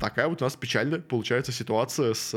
такая 0.00 0.28
вот 0.28 0.42
у 0.42 0.44
нас 0.44 0.56
печальная 0.56 1.00
получается 1.00 1.52
ситуация 1.52 2.14
с 2.14 2.34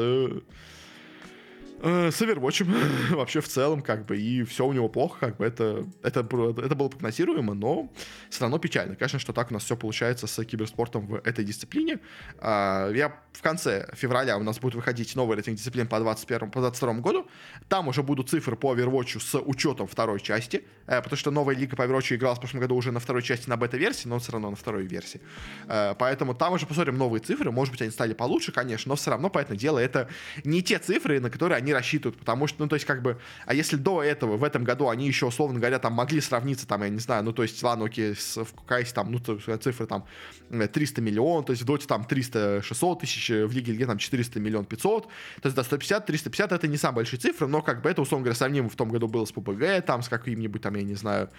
э, 1.81 2.11
с 2.11 2.21
Overwatch 2.21 3.15
вообще 3.15 3.41
в 3.41 3.47
целом, 3.47 3.81
как 3.81 4.05
бы, 4.05 4.17
и 4.17 4.43
все 4.43 4.65
у 4.65 4.73
него 4.73 4.89
плохо, 4.89 5.19
как 5.19 5.37
бы, 5.37 5.45
это, 5.45 5.85
это, 6.03 6.19
это 6.19 6.75
было 6.75 6.89
прогнозируемо, 6.89 7.53
но 7.53 7.91
все 8.29 8.41
равно 8.41 8.57
печально. 8.59 8.95
Конечно, 8.95 9.19
что 9.19 9.33
так 9.33 9.51
у 9.51 9.53
нас 9.53 9.63
все 9.63 9.75
получается 9.75 10.27
с 10.27 10.43
киберспортом 10.43 11.07
в 11.07 11.15
этой 11.15 11.45
дисциплине. 11.45 11.99
А, 12.39 12.91
я 12.91 13.19
в 13.33 13.41
конце 13.41 13.87
февраля 13.93 14.37
у 14.37 14.43
нас 14.43 14.59
будет 14.59 14.75
выходить 14.75 15.15
новый 15.15 15.35
рейтинг 15.35 15.57
дисциплин 15.57 15.87
по 15.87 15.99
21 15.99 16.51
по 16.51 16.59
22 16.59 16.93
году. 16.95 17.27
Там 17.69 17.87
уже 17.87 18.03
будут 18.03 18.29
цифры 18.29 18.55
по 18.55 18.73
Overwatch 18.73 19.19
с 19.19 19.39
учетом 19.39 19.87
второй 19.87 20.19
части, 20.19 20.63
э, 20.87 21.01
потому 21.01 21.17
что 21.17 21.31
новая 21.31 21.55
лига 21.55 21.75
по 21.75 21.83
Overwatch 21.83 22.15
играла 22.15 22.35
в 22.35 22.39
прошлом 22.39 22.61
году 22.61 22.75
уже 22.75 22.91
на 22.91 22.99
второй 22.99 23.21
части 23.21 23.49
на 23.49 23.57
бета-версии, 23.57 24.07
но 24.07 24.19
все 24.19 24.31
равно 24.31 24.49
на 24.49 24.55
второй 24.55 24.85
версии. 24.85 25.21
Э, 25.67 25.95
поэтому 25.97 26.33
там 26.33 26.53
уже 26.53 26.65
посмотрим 26.65 26.97
новые 26.97 27.21
цифры, 27.21 27.51
может 27.51 27.71
быть, 27.71 27.81
они 27.81 27.91
стали 27.91 28.13
получше, 28.13 28.51
конечно, 28.51 28.89
но 28.89 28.95
все 28.95 29.11
равно, 29.11 29.29
поэтому 29.29 29.57
дело, 29.57 29.79
это 29.79 30.09
не 30.43 30.61
те 30.61 30.79
цифры, 30.79 31.19
на 31.19 31.29
которые 31.29 31.57
они 31.57 31.66
они 31.67 31.73
рассчитывают, 31.73 32.17
потому 32.17 32.47
что, 32.47 32.63
ну, 32.63 32.69
то 32.69 32.75
есть, 32.75 32.85
как 32.85 33.01
бы, 33.01 33.19
а 33.45 33.53
если 33.53 33.75
до 33.75 34.01
этого, 34.01 34.37
в 34.37 34.43
этом 34.43 34.63
году 34.63 34.87
они 34.87 35.05
еще, 35.05 35.25
условно 35.25 35.59
говоря, 35.59 35.79
там 35.79 35.93
могли 35.93 36.21
сравниться, 36.21 36.65
там, 36.65 36.81
я 36.81 36.89
не 36.89 36.99
знаю, 36.99 37.23
ну, 37.23 37.33
то 37.33 37.43
есть, 37.43 37.61
ладно, 37.61 37.85
окей, 37.85 38.15
с, 38.15 38.37
в 38.37 38.53
КС 38.65 38.93
там, 38.93 39.11
ну, 39.11 39.19
то, 39.19 39.37
цифры 39.57 39.85
там 39.85 40.05
300 40.49 41.01
миллионов, 41.01 41.45
то 41.47 41.51
есть, 41.51 41.63
в 41.63 41.65
Доте 41.65 41.85
там 41.87 42.07
300-600 42.09 42.99
тысяч, 42.99 43.29
в 43.29 43.51
Лиге 43.51 43.73
Лиге 43.73 43.85
там 43.85 43.97
400 43.97 44.39
миллион 44.39 44.65
500, 44.65 45.07
то 45.07 45.09
есть, 45.43 45.55
да, 45.55 45.61
150-350 45.61 46.55
это 46.55 46.67
не 46.67 46.77
самые 46.77 46.95
большие 46.95 47.19
цифры, 47.19 47.47
но, 47.47 47.61
как 47.61 47.81
бы, 47.81 47.89
это, 47.89 48.01
условно 48.01 48.23
говоря, 48.23 48.37
сравнимо 48.37 48.69
в 48.69 48.75
том 48.75 48.89
году 48.89 49.07
было 49.07 49.25
с 49.25 49.31
ППГ, 49.31 49.85
там, 49.85 50.01
с 50.01 50.09
каким-нибудь, 50.09 50.61
там, 50.61 50.75
я 50.75 50.83
не 50.83 50.95
знаю, 50.95 51.29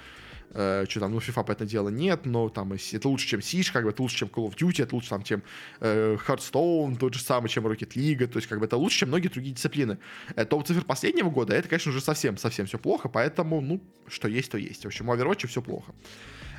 э, 0.55 0.87
что 0.89 1.01
там, 1.01 1.13
ну, 1.13 1.19
FIFA, 1.19 1.45
по 1.45 1.53
это 1.53 1.65
дело, 1.65 1.89
нет, 1.89 2.27
но 2.27 2.49
там 2.49 2.73
это 2.73 3.09
лучше, 3.09 3.27
чем 3.27 3.41
Siege, 3.41 3.73
как 3.73 3.85
бы, 3.85 3.91
это 3.91 4.03
лучше, 4.03 4.17
чем 4.17 4.29
Call 4.29 4.51
of 4.51 4.57
Duty, 4.57 4.83
это 4.83 4.95
лучше, 4.95 5.11
там, 5.11 5.23
чем 5.23 5.43
э, 5.81 6.17
Hearthstone, 6.27 6.97
тот 6.97 7.15
же 7.15 7.21
самый, 7.21 7.49
чем 7.49 7.67
Rocket 7.67 7.95
League, 7.95 8.27
то 8.27 8.39
есть, 8.39 8.49
как 8.49 8.59
бы, 8.59 8.67
это 8.67 8.77
лучше, 8.77 8.99
чем 9.01 9.09
многие 9.09 9.29
другие 9.29 9.55
дисциплины. 9.55 9.99
Э, 10.37 10.45
топ 10.45 10.67
цифр 10.67 10.85
последнего 10.85 11.31
года, 11.31 11.55
это, 11.55 11.69
конечно, 11.69 11.91
уже 11.91 12.01
совсем, 12.01 12.37
совсем 12.37 12.67
все 12.67 12.79
плохо, 12.79 13.09
поэтому, 13.09 13.61
ну, 13.61 13.81
что 14.07 14.29
есть, 14.29 14.51
то 14.51 14.59
есть. 14.59 14.85
В 14.85 14.87
общем, 14.87 15.09
у 15.09 15.15
Overwatch 15.15 15.47
все 15.47 15.63
плохо. 15.63 15.93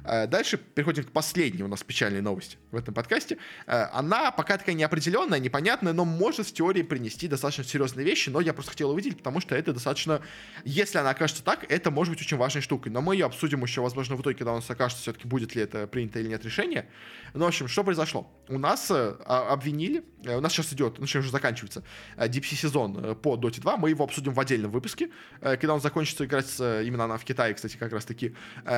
Э, 0.03 0.27
дальше 0.27 0.57
переходим 0.57 1.03
к 1.03 1.11
последней 1.11 1.63
у 1.63 1.67
нас 1.67 1.83
печальной 1.83 2.21
новости 2.21 2.57
в 2.71 2.75
этом 2.75 2.93
подкасте. 2.93 3.37
Э, 3.67 3.87
она 3.93 4.31
пока 4.31 4.57
такая 4.57 4.75
неопределенная, 4.75 5.39
непонятная, 5.39 5.93
но 5.93 6.05
может 6.05 6.47
в 6.47 6.53
теории 6.53 6.81
принести 6.81 7.27
достаточно 7.27 7.63
серьезные 7.63 8.05
вещи, 8.05 8.29
но 8.29 8.41
я 8.41 8.53
просто 8.53 8.71
хотел 8.71 8.91
увидеть, 8.91 9.17
потому 9.17 9.39
что 9.39 9.55
это 9.55 9.73
достаточно, 9.73 10.21
если 10.63 10.97
она 10.97 11.11
окажется 11.11 11.43
так, 11.43 11.65
это 11.69 11.91
может 11.91 12.13
быть 12.13 12.21
очень 12.21 12.37
важной 12.37 12.61
штукой. 12.61 12.91
Но 12.91 13.01
мы 13.01 13.15
ее 13.15 13.25
обсудим 13.25 13.61
еще, 13.63 13.81
возможно, 13.81 14.15
в 14.15 14.21
итоге, 14.21 14.37
когда 14.37 14.53
у 14.53 14.55
нас 14.55 14.69
окажется 14.69 15.01
все-таки, 15.03 15.27
будет 15.27 15.55
ли 15.55 15.61
это 15.61 15.87
принято 15.87 16.19
или 16.19 16.27
нет 16.27 16.43
решение. 16.45 16.89
Ну, 17.33 17.45
в 17.45 17.47
общем, 17.47 17.67
что 17.67 17.83
произошло? 17.83 18.31
У 18.47 18.57
нас 18.57 18.89
э, 18.89 19.15
обвинили, 19.25 20.03
у 20.25 20.39
нас 20.39 20.53
сейчас 20.53 20.73
идет, 20.73 20.99
ну, 20.99 21.05
сейчас 21.05 21.21
уже 21.21 21.31
заканчивается, 21.31 21.83
DPC 22.17 22.55
сезон 22.55 23.15
по 23.15 23.35
Dota 23.35 23.59
2, 23.59 23.77
мы 23.77 23.89
его 23.89 24.03
обсудим 24.03 24.33
в 24.33 24.39
отдельном 24.39 24.71
выпуске, 24.71 25.09
когда 25.41 25.73
он 25.73 25.81
закончится 25.81 26.25
играть 26.25 26.59
именно 26.59 27.05
она 27.05 27.17
в 27.17 27.23
Китае, 27.23 27.53
кстати, 27.53 27.77
как 27.77 27.93
раз 27.93 28.05
таки. 28.05 28.35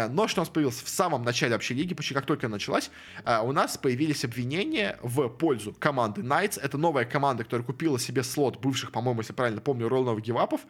Но 0.10 0.28
что 0.28 0.42
у 0.42 0.44
нас 0.44 0.50
появился 0.50 0.86
в 0.86 0.90
самом 0.90 1.11
самом 1.12 1.26
начале 1.26 1.54
вообще 1.54 1.74
лиги, 1.74 1.94
почти 1.94 2.14
как 2.14 2.26
только 2.26 2.48
началась, 2.48 2.90
а, 3.26 3.42
у 3.42 3.52
нас 3.52 3.78
появились 3.78 4.24
обвинения 4.24 4.98
в 5.02 5.28
пользу 5.28 5.76
команды 5.78 6.22
Knights. 6.22 6.60
Это 6.62 6.78
новая 6.78 7.06
команда, 7.06 7.44
которая 7.44 7.66
купила 7.66 8.00
себе 8.00 8.24
слот 8.24 8.60
бывших, 8.62 8.92
по-моему, 8.92 9.20
если 9.22 9.34
правильно 9.34 9.60
помню, 9.62 9.90
ролловых 9.90 10.24
гивапов. 10.24 10.62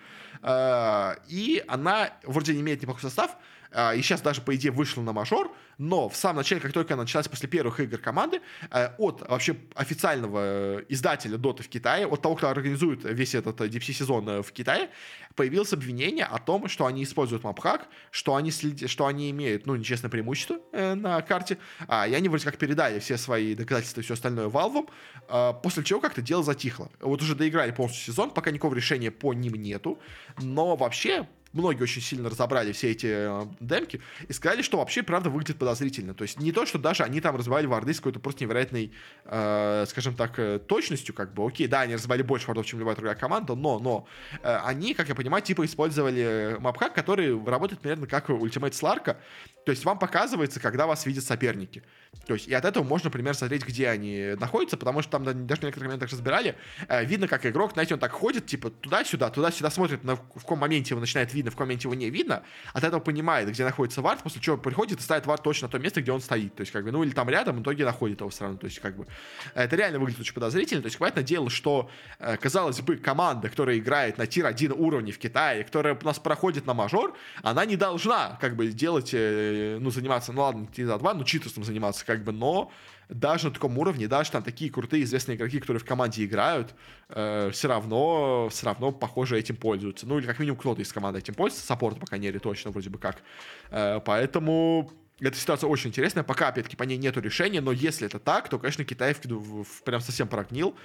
А, 0.41 1.17
и 1.27 1.63
она 1.67 2.09
вроде 2.23 2.53
не 2.53 2.61
имеет 2.61 2.81
неплохой 2.81 3.01
состав, 3.01 3.37
и 3.71 4.01
сейчас 4.01 4.21
даже, 4.21 4.41
по 4.41 4.55
идее, 4.55 4.71
вышла 4.71 5.01
на 5.01 5.13
мажор, 5.13 5.51
но 5.81 6.09
в 6.09 6.15
самом 6.15 6.37
начале, 6.37 6.61
как 6.61 6.73
только 6.73 6.93
она 6.93 7.03
началась 7.03 7.27
после 7.27 7.49
первых 7.49 7.79
игр 7.79 7.97
команды, 7.97 8.41
э, 8.69 8.89
от 8.99 9.27
вообще 9.27 9.55
официального 9.73 10.39
э, 10.79 10.85
издателя 10.89 11.37
Dota 11.37 11.63
в 11.63 11.69
Китае, 11.69 12.05
от 12.05 12.21
того, 12.21 12.35
кто 12.35 12.49
организует 12.49 12.99
весь 13.03 13.33
этот 13.33 13.59
э, 13.61 14.41
в 14.43 14.51
Китае, 14.51 14.89
появилось 15.35 15.73
обвинение 15.73 16.25
о 16.25 16.37
том, 16.37 16.67
что 16.67 16.85
они 16.85 17.03
используют 17.03 17.43
мапхак, 17.43 17.87
что 18.11 18.35
они, 18.35 18.51
следи, 18.51 18.85
что 18.85 19.07
они 19.07 19.31
имеют, 19.31 19.65
ну, 19.65 19.75
нечестное 19.75 20.11
преимущество 20.11 20.59
на 20.71 21.21
карте, 21.23 21.57
а, 21.87 22.07
и 22.07 22.13
они 22.13 22.29
вроде 22.29 22.45
как 22.45 22.57
передали 22.57 22.99
все 22.99 23.17
свои 23.17 23.55
доказательства 23.55 24.01
и 24.01 24.03
все 24.03 24.13
остальное 24.13 24.49
Valve, 24.49 24.87
э, 25.29 25.53
после 25.63 25.83
чего 25.83 25.99
как-то 25.99 26.21
дело 26.21 26.43
затихло. 26.43 26.91
Вот 26.99 27.23
уже 27.23 27.33
доиграли 27.33 27.71
полностью 27.71 28.13
сезон, 28.13 28.29
пока 28.31 28.51
никакого 28.51 28.75
решения 28.75 29.09
по 29.09 29.33
ним 29.33 29.55
нету, 29.55 29.99
но 30.37 30.75
вообще 30.75 31.27
многие 31.53 31.83
очень 31.83 32.01
сильно 32.01 32.29
разобрали 32.29 32.71
все 32.71 32.91
эти 32.91 33.07
э, 33.09 33.45
демки 33.59 34.01
и 34.27 34.33
сказали, 34.33 34.61
что 34.61 34.77
вообще, 34.77 35.03
правда, 35.03 35.29
выглядит 35.29 35.57
подозрительно. 35.57 36.13
То 36.13 36.23
есть 36.23 36.39
не 36.39 36.51
то, 36.51 36.65
что 36.65 36.79
даже 36.79 37.03
они 37.03 37.21
там 37.21 37.35
развивали 37.35 37.65
варды 37.65 37.93
с 37.93 37.97
какой-то 37.97 38.19
просто 38.19 38.43
невероятной, 38.43 38.91
э, 39.25 39.85
скажем 39.87 40.15
так, 40.15 40.37
э, 40.39 40.59
точностью, 40.59 41.13
как 41.13 41.33
бы, 41.33 41.45
окей, 41.45 41.67
да, 41.67 41.81
они 41.81 41.95
развивали 41.95 42.21
больше 42.21 42.47
вардов, 42.47 42.65
чем 42.65 42.79
любая 42.79 42.95
другая 42.95 43.15
команда, 43.15 43.55
но, 43.55 43.79
но 43.79 44.07
э, 44.41 44.59
они, 44.65 44.93
как 44.93 45.09
я 45.09 45.15
понимаю, 45.15 45.43
типа 45.43 45.65
использовали 45.65 46.57
мапхак, 46.59 46.93
который 46.93 47.43
работает 47.43 47.81
примерно 47.81 48.07
как 48.07 48.29
ультимейт 48.29 48.75
Сларка, 48.75 49.17
то 49.65 49.71
есть 49.71 49.85
вам 49.85 49.99
показывается, 49.99 50.59
когда 50.59 50.87
вас 50.87 51.05
видят 51.05 51.23
соперники. 51.23 51.83
То 52.25 52.33
есть 52.33 52.47
и 52.47 52.53
от 52.53 52.65
этого 52.65 52.83
можно, 52.83 53.07
например, 53.07 53.35
смотреть, 53.35 53.65
где 53.65 53.89
они 53.89 54.33
находятся, 54.39 54.77
потому 54.77 55.01
что 55.01 55.11
там 55.11 55.23
даже 55.23 55.61
в 55.61 55.63
некоторых 55.63 55.87
моментах 55.87 56.11
разбирали, 56.11 56.55
э, 56.87 57.05
видно, 57.05 57.27
как 57.27 57.45
игрок, 57.45 57.73
знаете, 57.73 57.93
он 57.93 57.99
так 57.99 58.11
ходит, 58.11 58.47
типа, 58.47 58.69
туда-сюда, 58.69 59.29
туда-сюда 59.29 59.69
смотрит, 59.69 60.03
на, 60.03 60.15
в 60.15 60.33
каком 60.33 60.59
моменте 60.59 60.93
его 60.93 60.99
начинает 60.99 61.33
видно, 61.41 61.51
в 61.51 61.55
каком 61.55 61.67
моменте 61.67 61.87
его 61.87 61.95
не 61.95 62.09
видно, 62.09 62.43
от 62.73 62.83
этого 62.83 62.99
понимает, 62.99 63.49
где 63.49 63.63
находится 63.63 64.01
вард, 64.01 64.23
после 64.23 64.41
чего 64.41 64.57
приходит 64.57 64.99
и 64.99 65.01
ставит 65.01 65.25
вард 65.25 65.43
точно 65.43 65.67
на 65.67 65.71
то 65.71 65.79
место, 65.79 66.01
где 66.01 66.11
он 66.11 66.21
стоит. 66.21 66.55
То 66.55 66.61
есть, 66.61 66.71
как 66.71 66.83
бы, 66.83 66.91
ну 66.91 67.03
или 67.03 67.11
там 67.11 67.29
рядом, 67.29 67.57
в 67.57 67.61
итоге 67.61 67.85
находит 67.85 68.19
его 68.19 68.29
все 68.29 68.43
равно. 68.43 68.57
То 68.57 68.65
есть, 68.65 68.79
как 68.79 68.95
бы, 68.95 69.07
это 69.53 69.75
реально 69.75 69.99
выглядит 69.99 70.21
очень 70.21 70.33
подозрительно. 70.33 70.81
То 70.81 70.87
есть, 70.87 70.97
понятное 70.97 71.23
дело, 71.23 71.49
что, 71.49 71.89
э, 72.19 72.37
казалось 72.37 72.79
бы, 72.81 72.97
команда, 72.97 73.49
которая 73.49 73.77
играет 73.77 74.17
на 74.17 74.27
тир-1 74.27 74.73
уровне 74.73 75.11
в 75.11 75.17
Китае, 75.17 75.63
которая 75.63 75.97
у 75.99 76.05
нас 76.05 76.19
проходит 76.19 76.65
на 76.65 76.73
мажор, 76.73 77.17
она 77.41 77.65
не 77.65 77.75
должна, 77.75 78.37
как 78.41 78.55
бы, 78.55 78.67
делать, 78.67 79.11
э, 79.13 79.77
ну, 79.79 79.89
заниматься, 79.91 80.31
ну 80.31 80.41
ладно, 80.41 80.67
тир-2, 80.73 81.13
ну, 81.13 81.23
читерством 81.23 81.63
заниматься, 81.63 82.05
как 82.05 82.23
бы, 82.23 82.31
но 82.31 82.71
даже 83.11 83.47
на 83.47 83.53
таком 83.53 83.77
уровне, 83.77 84.07
даже 84.07 84.31
там 84.31 84.41
такие 84.41 84.71
крутые 84.71 85.03
известные 85.03 85.35
игроки, 85.37 85.59
которые 85.59 85.81
в 85.81 85.85
команде 85.85 86.25
играют, 86.25 86.73
э, 87.09 87.49
все 87.51 87.67
равно, 87.67 88.47
все 88.49 88.65
равно, 88.65 88.91
похоже, 88.91 89.37
этим 89.37 89.57
пользуются. 89.57 90.07
Ну, 90.07 90.17
или 90.17 90.25
как 90.25 90.39
минимум 90.39 90.57
кто-то 90.57 90.81
из 90.81 90.91
команды 90.91 91.19
этим 91.19 91.33
пользуется, 91.33 91.67
саппорт, 91.67 91.99
по 91.99 92.05
крайней 92.05 92.27
мере, 92.27 92.39
точно, 92.39 92.71
вроде 92.71 92.89
бы 92.89 92.97
как. 92.97 93.21
Э, 93.69 93.99
поэтому 94.03 94.91
эта 95.19 95.37
ситуация 95.37 95.67
очень 95.67 95.89
интересная, 95.89 96.23
пока, 96.23 96.47
опять-таки, 96.47 96.75
по 96.75 96.83
ней 96.83 96.97
нету 96.97 97.19
решения, 97.19 97.61
но 97.61 97.71
если 97.71 98.07
это 98.07 98.17
так, 98.17 98.49
то, 98.49 98.57
конечно, 98.57 98.83
Китай 98.83 99.13
в, 99.13 99.63
в, 99.63 99.83
прям 99.83 100.01
совсем 100.01 100.27
прогнил, 100.27 100.75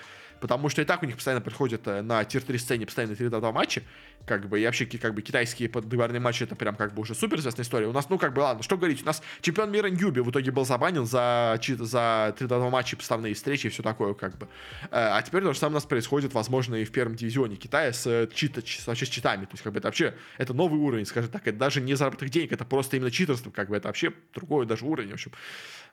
потому 0.41 0.69
что 0.69 0.83
и 0.83 0.85
так 0.85 1.03
у 1.03 1.07
них 1.07 1.17
постоянно 1.17 1.41
приходят 1.41 1.87
э, 1.87 2.03
на 2.03 2.25
тир-3 2.25 2.59
сцене 2.59 2.87
постоянно 2.87 3.13
322 3.13 3.53
матчи, 3.53 3.83
как 4.25 4.49
бы, 4.49 4.61
и 4.61 4.65
вообще, 4.65 4.87
как 4.87 5.15
бы, 5.15 5.23
китайские 5.23 5.69
договорные 5.69 6.21
матчи, 6.21 6.43
это 6.43 6.57
прям, 6.57 6.75
как 6.77 6.95
бы, 6.95 7.03
уже 7.03 7.15
супер 7.15 7.39
известная 7.39 7.65
история. 7.65 7.87
У 7.87 7.93
нас, 7.93 8.09
ну, 8.09 8.19
как 8.19 8.35
бы, 8.35 8.41
ладно, 8.41 8.63
что 8.63 8.77
говорить, 8.77 9.03
у 9.03 9.07
нас 9.07 9.23
чемпион 9.41 9.71
мира 9.71 9.89
Newbee 9.89 10.21
в 10.21 10.31
итоге 10.31 10.51
был 10.51 10.65
забанен 10.65 11.07
за, 11.07 11.59
за 11.79 12.35
322 12.39 12.71
матчи, 12.71 12.97
подставные 12.97 13.35
встречи 13.35 13.69
и 13.69 13.71
все 13.71 13.83
такое, 13.83 14.15
как 14.15 14.37
бы. 14.37 14.49
Э, 14.91 15.17
а 15.17 15.23
теперь 15.23 15.43
то 15.43 15.53
же 15.53 15.59
самое 15.59 15.75
у 15.75 15.77
нас 15.77 15.85
происходит, 15.85 16.35
возможно, 16.35 16.75
и 16.75 16.85
в 16.85 16.93
первом 16.93 17.15
дивизионе 17.15 17.57
Китая 17.57 17.93
с, 17.93 18.07
э, 18.07 18.29
чита, 18.35 18.61
вообще 18.87 19.07
с 19.07 19.09
читами, 19.09 19.45
то 19.45 19.53
есть, 19.53 19.63
как 19.63 19.73
бы, 19.73 19.79
это 19.79 19.89
вообще, 19.89 20.15
это 20.39 20.55
новый 20.55 20.81
уровень, 20.81 21.07
скажем 21.07 21.31
так, 21.31 21.47
это 21.47 21.59
даже 21.59 21.81
не 21.81 21.95
заработок 21.95 22.29
денег, 22.29 22.53
это 22.53 22.65
просто 22.65 22.97
именно 22.97 23.11
читерство, 23.11 23.51
как 23.51 23.69
бы, 23.69 23.77
это 23.77 23.89
вообще 23.89 24.13
другой 24.35 24.67
даже 24.67 24.85
уровень, 24.85 25.11
в 25.11 25.15
общем. 25.15 25.33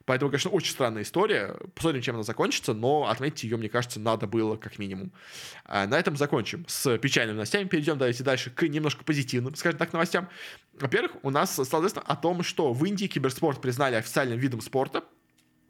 Поэтому, 0.06 0.32
конечно, 0.32 0.52
очень 0.52 0.72
странная 0.72 1.04
история. 1.04 1.56
Посмотрим, 1.76 2.02
чем 2.02 2.16
она 2.16 2.24
закончится, 2.24 2.74
но 2.74 3.08
отметить 3.08 3.44
ее, 3.44 3.58
мне 3.58 3.70
кажется, 3.70 4.00
надо 4.00 4.28
было 4.28 4.58
как 4.58 4.80
минимум. 4.80 5.12
А 5.66 5.88
на 5.88 5.98
этом 5.98 6.18
закончим 6.18 6.66
с 6.68 6.98
печальными 6.98 7.36
новостями. 7.36 7.68
Перейдем, 7.68 7.98
давайте 7.98 8.24
дальше 8.24 8.50
к 8.50 8.64
немножко 8.64 9.04
позитивным, 9.04 9.56
скажем 9.56 9.80
так, 9.80 9.94
новостям. 9.94 10.30
Во-первых, 10.80 11.14
у 11.24 11.30
нас 11.30 11.54
стало 11.54 11.82
известно 11.82 12.02
о 12.02 12.16
том, 12.16 12.44
что 12.44 12.74
в 12.74 12.84
Индии 12.84 13.06
киберспорт 13.06 13.62
признали 13.62 13.96
официальным 13.96 14.40
видом 14.40 14.62
спорта. 14.62 15.04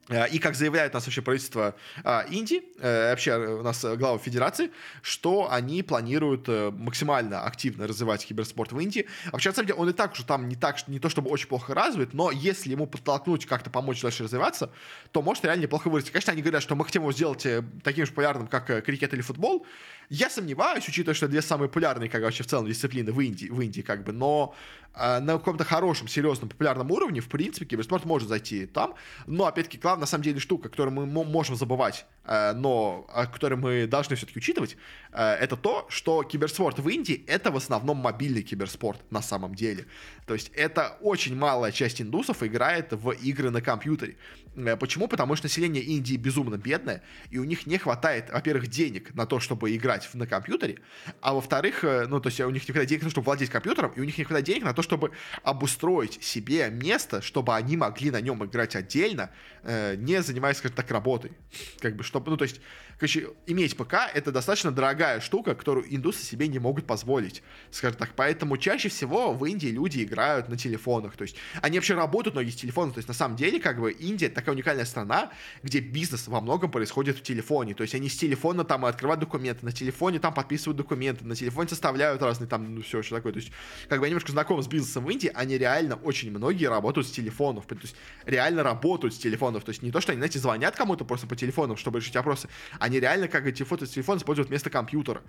Э, 0.10 0.28
и 0.30 0.40
как 0.40 0.56
заявляет 0.56 0.94
нас 0.94 1.06
вообще 1.06 1.22
правительство 1.22 1.76
а, 2.04 2.26
Индии, 2.30 2.64
э, 2.80 3.12
вообще 3.12 3.38
у 3.38 3.64
нас 3.64 3.84
глава 3.84 4.18
федерации, 4.18 4.72
что 5.02 5.50
они 5.50 5.82
планируют 5.84 6.46
э, 6.48 6.72
максимально 6.72 7.44
активно 7.44 7.88
развивать 7.88 8.26
киберспорт 8.26 8.74
в 8.74 8.80
Индии. 8.80 9.08
Вообще, 9.32 9.50
на 9.50 9.56
самом 9.56 9.68
деле, 9.68 9.80
он 9.80 9.90
и 9.90 9.94
так 9.94 10.14
уже 10.14 10.26
там 10.26 10.50
не 10.50 10.56
так, 10.56 10.88
не 10.88 11.00
то 11.00 11.10
чтобы 11.10 11.30
очень 11.30 11.48
плохо 11.48 11.74
развит, 11.74 12.14
но 12.14 12.32
если 12.32 12.72
ему 12.72 12.86
подтолкнуть, 12.86 13.46
как-то 13.46 13.70
помочь 13.70 14.02
дальше 14.02 14.24
развиваться, 14.24 14.72
то 15.12 15.22
может 15.22 15.46
реально 15.46 15.64
неплохо 15.64 15.90
вырасти. 15.90 16.12
Конечно, 16.12 16.34
они 16.34 16.42
говорят, 16.42 16.64
что 16.64 16.76
мы 16.76 16.86
хотим 16.86 17.04
его 17.04 17.14
сделать 17.14 17.48
таким 17.84 18.06
же 18.06 18.12
популярным, 18.12 18.48
как 18.48 18.84
крикет 18.84 19.14
или 19.14 19.22
футбол. 19.22 19.66
Я 20.10 20.30
сомневаюсь, 20.30 20.88
учитывая, 20.88 21.16
что 21.16 21.28
две 21.28 21.42
самые 21.42 21.70
популярные, 21.70 22.10
как 22.10 22.22
вообще 22.22 22.44
в 22.44 22.48
целом, 22.48 22.68
дисциплины 22.68 23.12
в 23.12 23.20
Индии, 23.20 23.48
в 23.48 23.62
Индии 23.62 23.82
как 23.82 24.04
бы, 24.04 24.12
но 24.12 24.54
э, 24.83 24.83
на 24.96 25.38
каком-то 25.38 25.64
хорошем, 25.64 26.08
серьезном, 26.08 26.50
популярном 26.50 26.92
уровне, 26.92 27.20
в 27.20 27.28
принципе, 27.28 27.66
киберспорт 27.66 28.06
может 28.06 28.30
зайти 28.30 28.66
там. 28.66 28.94
Но, 29.26 29.46
опять-таки, 29.46 29.80
главная, 29.80 30.02
на 30.02 30.08
самом 30.08 30.24
деле, 30.24 30.40
штука, 30.40 30.70
которую 30.70 30.94
мы 30.94 31.06
можем 31.06 31.56
забывать, 31.56 32.06
э, 32.26 32.54
но 32.54 33.08
о 33.12 33.26
которой 33.26 33.56
мы 33.56 33.88
должны 33.88 34.16
все-таки 34.16 34.40
учитывать, 34.40 34.78
э, 35.12 35.22
это 35.22 35.58
то, 35.58 35.88
что 35.90 36.24
киберспорт 36.24 36.80
в 36.80 36.88
Индии— 36.90 37.24
это 37.28 37.52
в 37.52 37.58
основном 37.58 37.98
мобильный 37.98 38.44
киберспорт 38.44 39.00
на 39.12 39.22
самом 39.22 39.56
деле. 39.56 39.86
То 40.28 40.34
есть 40.34 40.52
это 40.56 40.98
очень 41.02 41.36
малая 41.36 41.72
часть 41.72 42.02
индусов 42.02 42.44
играет 42.44 42.94
в 42.94 43.12
игры 43.12 43.50
на 43.50 43.62
компьютере. 43.62 44.16
Э, 44.56 44.76
почему? 44.76 45.08
Потому 45.08 45.36
что 45.36 45.46
население 45.46 45.84
Индии 45.84 46.16
безумно 46.16 46.58
бедное, 46.58 47.02
и 47.32 47.38
у 47.38 47.44
них 47.44 47.66
не 47.66 47.78
хватает, 47.78 48.30
во-первых, 48.32 48.68
денег 48.68 49.14
на 49.16 49.26
то, 49.26 49.40
чтобы 49.40 49.76
играть 49.76 50.10
на 50.14 50.28
компьютере, 50.28 50.80
а 51.22 51.34
во-вторых, 51.34 51.84
э, 51.84 52.08
ну, 52.08 52.20
то 52.20 52.30
есть 52.30 52.40
у 52.42 52.50
них 52.50 52.68
не 52.68 52.74
хватает 52.74 52.90
денег 52.90 53.10
чтобы 53.10 53.26
владеть 53.26 53.50
компьютером, 53.50 53.92
и 53.96 54.00
у 54.00 54.04
них 54.04 54.18
не 54.18 54.24
хватает 54.24 54.46
денег 54.46 54.64
на 54.64 54.74
то, 54.74 54.82
чтобы 54.82 55.12
обустроить 55.44 56.24
себе 56.24 56.70
место, 56.70 57.22
чтобы 57.22 57.56
они 57.56 57.78
могли 57.78 58.12
на 58.12 58.22
нем 58.22 58.44
играть 58.46 58.76
отдельно, 58.76 59.30
э, 59.64 59.96
не 59.96 60.22
занимаясь, 60.22 60.58
скажем 60.58 60.76
так, 60.76 60.90
работой. 60.92 61.32
Как 61.80 61.96
бы, 61.96 62.04
чтобы, 62.04 62.32
ну, 62.32 62.38
то 62.38 62.44
есть, 62.44 62.62
короче, 62.98 63.30
иметь 63.48 63.76
ПК— 63.78 63.96
это 64.14 64.32
достаточно 64.32 64.72
дорогая 64.72 65.20
штука, 65.20 65.56
которую 65.56 65.94
индусы 65.94 66.24
себе 66.24 66.48
не 66.48 66.60
могут 66.60 66.86
позволить, 66.86 67.44
скажем 67.72 67.98
так. 67.98 68.12
Поэтому 68.16 68.58
чаще 68.58 68.90
всего 68.90 69.34
в 69.34 69.46
Индии 69.46 69.68
люди 69.68 70.04
играют 70.04 70.50
на 70.50 70.58
телефонах, 70.58 71.16
то 71.16 71.24
есть 71.24 71.36
они 71.62 71.78
вообще 71.78 71.96
работают, 71.96 72.36
многие 72.36 72.52
с 72.52 72.56
телефонов, 72.56 72.96
то 72.96 73.00
есть 73.00 73.08
на 73.08 73.14
самом 73.14 73.36
деле, 73.36 73.60
как 73.60 73.80
бы, 73.80 73.92
Индия— 73.92 74.30
такая 74.30 74.54
уникальная 74.56 74.86
страна, 74.86 75.32
где 75.64 75.80
бизнес 75.80 76.28
во 76.28 76.42
многом 76.42 76.72
происходит 76.72 77.18
в 77.18 77.24
телефоне, 77.24 77.74
то 77.74 77.84
есть 77.84 77.96
они 77.96 78.10
с 78.10 78.18
телефона 78.18 78.64
там 78.64 78.86
открывают 78.86 79.20
документы, 79.20 79.66
на 79.66 79.72
телефоне 79.72 80.20
там 80.20 80.34
подписывают 80.34 80.78
документы, 80.78 81.26
на 81.26 81.36
телефоне 81.36 81.70
составляют 81.70 82.22
разные 82.22 82.48
там, 82.48 82.76
ну, 82.76 82.82
все, 82.82 83.02
что 83.02 83.16
такое, 83.16 83.34
то 83.34 83.40
есть, 83.40 83.52
как 83.90 84.00
бы 84.00 84.06
я 84.06 84.10
немножко 84.10 84.32
знаком 84.32 84.62
с 84.62 84.68
бизнесом 84.68 85.06
в 85.06 85.10
Индии, 85.10 85.32
они 85.34 85.58
реально 85.58 85.96
очень 85.96 86.32
многие 86.32 86.66
работают 86.66 87.08
с 87.08 87.12
телефонов, 87.12 87.66
то 87.66 87.76
есть 87.82 87.96
реально 88.26 88.64
работают 88.64 89.14
с 89.14 89.18
телефонов, 89.18 89.64
то 89.64 89.70
есть 89.70 89.82
не 89.82 89.92
то, 89.92 90.02
что 90.02 90.12
они, 90.12 90.20
знаете, 90.20 90.40
звонят 90.40 90.76
кому-то 90.76 91.06
просто 91.06 91.28
по 91.28 91.36
телефону, 91.36 91.76
чтобы 91.76 92.00
решить 92.00 92.16
вопросы, 92.16 92.50
они 92.84 93.00
реально 93.00 93.30
как 93.30 93.48
эти 93.48 93.64
фото 93.64 93.88
телефон 93.88 94.18
используют 94.18 94.50
вместо 94.50 94.70
компьютера. 94.70 95.22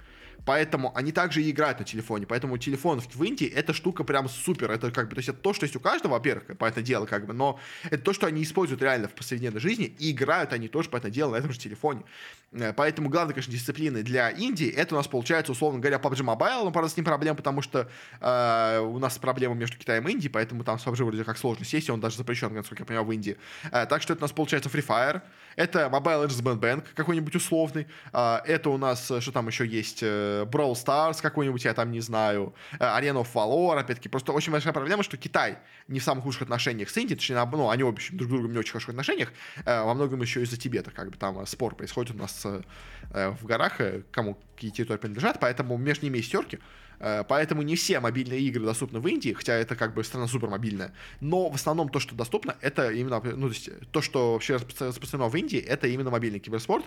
Поэтому 0.45 0.91
они 0.97 1.13
также 1.13 1.41
и 1.41 1.53
играют 1.53 1.79
на 1.79 1.85
телефоне. 1.85 2.27
Поэтому 2.27 2.59
телефон 2.59 3.01
в, 3.01 3.23
Индии 3.23 3.47
эта 3.47 3.73
штука 3.73 4.03
прям 4.03 4.29
супер. 4.29 4.73
Это 4.73 4.91
как 4.91 5.09
бы, 5.09 5.15
то 5.15 5.21
есть 5.21 5.29
это 5.29 5.39
то, 5.39 5.53
что 5.53 5.65
есть 5.65 5.77
у 5.77 5.81
каждого, 5.81 6.15
во-первых, 6.15 6.59
по 6.59 6.65
это 6.65 6.83
дело, 6.83 7.07
как 7.07 7.27
бы, 7.27 7.33
но 7.33 7.61
это 7.85 7.99
то, 7.99 8.13
что 8.13 8.27
они 8.27 8.43
используют 8.43 8.83
реально 8.83 9.07
в 9.07 9.15
повседневной 9.15 9.61
жизни, 9.61 9.95
и 10.01 10.11
играют 10.11 10.53
они 10.53 10.67
тоже 10.67 10.91
по 10.91 10.97
это 10.97 11.11
дело 11.11 11.31
на 11.31 11.37
этом 11.37 11.53
же 11.53 11.59
телефоне. 11.61 12.03
Э, 12.51 12.73
поэтому 12.73 13.09
главной, 13.09 13.35
конечно, 13.35 13.53
дисциплиной 13.53 14.03
для 14.03 14.31
Индии 14.31 14.69
это 14.69 14.97
у 14.97 14.99
нас 14.99 15.07
получается, 15.07 15.53
условно 15.53 15.79
говоря, 15.79 15.99
PUBG 15.99 16.25
Mobile, 16.25 16.65
но, 16.65 16.73
правда, 16.73 16.91
с 16.91 16.97
ним 16.97 17.07
проблем, 17.07 17.37
потому 17.37 17.63
что 17.63 17.89
э, 18.21 18.79
у 18.81 18.99
нас 18.99 19.17
проблема 19.19 19.55
между 19.55 19.79
Китаем 19.79 20.09
и 20.09 20.13
Индией, 20.13 20.33
поэтому 20.33 20.65
там 20.65 20.81
с 20.81 20.85
PUBG 20.85 21.05
вроде 21.05 21.23
как 21.23 21.39
сложно 21.39 21.65
сесть, 21.65 21.89
и 21.89 21.93
он 21.93 22.01
даже 22.01 22.17
запрещен, 22.17 22.53
насколько 22.53 22.83
я 22.83 22.87
понимаю, 22.87 23.07
в 23.07 23.13
Индии. 23.13 23.37
Э, 23.71 23.87
так 23.87 24.03
что 24.03 24.13
это 24.13 24.23
у 24.23 24.25
нас 24.25 24.33
получается 24.33 24.69
Free 24.69 24.85
Fire, 24.85 25.23
это 25.57 25.91
Mobile 25.93 26.27
Legends 26.27 26.61
Bank 26.61 26.85
какой-нибудь 26.95 27.35
условный, 27.35 27.87
э, 28.13 28.37
это 28.47 28.71
у 28.71 28.79
нас, 28.79 29.05
что 29.05 29.33
там 29.33 29.47
еще 29.49 29.67
есть, 29.67 30.01
э, 30.03 30.45
Brawl 30.45 30.73
Stars 30.73 31.21
какой-нибудь, 31.21 31.65
я 31.65 31.75
там 31.75 31.91
не 31.91 32.01
знаю, 32.01 32.55
э, 32.79 32.85
Arena 32.85 33.23
of 33.23 33.29
Valor, 33.35 33.79
опять-таки, 33.79 34.09
просто 34.09 34.33
очень 34.33 34.53
большая 34.53 34.73
проблема, 34.73 35.03
что 35.03 35.17
Китай 35.17 35.59
не 35.89 36.01
в 36.01 36.05
самых 36.05 36.25
лучших 36.25 36.43
отношениях 36.43 36.91
с 36.91 36.97
Индией, 36.97 37.17
точнее, 37.17 37.45
ну, 37.45 37.71
они 37.71 37.83
обе 37.83 38.01
друг 38.13 38.29
с 38.29 38.33
другом 38.33 38.53
не 38.53 38.59
очень 38.59 38.73
хороших 38.73 38.91
отношениях, 38.91 39.33
э, 39.65 39.83
во 39.83 39.95
многом 39.95 40.21
еще 40.23 40.43
из-за 40.43 40.57
Тибета, 40.57 40.91
как 40.91 41.11
бы 41.11 41.17
там 41.17 41.47
спор 41.47 41.75
происходит 41.75 42.15
у 42.15 42.19
нас 42.19 42.45
э, 42.45 42.63
в 43.11 43.45
горах, 43.45 43.81
э, 43.81 44.03
кому 44.11 44.39
какие 44.55 44.71
территории 44.71 44.99
принадлежат, 44.99 45.41
поэтому 45.41 45.77
между 45.77 46.07
ними 46.07 46.19
есть 46.19 46.33
терки, 46.33 46.59
Э, 46.94 46.94
поэтому 47.29 47.63
не 47.63 47.77
все 47.77 48.01
мобильные 48.01 48.41
игры 48.41 48.65
доступны 48.65 49.01
в 49.01 49.07
Индии, 49.07 49.33
хотя 49.33 49.55
это 49.55 49.77
как 49.77 49.95
бы 49.95 50.03
страна 50.05 50.27
супер 50.27 50.49
мобильная. 50.49 50.93
Но 51.21 51.51
в 51.51 51.55
основном 51.55 51.89
то, 51.89 52.01
что 52.01 52.15
доступно, 52.15 52.57
это 52.61 52.91
именно, 52.91 53.21
ну, 53.23 53.49
то 53.49 53.55
есть 53.55 53.71
то, 53.91 54.01
что 54.01 54.33
вообще 54.33 54.57
распространено 54.57 55.29
в 55.29 55.35
Индии, 55.37 55.59
это 55.59 55.87
именно 55.87 56.11
мобильный 56.11 56.39
киберспорт. 56.39 56.85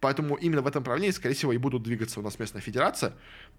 Поэтому 0.00 0.36
именно 0.36 0.62
в 0.62 0.66
этом 0.66 0.82
направлении, 0.82 1.12
скорее 1.12 1.34
всего, 1.34 1.52
и 1.52 1.58
будут 1.58 1.82
двигаться 1.82 2.20
у 2.20 2.22
нас 2.22 2.38
местная 2.38 2.62
федерация. 2.62 3.12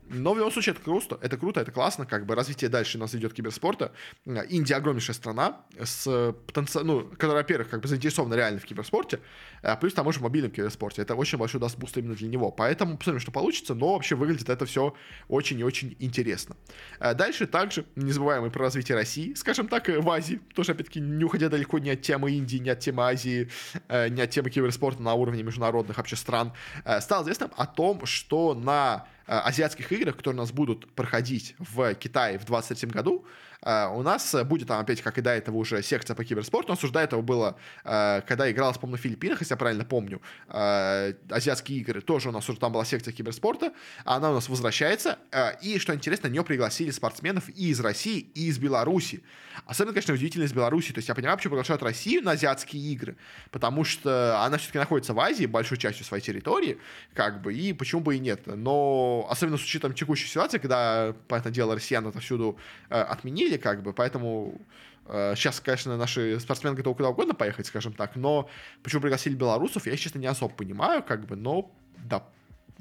Но 0.09 0.33
в 0.33 0.37
любом 0.37 0.51
случае 0.51 0.73
это 0.73 0.83
круто, 0.83 1.19
это 1.21 1.37
круто, 1.37 1.59
это 1.59 1.71
классно, 1.71 2.05
как 2.05 2.25
бы 2.25 2.35
развитие 2.35 2.69
дальше 2.69 2.97
у 2.97 3.01
нас 3.01 3.13
идет 3.15 3.33
киберспорта. 3.33 3.91
Индия 4.25 4.75
огромнейшая 4.75 5.15
страна, 5.15 5.61
с 5.79 6.33
потенци... 6.47 6.79
ну, 6.83 7.01
которая, 7.01 7.43
во-первых, 7.43 7.69
как 7.69 7.81
бы 7.81 7.87
заинтересована 7.87 8.33
реально 8.33 8.59
в 8.59 8.65
киберспорте, 8.65 9.19
а 9.61 9.75
плюс 9.75 9.93
там 9.93 10.07
уже 10.07 10.19
в 10.19 10.23
мобильном 10.23 10.51
киберспорте. 10.51 11.03
Это 11.03 11.15
очень 11.15 11.37
большой 11.37 11.61
даст 11.61 11.77
буст 11.77 11.97
именно 11.97 12.15
для 12.15 12.27
него. 12.27 12.51
Поэтому 12.51 12.97
посмотрим, 12.97 13.21
что 13.21 13.31
получится, 13.31 13.75
но 13.75 13.93
вообще 13.93 14.15
выглядит 14.15 14.49
это 14.49 14.65
все 14.65 14.95
очень 15.27 15.59
и 15.59 15.63
очень 15.63 15.95
интересно. 16.03 16.55
А 16.99 17.13
дальше 17.13 17.47
также 17.47 17.85
не 17.95 18.11
забываем 18.11 18.45
и 18.45 18.49
про 18.49 18.63
развитие 18.63 18.95
России, 18.95 19.33
скажем 19.33 19.67
так, 19.67 19.87
в 19.87 20.09
Азии. 20.09 20.41
Тоже, 20.55 20.73
опять-таки, 20.73 20.99
не 20.99 21.23
уходя 21.23 21.49
далеко 21.49 21.79
ни 21.79 21.89
от 21.89 22.01
темы 22.01 22.31
Индии, 22.31 22.57
ни 22.57 22.69
от 22.69 22.79
темы 22.79 23.03
Азии, 23.03 23.49
э, 23.87 24.09
ни 24.09 24.21
от 24.21 24.29
темы 24.29 24.49
киберспорта 24.49 25.01
на 25.01 25.13
уровне 25.13 25.43
международных 25.43 25.97
вообще 25.97 26.15
стран. 26.15 26.53
Э, 26.85 27.01
стало 27.01 27.23
известным 27.23 27.51
о 27.55 27.65
том, 27.65 28.05
что 28.05 28.53
на 28.53 29.07
э, 29.27 29.33
азиатских 29.33 29.91
играх, 29.91 30.17
которые 30.17 30.39
у 30.39 30.41
нас 30.41 30.51
будут 30.51 30.91
проходить 30.93 31.55
в 31.59 31.93
Китае 31.95 32.37
в 32.37 32.45
2023 32.45 32.89
году, 32.89 33.25
у 33.63 34.01
нас 34.01 34.35
будет 34.45 34.67
там 34.67 34.79
опять, 34.79 35.01
как 35.01 35.17
и 35.17 35.21
до 35.21 35.31
этого, 35.31 35.57
уже 35.57 35.83
секция 35.83 36.15
по 36.15 36.23
киберспорту. 36.23 36.69
У 36.69 36.75
нас 36.75 36.83
уже 36.83 36.91
до 36.91 36.99
этого 36.99 37.21
было, 37.21 37.57
а, 37.83 38.21
когда 38.21 38.49
игралась, 38.49 38.77
по-моему, 38.77 38.97
на 38.97 39.03
Филиппинах, 39.03 39.39
если 39.41 39.53
я 39.53 39.57
правильно 39.57 39.85
помню, 39.85 40.21
а, 40.47 41.13
азиатские 41.29 41.79
игры, 41.79 42.01
тоже 42.01 42.29
у 42.29 42.31
нас 42.31 42.49
уже 42.49 42.59
там 42.59 42.71
была 42.71 42.85
секция 42.85 43.11
киберспорта. 43.13 43.73
Она 44.03 44.31
у 44.31 44.33
нас 44.33 44.49
возвращается. 44.49 45.19
И, 45.61 45.77
что 45.79 45.93
интересно, 45.93 46.29
на 46.29 46.33
нее 46.33 46.43
пригласили 46.43 46.91
спортсменов 46.91 47.49
и 47.49 47.69
из 47.69 47.79
России, 47.79 48.19
и 48.33 48.47
из 48.47 48.57
Беларуси. 48.57 49.23
Особенно, 49.65 49.93
конечно, 49.93 50.13
удивительно 50.13 50.43
из 50.45 50.53
Беларуси. 50.53 50.91
То 50.91 50.99
есть 50.99 51.09
я 51.09 51.15
понимаю, 51.15 51.37
почему 51.37 51.51
приглашают 51.51 51.83
Россию 51.83 52.23
на 52.23 52.31
азиатские 52.31 52.81
игры, 52.93 53.15
потому 53.51 53.83
что 53.83 54.43
она 54.43 54.57
все-таки 54.57 54.79
находится 54.79 55.13
в 55.13 55.19
Азии, 55.19 55.45
большой 55.45 55.77
частью 55.77 56.05
своей 56.05 56.23
территории, 56.23 56.77
как 57.13 57.41
бы, 57.41 57.53
и 57.53 57.73
почему 57.73 58.01
бы 58.01 58.15
и 58.15 58.19
нет. 58.19 58.41
Но 58.45 59.27
особенно 59.29 59.57
с 59.57 59.63
учетом 59.63 59.93
текущей 59.93 60.27
ситуации, 60.27 60.57
когда, 60.57 61.13
понятное 61.27 61.53
дело, 61.53 61.75
россиян 61.75 62.05
отовсюду 62.07 62.57
э, 62.89 62.95
отменили, 62.95 63.50
победили, 63.51 63.57
как 63.57 63.83
бы, 63.83 63.93
поэтому 63.93 64.53
э, 65.07 65.33
сейчас, 65.35 65.59
конечно, 65.59 65.97
наши 65.97 66.39
спортсмены 66.39 66.75
готовы 66.75 66.95
куда 66.95 67.09
угодно 67.09 67.33
поехать, 67.33 67.67
скажем 67.67 67.93
так, 67.93 68.15
но 68.15 68.49
почему 68.83 69.01
пригласили 69.01 69.35
белорусов, 69.35 69.87
я, 69.87 69.97
честно, 69.97 70.19
не 70.19 70.27
особо 70.27 70.53
понимаю, 70.53 71.03
как 71.03 71.25
бы, 71.25 71.35
но 71.35 71.71
да, 72.09 72.23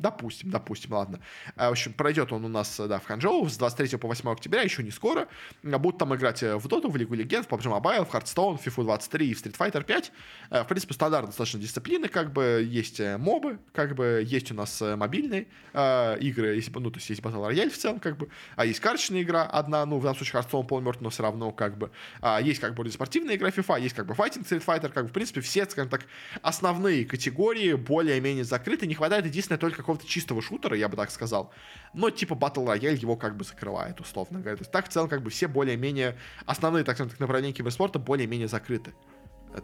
Допустим, 0.00 0.50
допустим, 0.50 0.92
ладно. 0.94 1.20
А, 1.56 1.68
в 1.68 1.72
общем, 1.72 1.92
пройдет 1.92 2.32
он 2.32 2.42
у 2.46 2.48
нас, 2.48 2.80
да, 2.80 2.98
в 2.98 3.04
Ханчжоу 3.04 3.46
с 3.50 3.58
23 3.58 3.98
по 3.98 4.08
8 4.08 4.30
октября, 4.30 4.62
еще 4.62 4.82
не 4.82 4.90
скоро. 4.90 5.28
Будут 5.62 5.98
там 5.98 6.14
играть 6.14 6.42
э, 6.42 6.56
в 6.56 6.66
Dota, 6.66 6.90
в 6.90 6.96
Лигу 6.96 7.14
Легенд, 7.14 7.46
в 7.46 7.50
PUBG 7.50 7.64
Mobile, 7.64 8.06
в 8.06 8.14
Hearthstone, 8.14 8.56
в 8.56 8.66
FIFA 8.66 8.84
23 8.84 9.28
и 9.28 9.34
в 9.34 9.44
Street 9.44 9.58
Fighter 9.58 9.84
5. 9.84 10.12
А, 10.48 10.64
в 10.64 10.68
принципе, 10.68 10.94
стандартные 10.94 11.28
достаточно 11.28 11.60
дисциплины, 11.60 12.08
как 12.08 12.32
бы 12.32 12.66
есть 12.66 12.98
э, 12.98 13.18
мобы, 13.18 13.58
как 13.74 13.94
бы 13.94 14.24
есть 14.26 14.50
у 14.52 14.54
нас 14.54 14.80
э, 14.80 14.96
мобильные 14.96 15.48
э, 15.74 16.18
игры, 16.20 16.54
есть, 16.54 16.74
ну, 16.74 16.90
то 16.90 16.96
есть 16.96 17.10
есть 17.10 17.20
Battle 17.20 17.50
Royale 17.50 17.68
в 17.68 17.76
целом, 17.76 18.00
как 18.00 18.16
бы, 18.16 18.30
а 18.56 18.64
есть 18.64 18.80
карточная 18.80 19.20
игра 19.20 19.42
одна, 19.44 19.84
ну, 19.84 19.98
в 19.98 20.02
данном 20.02 20.16
случае 20.16 20.40
Hearthstone 20.40 20.66
полумертв, 20.66 21.02
но 21.02 21.10
все 21.10 21.24
равно, 21.24 21.52
как 21.52 21.76
бы, 21.76 21.90
а, 22.22 22.40
есть, 22.40 22.58
как 22.58 22.74
бы, 22.74 22.90
спортивная 22.90 23.36
игра 23.36 23.50
FIFA, 23.50 23.82
есть, 23.82 23.94
как 23.94 24.06
бы, 24.06 24.14
Fighting 24.14 24.48
Street 24.48 24.64
Fighter, 24.64 24.88
как 24.88 25.04
бы, 25.04 25.10
в 25.10 25.12
принципе, 25.12 25.42
все, 25.42 25.66
скажем 25.66 25.90
так, 25.90 26.06
основные 26.40 27.04
категории 27.04 27.74
более-менее 27.74 28.44
закрыты, 28.44 28.86
не 28.86 28.94
хватает 28.94 29.26
единственное 29.26 29.58
только 29.58 29.82
какого-то 29.90 30.06
чистого 30.06 30.40
шутера, 30.42 30.76
я 30.76 30.88
бы 30.88 30.96
так 30.96 31.10
сказал. 31.10 31.52
Но 31.94 32.10
типа 32.10 32.34
Battle 32.34 32.66
Royale 32.66 32.96
его 32.96 33.16
как 33.16 33.36
бы 33.36 33.44
закрывает, 33.44 34.00
условно 34.00 34.40
говоря. 34.40 34.56
То 34.56 34.62
есть 34.62 34.72
так 34.72 34.88
в 34.88 34.88
целом 34.88 35.08
как 35.08 35.22
бы 35.22 35.30
все 35.30 35.48
более-менее, 35.48 36.16
основные, 36.46 36.84
так 36.84 36.96
скажем, 36.96 37.14
направления 37.18 37.52
киберспорта 37.52 37.98
более-менее 37.98 38.48
закрыты. 38.48 38.94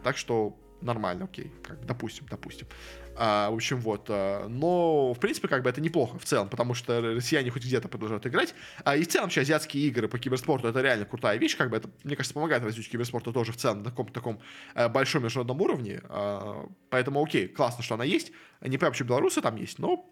Так 0.03 0.17
что 0.17 0.57
нормально, 0.81 1.25
окей, 1.25 1.51
как 1.63 1.85
допустим, 1.85 2.25
допустим. 2.29 2.67
А, 3.15 3.49
в 3.49 3.55
общем, 3.55 3.79
вот. 3.79 4.07
А, 4.09 4.47
но, 4.47 5.13
в 5.13 5.19
принципе, 5.19 5.47
как 5.47 5.63
бы 5.63 5.69
это 5.69 5.81
неплохо 5.81 6.19
в 6.19 6.25
целом, 6.25 6.49
потому 6.49 6.73
что 6.73 7.01
россияне 7.01 7.49
хоть 7.49 7.63
где-то 7.63 7.87
продолжают 7.87 8.25
играть. 8.27 8.53
А, 8.83 8.95
и 8.95 9.03
в 9.03 9.07
целом 9.07 9.25
вообще 9.25 9.41
азиатские 9.41 9.87
игры 9.87 10.07
по 10.07 10.19
киберспорту 10.19 10.67
это 10.67 10.81
реально 10.81 11.05
крутая 11.05 11.37
вещь, 11.37 11.57
как 11.57 11.69
бы 11.69 11.77
это, 11.77 11.89
мне 12.03 12.15
кажется, 12.15 12.33
помогает 12.33 12.63
развитию 12.63 12.91
киберспорта 12.91 13.31
тоже 13.31 13.51
в 13.51 13.57
целом 13.57 13.79
на 13.79 13.85
таком 13.85 14.07
таком 14.07 14.39
а, 14.75 14.87
большом 14.89 15.23
международном 15.23 15.61
уровне. 15.61 16.01
А, 16.09 16.67
поэтому, 16.89 17.23
окей, 17.23 17.47
классно, 17.47 17.83
что 17.83 17.95
она 17.95 18.03
есть. 18.03 18.31
Не 18.61 18.77
прям 18.77 18.89
вообще 18.89 19.03
белорусы 19.03 19.41
там 19.41 19.55
есть, 19.55 19.79
но 19.79 20.05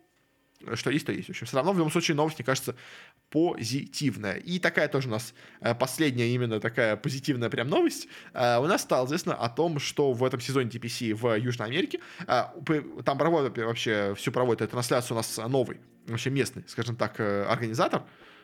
что 0.74 0.90
есть, 0.90 1.06
то 1.06 1.12
есть. 1.12 1.28
В 1.28 1.30
общем, 1.32 1.46
все 1.46 1.56
равно 1.56 1.74
в 1.74 1.78
любом 1.78 1.92
случае 1.92 2.16
новость, 2.16 2.40
мне 2.40 2.46
кажется, 2.46 2.76
позитивная. 3.30 4.36
И 4.38 4.60
такая 4.60 4.88
тоже 4.88 5.08
у 5.08 5.12
нас 5.12 5.34
э, 5.62 5.76
последняя 5.76 6.28
именно 6.28 6.60
такая 6.60 6.96
позитивная 6.96 7.50
прям 7.50 7.68
новость. 7.68 8.08
Э, 8.34 8.58
у 8.60 8.66
нас 8.66 8.82
стало 8.82 9.06
известно 9.06 9.36
о 9.36 9.50
том, 9.50 9.80
что 9.80 10.14
в 10.14 10.24
этом 10.24 10.40
сезоне 10.40 10.70
TPC 10.70 11.14
в 11.14 11.38
Южной 11.38 11.68
Америке, 11.68 12.00
э, 12.28 12.44
там 13.04 13.18
проводят 13.18 13.58
вообще, 13.58 14.14
всю 14.16 14.32
проводит 14.32 14.62
эту 14.62 14.72
трансляцию 14.72 15.16
у 15.16 15.18
нас 15.18 15.38
новый, 15.38 15.80
вообще 16.08 16.30
местный, 16.30 16.64
скажем 16.68 16.96
так, 16.96 17.20
организатор, 17.20 18.04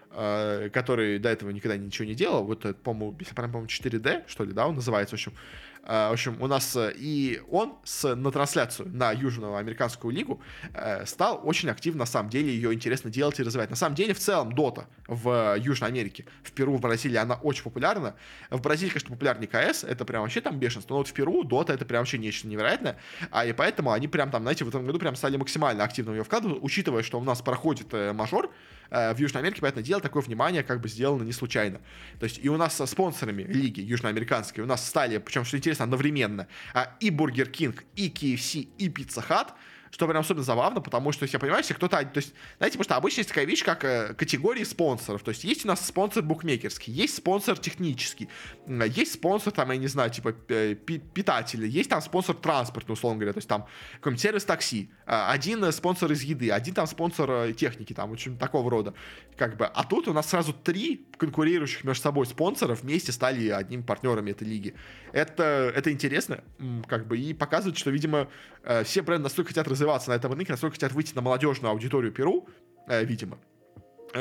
который 0.10 1.20
до 1.20 1.30
этого 1.30 1.52
никогда 1.52 1.78
ничего 1.78 2.06
не 2.06 2.16
делал. 2.16 2.44
Вот, 2.44 2.62
по-моему, 2.84 3.18
по-моему, 3.34 3.66
4D, 3.66 4.24
что 4.28 4.44
ли, 4.44 4.52
да, 4.52 4.68
он 4.68 4.76
называется, 4.76 5.16
в 5.16 5.20
общем. 5.20 5.34
Э, 5.84 6.10
в 6.10 6.14
общем, 6.14 6.38
у 6.42 6.48
нас 6.48 6.76
э, 6.76 6.94
и 6.96 7.42
он 7.50 7.76
с, 7.84 8.16
на 8.16 8.32
трансляцию 8.32 8.90
на 8.90 9.12
Южную 9.12 9.56
Американскую 9.56 10.14
лигу 10.14 10.42
э, 10.74 11.06
стал 11.06 11.42
очень 11.44 11.70
активно, 11.70 12.00
на 12.00 12.06
самом 12.06 12.30
деле, 12.30 12.50
ее 12.52 12.74
интересно 12.74 13.10
делать 13.10 13.40
и 13.40 13.44
развивать. 13.44 13.70
На 13.70 13.76
самом 13.76 13.96
деле, 13.96 14.14
в 14.14 14.20
целом, 14.20 14.54
Дота 14.54 14.88
в 15.08 15.56
Южной 15.58 15.90
Америке, 15.90 16.26
в 16.44 16.52
Перу, 16.52 16.76
в 16.76 16.82
Бразилии, 16.82 17.18
она 17.18 17.36
очень 17.36 17.64
популярна. 17.64 18.16
В 18.50 18.62
Бразилии, 18.62 18.92
конечно, 18.92 19.10
популярнее 19.10 19.48
КС, 19.48 19.84
это 19.84 20.06
прям 20.06 20.22
вообще 20.22 20.42
там 20.42 20.60
бешенство, 20.60 20.94
но 20.94 20.98
вот 21.00 21.08
в 21.08 21.14
Перу 21.14 21.44
Дота 21.44 21.74
это 21.74 21.86
прям 21.86 22.02
вообще 22.02 22.18
нечто 22.18 22.48
невероятное, 22.48 22.98
а 23.32 23.46
и 23.46 23.54
поэтому 23.54 23.92
они 23.92 24.08
прям 24.08 24.30
там, 24.32 24.44
знаете, 24.44 24.66
в 24.66 24.70
этом 24.70 24.86
году 24.86 25.00
прям 25.00 25.16
стали 25.16 25.38
максимально 25.38 25.84
активно 25.84 26.12
ее 26.12 26.24
вкладывать, 26.24 26.60
учитывая, 26.62 27.04
что 27.04 27.20
у 27.20 27.24
нас 27.24 27.42
проходит 27.42 27.94
мажор, 28.14 28.52
в 28.92 29.16
Южной 29.18 29.42
Америке, 29.42 29.62
поэтому 29.62 29.84
дело 29.84 30.02
такое 30.02 30.22
внимание 30.22 30.64
как 30.64 30.82
бы 30.82 30.90
сделано 30.90 31.24
не 31.24 31.32
случайно. 31.32 31.80
То 32.20 32.26
есть 32.26 32.40
и 32.44 32.50
у 32.50 32.58
нас 32.58 32.76
со 32.76 32.86
спонсорами 32.86 33.44
лиги 33.44 33.80
южноамериканской 33.82 34.64
у 34.64 34.68
нас 34.68 34.86
стали, 34.86 35.18
причем, 35.18 35.46
что 35.46 35.58
интересно, 35.58 35.86
одновременно 35.86 36.48
а, 36.74 36.96
и 37.00 37.10
Burger 37.10 37.50
King, 37.50 37.86
и 37.96 38.10
KFC, 38.10 38.68
и 38.78 38.90
Pizza 38.90 39.26
Hut, 39.28 39.54
что 39.92 40.08
прям 40.08 40.22
особенно 40.22 40.44
забавно, 40.44 40.82
потому 40.82 41.12
что, 41.12 41.26
я 41.26 41.38
понимаю, 41.38 41.62
если 41.62 41.74
кто-то, 41.74 41.98
то 42.04 42.18
есть, 42.18 42.34
знаете, 42.58 42.78
потому 42.78 42.84
что 42.84 42.96
обычно 42.96 43.20
есть 43.20 43.30
такая 43.30 43.46
вещь, 43.46 43.64
как 43.64 43.84
э, 43.84 44.14
категории 44.14 44.64
спонсоров, 44.64 45.22
то 45.22 45.30
есть 45.30 45.44
есть 45.44 45.66
у 45.66 45.68
нас 45.68 45.86
спонсор 45.86 46.24
букмекерский, 46.24 46.94
есть 46.94 47.18
спонсор 47.18 47.58
технический, 47.58 48.30
есть 48.68 49.14
спонсор, 49.14 49.52
там, 49.52 49.70
я 49.72 49.78
не 49.78 49.88
знаю, 49.88 50.10
типа, 50.10 50.32
питатели, 50.32 51.68
есть 51.68 51.90
там 51.90 52.02
спонсор 52.02 52.36
транспортный, 52.36 52.94
условно 52.94 53.20
говоря, 53.20 53.34
то 53.34 53.40
есть 53.40 53.50
там 53.50 53.68
какой-нибудь 53.96 54.22
сервис 54.22 54.46
такси, 54.46 54.90
один 55.14 55.70
спонсор 55.74 56.12
из 56.14 56.22
еды, 56.24 56.52
один 56.52 56.74
там 56.74 56.88
спонсор 56.88 57.30
э, 57.32 57.54
техники, 57.54 57.92
там, 57.94 58.14
общем, 58.14 58.38
такого 58.38 58.72
рода, 58.72 58.94
как 59.36 59.58
бы, 59.58 59.66
а 59.66 59.84
тут 59.84 60.08
у 60.08 60.14
нас 60.14 60.30
сразу 60.30 60.54
три 60.54 61.06
конкурирующих 61.18 61.84
между 61.84 62.02
собой 62.02 62.26
спонсоров 62.26 62.82
вместе 62.82 63.12
стали 63.12 63.50
одним 63.50 63.84
партнерами 63.84 64.32
этой 64.32 64.48
лиги. 64.48 64.74
Это, 65.12 65.74
это 65.76 65.92
интересно, 65.92 66.44
как 66.88 67.08
бы, 67.08 67.18
и 67.18 67.34
показывает, 67.34 67.78
что, 67.78 67.92
видимо, 67.92 68.30
э, 68.64 68.86
все 68.86 69.02
бренды 69.02 69.24
настолько 69.24 69.50
хотят 69.50 69.68
развиваться 69.68 70.12
на 70.12 70.14
этом 70.14 70.32
рынке, 70.32 70.54
настолько 70.54 70.76
хотят 70.76 70.94
выйти 70.94 71.14
на 71.14 71.22
молодежную 71.22 71.72
аудиторию 71.72 72.14
Перу, 72.14 72.48
э, 72.88 73.04
видимо, 73.04 73.38
Э, 73.38 73.51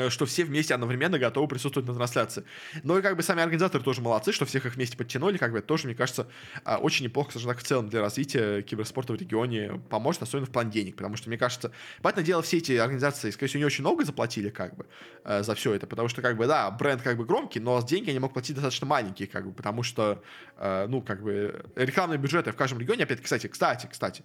что 0.09 0.25
все 0.25 0.43
вместе 0.43 0.73
одновременно 0.73 1.19
готовы 1.19 1.47
присутствовать 1.47 1.87
на 1.87 1.95
трансляции. 1.95 2.43
Ну 2.83 2.97
и 2.97 3.01
как 3.01 3.17
бы 3.17 3.23
сами 3.23 3.41
организаторы 3.41 3.83
тоже 3.83 4.01
молодцы, 4.01 4.31
что 4.31 4.45
всех 4.45 4.65
их 4.65 4.75
вместе 4.75 4.97
подтянули, 4.97 5.37
как 5.37 5.51
бы 5.51 5.59
это 5.59 5.67
тоже, 5.67 5.85
мне 5.87 5.95
кажется, 5.95 6.27
а, 6.63 6.77
очень 6.77 7.05
неплохо, 7.05 7.31
скажем 7.31 7.49
так, 7.49 7.59
в 7.59 7.63
целом 7.63 7.89
для 7.89 8.01
развития 8.01 8.61
киберспорта 8.61 9.13
в 9.13 9.15
регионе 9.15 9.81
поможет, 9.89 10.23
особенно 10.23 10.45
в 10.45 10.51
плане 10.51 10.71
денег, 10.71 10.95
потому 10.95 11.15
что, 11.15 11.29
мне 11.29 11.37
кажется, 11.37 11.71
понятное 12.01 12.23
дело, 12.23 12.41
все 12.41 12.57
эти 12.57 12.73
организации, 12.73 13.31
скорее 13.31 13.49
всего, 13.49 13.59
не 13.59 13.65
очень 13.65 13.83
много 13.83 14.05
заплатили, 14.05 14.49
как 14.49 14.75
бы, 14.75 14.85
э, 15.23 15.43
за 15.43 15.55
все 15.55 15.73
это, 15.73 15.87
потому 15.87 16.07
что, 16.07 16.21
как 16.21 16.37
бы, 16.37 16.47
да, 16.47 16.69
бренд 16.71 17.01
как 17.01 17.17
бы 17.17 17.25
громкий, 17.25 17.59
но 17.59 17.81
деньги 17.81 18.09
они 18.09 18.19
могут 18.19 18.33
платить 18.33 18.55
достаточно 18.55 18.87
маленькие, 18.87 19.27
как 19.27 19.45
бы, 19.45 19.53
потому 19.53 19.83
что, 19.83 20.23
э, 20.57 20.87
ну, 20.87 21.01
как 21.01 21.21
бы, 21.23 21.65
рекламные 21.75 22.17
бюджеты 22.17 22.51
в 22.51 22.55
каждом 22.55 22.79
регионе, 22.79 23.03
опять, 23.03 23.21
кстати, 23.21 23.47
кстати, 23.47 23.87
кстати, 23.87 24.23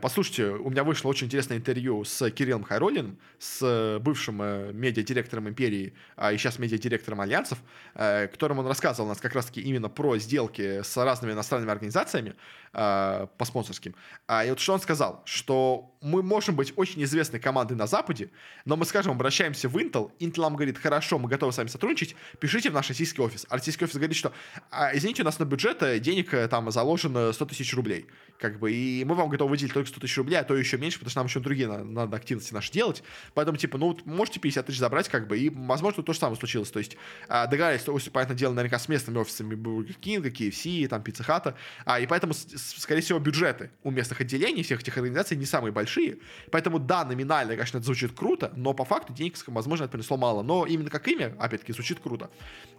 послушайте, 0.00 0.50
у 0.50 0.70
меня 0.70 0.84
вышло 0.84 1.08
очень 1.08 1.26
интересное 1.26 1.56
интервью 1.56 2.04
с 2.04 2.30
Кириллом 2.30 2.64
Хайролиным, 2.64 3.18
с 3.38 3.98
бывшим 4.00 4.38
медиадиректором 4.80 5.48
империи, 5.48 5.94
а 6.16 6.32
и 6.32 6.38
сейчас 6.38 6.58
медиадиректором 6.58 7.20
альянсов, 7.20 7.58
э, 7.94 8.26
которым 8.28 8.58
он 8.58 8.66
рассказывал 8.66 9.08
нас 9.08 9.20
как 9.20 9.34
раз-таки 9.34 9.60
именно 9.60 9.88
про 9.88 10.18
сделки 10.18 10.82
с 10.82 10.96
разными 10.96 11.32
иностранными 11.32 11.70
организациями 11.70 12.34
э, 12.72 13.26
по 13.36 13.44
спонсорским. 13.44 13.94
А, 14.26 14.44
и 14.44 14.50
вот 14.50 14.60
что 14.60 14.74
он 14.74 14.80
сказал, 14.80 15.22
что 15.24 15.90
мы 16.00 16.22
можем 16.22 16.56
быть 16.56 16.72
очень 16.76 17.02
известной 17.04 17.40
командой 17.40 17.74
на 17.74 17.86
Западе, 17.86 18.30
но 18.64 18.76
мы, 18.76 18.84
скажем, 18.86 19.12
обращаемся 19.12 19.68
в 19.68 19.76
Intel, 19.76 20.10
Intel 20.18 20.42
нам 20.42 20.56
говорит, 20.56 20.78
хорошо, 20.78 21.18
мы 21.18 21.28
готовы 21.28 21.52
с 21.52 21.58
вами 21.58 21.68
сотрудничать, 21.68 22.16
пишите 22.38 22.70
в 22.70 22.72
наш 22.72 22.88
российский 22.88 23.20
офис. 23.20 23.46
А 23.48 23.56
российский 23.56 23.84
офис 23.84 23.96
говорит, 23.96 24.16
что, 24.16 24.32
а, 24.70 24.96
извините, 24.96 25.22
у 25.22 25.24
нас 25.24 25.38
на 25.38 25.44
бюджет 25.44 25.82
э, 25.82 25.98
денег 25.98 26.32
э, 26.32 26.48
там 26.48 26.70
заложено 26.70 27.32
100 27.32 27.44
тысяч 27.46 27.74
рублей, 27.74 28.06
как 28.38 28.58
бы, 28.58 28.72
и 28.72 29.04
мы 29.04 29.14
вам 29.14 29.28
готовы 29.28 29.50
выделить 29.50 29.74
только 29.74 29.88
100 29.88 30.00
тысяч 30.00 30.16
рублей, 30.16 30.36
а 30.36 30.44
то 30.44 30.56
еще 30.56 30.78
меньше, 30.78 30.98
потому 30.98 31.10
что 31.10 31.20
нам 31.20 31.26
еще 31.26 31.40
другие 31.40 31.68
надо, 31.68 31.84
надо 31.84 32.16
активности 32.16 32.54
наши 32.54 32.72
делать, 32.72 33.02
поэтому, 33.34 33.58
типа, 33.58 33.76
ну, 33.76 33.98
можете 34.04 34.40
50 34.40 34.66
тысяч 34.66 34.78
забрать, 34.78 35.08
как 35.08 35.28
бы, 35.28 35.38
и, 35.38 35.50
возможно, 35.50 36.02
то 36.02 36.12
же 36.12 36.18
самое 36.18 36.38
случилось, 36.38 36.70
то 36.70 36.78
есть 36.78 36.96
а, 37.28 37.46
договорились, 37.46 37.84
то, 37.84 37.98
понятное 38.12 38.36
дело, 38.36 38.52
наверняка 38.52 38.78
с 38.78 38.88
местными 38.88 39.18
офисами 39.18 39.54
Burger 39.54 39.96
King, 40.00 40.22
KFC, 40.22 40.88
там, 40.88 41.02
Pizza 41.02 41.26
Hut, 41.26 41.54
а, 41.84 42.00
и 42.00 42.06
поэтому, 42.06 42.32
скорее 42.60 43.00
всего, 43.00 43.18
бюджеты 43.18 43.70
у 43.82 43.90
местных 43.90 44.20
отделений 44.20 44.62
всех 44.62 44.80
этих 44.80 44.96
организаций 44.96 45.36
не 45.36 45.46
самые 45.46 45.72
большие, 45.72 46.18
поэтому, 46.50 46.78
да, 46.78 47.04
номинально, 47.04 47.54
конечно, 47.54 47.78
это 47.78 47.86
звучит 47.86 48.12
круто, 48.12 48.52
но 48.56 48.74
по 48.74 48.84
факту 48.84 49.12
денег, 49.12 49.36
возможно, 49.46 49.84
это 49.84 49.92
принесло 49.92 50.16
мало, 50.16 50.42
но 50.42 50.66
именно 50.66 50.90
как 50.90 51.08
имя, 51.08 51.34
опять-таки, 51.38 51.72
звучит 51.72 52.00
круто. 52.00 52.30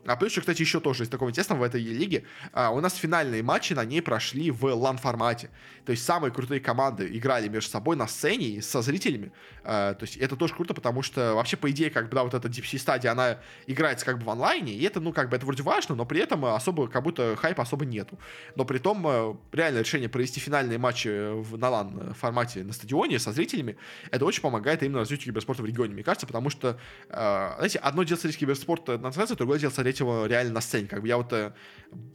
А 0.06 0.16
плюс, 0.16 0.32
что, 0.32 0.42
кстати, 0.42 0.62
еще 0.62 0.80
тоже 0.80 1.04
из 1.04 1.10
такого 1.10 1.30
интересного 1.30 1.60
в 1.60 1.64
этой 1.64 1.82
лиге, 1.82 2.24
а, 2.54 2.72
у 2.72 2.80
нас 2.80 2.96
финальные 2.96 3.44
матчи 3.44 3.74
на 3.74 3.86
ней 3.86 4.02
прошли 4.02 4.50
в 4.50 4.66
лан-формате, 4.66 5.52
то 5.86 5.92
есть 5.92 6.04
самые 6.04 6.32
крутые 6.32 6.60
команды 6.60 7.08
играли 7.16 7.48
между 7.48 7.70
собой 7.70 7.96
на 7.96 8.08
сцене 8.08 8.62
со 8.62 8.82
зрителями, 8.82 9.32
а, 9.64 9.94
то 9.94 10.04
есть 10.06 10.18
это 10.18 10.36
тоже 10.36 10.56
круто, 10.56 10.74
потому 10.74 11.04
что 11.04 11.36
вообще, 11.36 11.56
по 11.56 11.70
идее, 11.70 11.92
как 11.92 12.10
бы, 12.10 12.16
да, 12.16 12.24
вот 12.24 12.34
эта 12.34 12.48
Sea 12.48 12.80
стадия, 12.80 13.12
она 13.12 13.38
играется 13.68 14.06
как 14.06 14.18
бы 14.18 14.26
в 14.26 14.30
онлайне, 14.30 14.74
и 14.74 14.84
это, 14.84 15.00
ну, 15.00 15.14
как 15.14 15.30
бы, 15.30 15.36
это 15.36 15.46
вроде 15.46 15.62
важно, 15.62 15.94
но 15.94 16.06
при 16.06 16.20
этом 16.20 16.46
особо, 16.46 16.88
как 16.88 17.04
будто 17.04 17.36
хайпа 17.36 17.62
особо 17.62 17.86
нету. 17.86 18.18
Но 18.56 18.66
при 18.66 18.80
том, 18.80 19.06
э, 19.08 19.36
реально 19.52 19.80
решение 19.80 20.10
провести 20.10 20.40
финальные 20.40 20.80
матчи 20.80 21.34
в, 21.42 21.58
на 21.58 21.70
лан 21.70 22.14
формате 22.16 22.64
на 22.64 22.74
стадионе 22.74 23.20
со 23.20 23.32
зрителями, 23.32 23.78
это 24.10 24.26
очень 24.26 24.42
помогает 24.42 24.82
именно 24.82 25.00
развитию 25.00 25.28
киберспорта 25.28 25.62
в 25.62 25.66
регионе, 25.66 25.94
мне 25.94 26.04
кажется, 26.04 26.26
потому 26.26 26.50
что, 26.50 26.80
э, 27.10 27.54
знаете, 27.58 27.78
одно 27.78 28.02
дело 28.04 28.18
смотреть 28.18 28.40
киберспорт 28.40 28.88
на 28.88 28.98
трансляции, 28.98 29.36
другое 29.36 29.60
дело 29.60 29.70
смотреть 29.72 29.91
его 30.00 30.26
реально 30.26 30.54
на 30.54 30.62
сцене. 30.62 30.88
Как 30.88 31.02
бы 31.02 31.08
я 31.08 31.18
вот 31.18 31.32
э, 31.34 31.52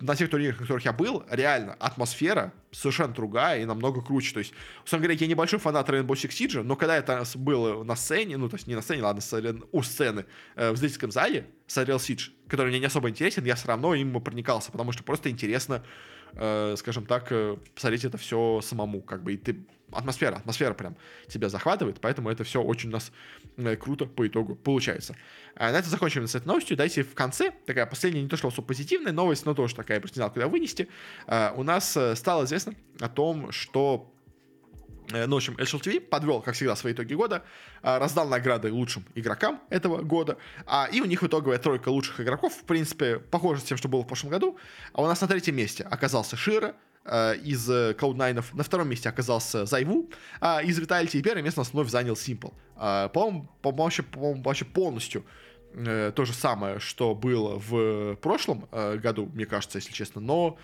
на 0.00 0.14
тех 0.16 0.30
турнирах, 0.30 0.56
на 0.60 0.66
которых 0.66 0.84
я 0.84 0.92
был, 0.92 1.24
реально 1.30 1.74
атмосфера 1.74 2.52
совершенно 2.76 3.12
другая 3.12 3.62
и 3.62 3.64
намного 3.64 4.02
круче. 4.02 4.32
То 4.34 4.40
есть, 4.40 4.52
условно 4.84 5.06
говоря, 5.06 5.18
я 5.18 5.26
небольшой 5.26 5.58
фанат 5.58 5.88
Rainbow 5.88 6.12
Six 6.12 6.28
Siege, 6.28 6.62
но 6.62 6.76
когда 6.76 6.96
я 6.96 7.24
был 7.36 7.84
на 7.84 7.96
сцене, 7.96 8.36
ну, 8.36 8.48
то 8.48 8.56
есть 8.56 8.66
не 8.66 8.74
на 8.74 8.82
сцене, 8.82 9.02
ладно, 9.02 9.22
у 9.72 9.82
сцены, 9.82 10.26
э, 10.56 10.70
в 10.72 10.76
зрительском 10.76 11.10
зале, 11.10 11.46
смотрел 11.66 11.96
Siege, 11.96 12.30
который 12.48 12.68
мне 12.68 12.80
не 12.80 12.86
особо 12.86 13.08
интересен, 13.08 13.44
я 13.44 13.54
все 13.54 13.68
равно 13.68 13.94
им 13.94 14.20
проникался, 14.20 14.70
потому 14.70 14.92
что 14.92 15.02
просто 15.02 15.30
интересно, 15.30 15.82
э, 16.34 16.74
скажем 16.76 17.06
так, 17.06 17.28
э, 17.30 17.56
посмотреть 17.74 18.04
это 18.04 18.18
все 18.18 18.60
самому, 18.62 19.00
как 19.00 19.22
бы, 19.22 19.34
и 19.34 19.36
ты 19.36 19.56
атмосфера, 19.92 20.36
атмосфера 20.36 20.74
прям 20.74 20.96
тебя 21.28 21.48
захватывает, 21.48 22.00
поэтому 22.00 22.30
это 22.30 22.44
все 22.44 22.62
очень 22.62 22.88
у 22.90 22.92
нас 22.92 23.12
э, 23.56 23.76
круто 23.76 24.06
по 24.06 24.26
итогу 24.26 24.54
получается. 24.56 25.16
А 25.54 25.72
на 25.72 25.78
это 25.78 25.88
закончим 25.88 26.26
с 26.26 26.34
этой 26.34 26.46
новостью. 26.46 26.76
Дайте 26.76 27.02
в 27.02 27.14
конце, 27.14 27.52
такая 27.66 27.86
последняя, 27.86 28.22
не 28.22 28.28
то 28.28 28.36
что 28.36 28.48
особо 28.48 28.68
позитивная 28.68 29.12
новость, 29.12 29.46
но 29.46 29.54
тоже 29.54 29.74
такая, 29.74 29.98
я 29.98 30.02
не 30.02 30.14
знал, 30.14 30.30
куда 30.32 30.48
вынести. 30.48 30.88
А, 31.26 31.54
у 31.56 31.62
нас 31.62 31.96
э, 31.96 32.16
стало 32.16 32.44
известно 32.44 32.65
о 33.00 33.08
том, 33.08 33.52
что 33.52 34.12
э, 35.12 35.26
ну, 35.26 35.34
в 35.34 35.38
общем, 35.38 35.54
HLTV 35.54 36.00
подвел, 36.00 36.40
как 36.40 36.54
всегда, 36.54 36.76
свои 36.76 36.92
итоги 36.92 37.14
года, 37.14 37.44
раздал 37.82 38.28
награды 38.28 38.72
лучшим 38.72 39.04
игрокам 39.14 39.60
этого 39.70 40.02
года, 40.02 40.38
а, 40.66 40.88
и 40.90 41.00
у 41.00 41.04
них 41.04 41.22
итоговая 41.22 41.58
тройка 41.58 41.90
лучших 41.90 42.20
игроков, 42.20 42.54
в 42.54 42.64
принципе, 42.64 43.18
похожа 43.18 43.60
с 43.60 43.64
тем, 43.64 43.78
что 43.78 43.88
было 43.88 44.02
в 44.02 44.06
прошлом 44.06 44.30
году. 44.30 44.58
А 44.92 45.02
у 45.02 45.06
нас 45.06 45.20
на 45.20 45.28
третьем 45.28 45.56
месте 45.56 45.84
оказался 45.84 46.36
Шира, 46.36 46.74
Э, 47.06 47.36
из 47.36 47.68
Cloud9. 47.70 48.44
На 48.54 48.64
втором 48.64 48.88
месте 48.88 49.08
оказался 49.08 49.64
Зайву 49.64 50.10
а 50.40 50.60
из 50.62 50.78
Vitality. 50.78 51.18
И 51.18 51.22
первое 51.22 51.42
место 51.42 51.60
нас 51.60 51.72
вновь 51.72 51.88
занял 51.88 52.14
Simple. 52.14 52.52
А, 52.76 53.08
по-моему, 53.08 53.48
по 53.62 53.70
вообще, 53.70 54.02
по 54.02 54.34
вообще 54.34 54.64
полностью 54.64 55.24
э, 55.74 56.12
то 56.14 56.24
же 56.24 56.32
самое, 56.32 56.80
что 56.80 57.14
было 57.14 57.58
в 57.58 58.16
прошлом 58.16 58.68
э, 58.72 58.96
году, 58.96 59.30
мне 59.32 59.46
кажется, 59.46 59.78
если 59.78 59.92
честно. 59.92 60.20
Но 60.20 60.58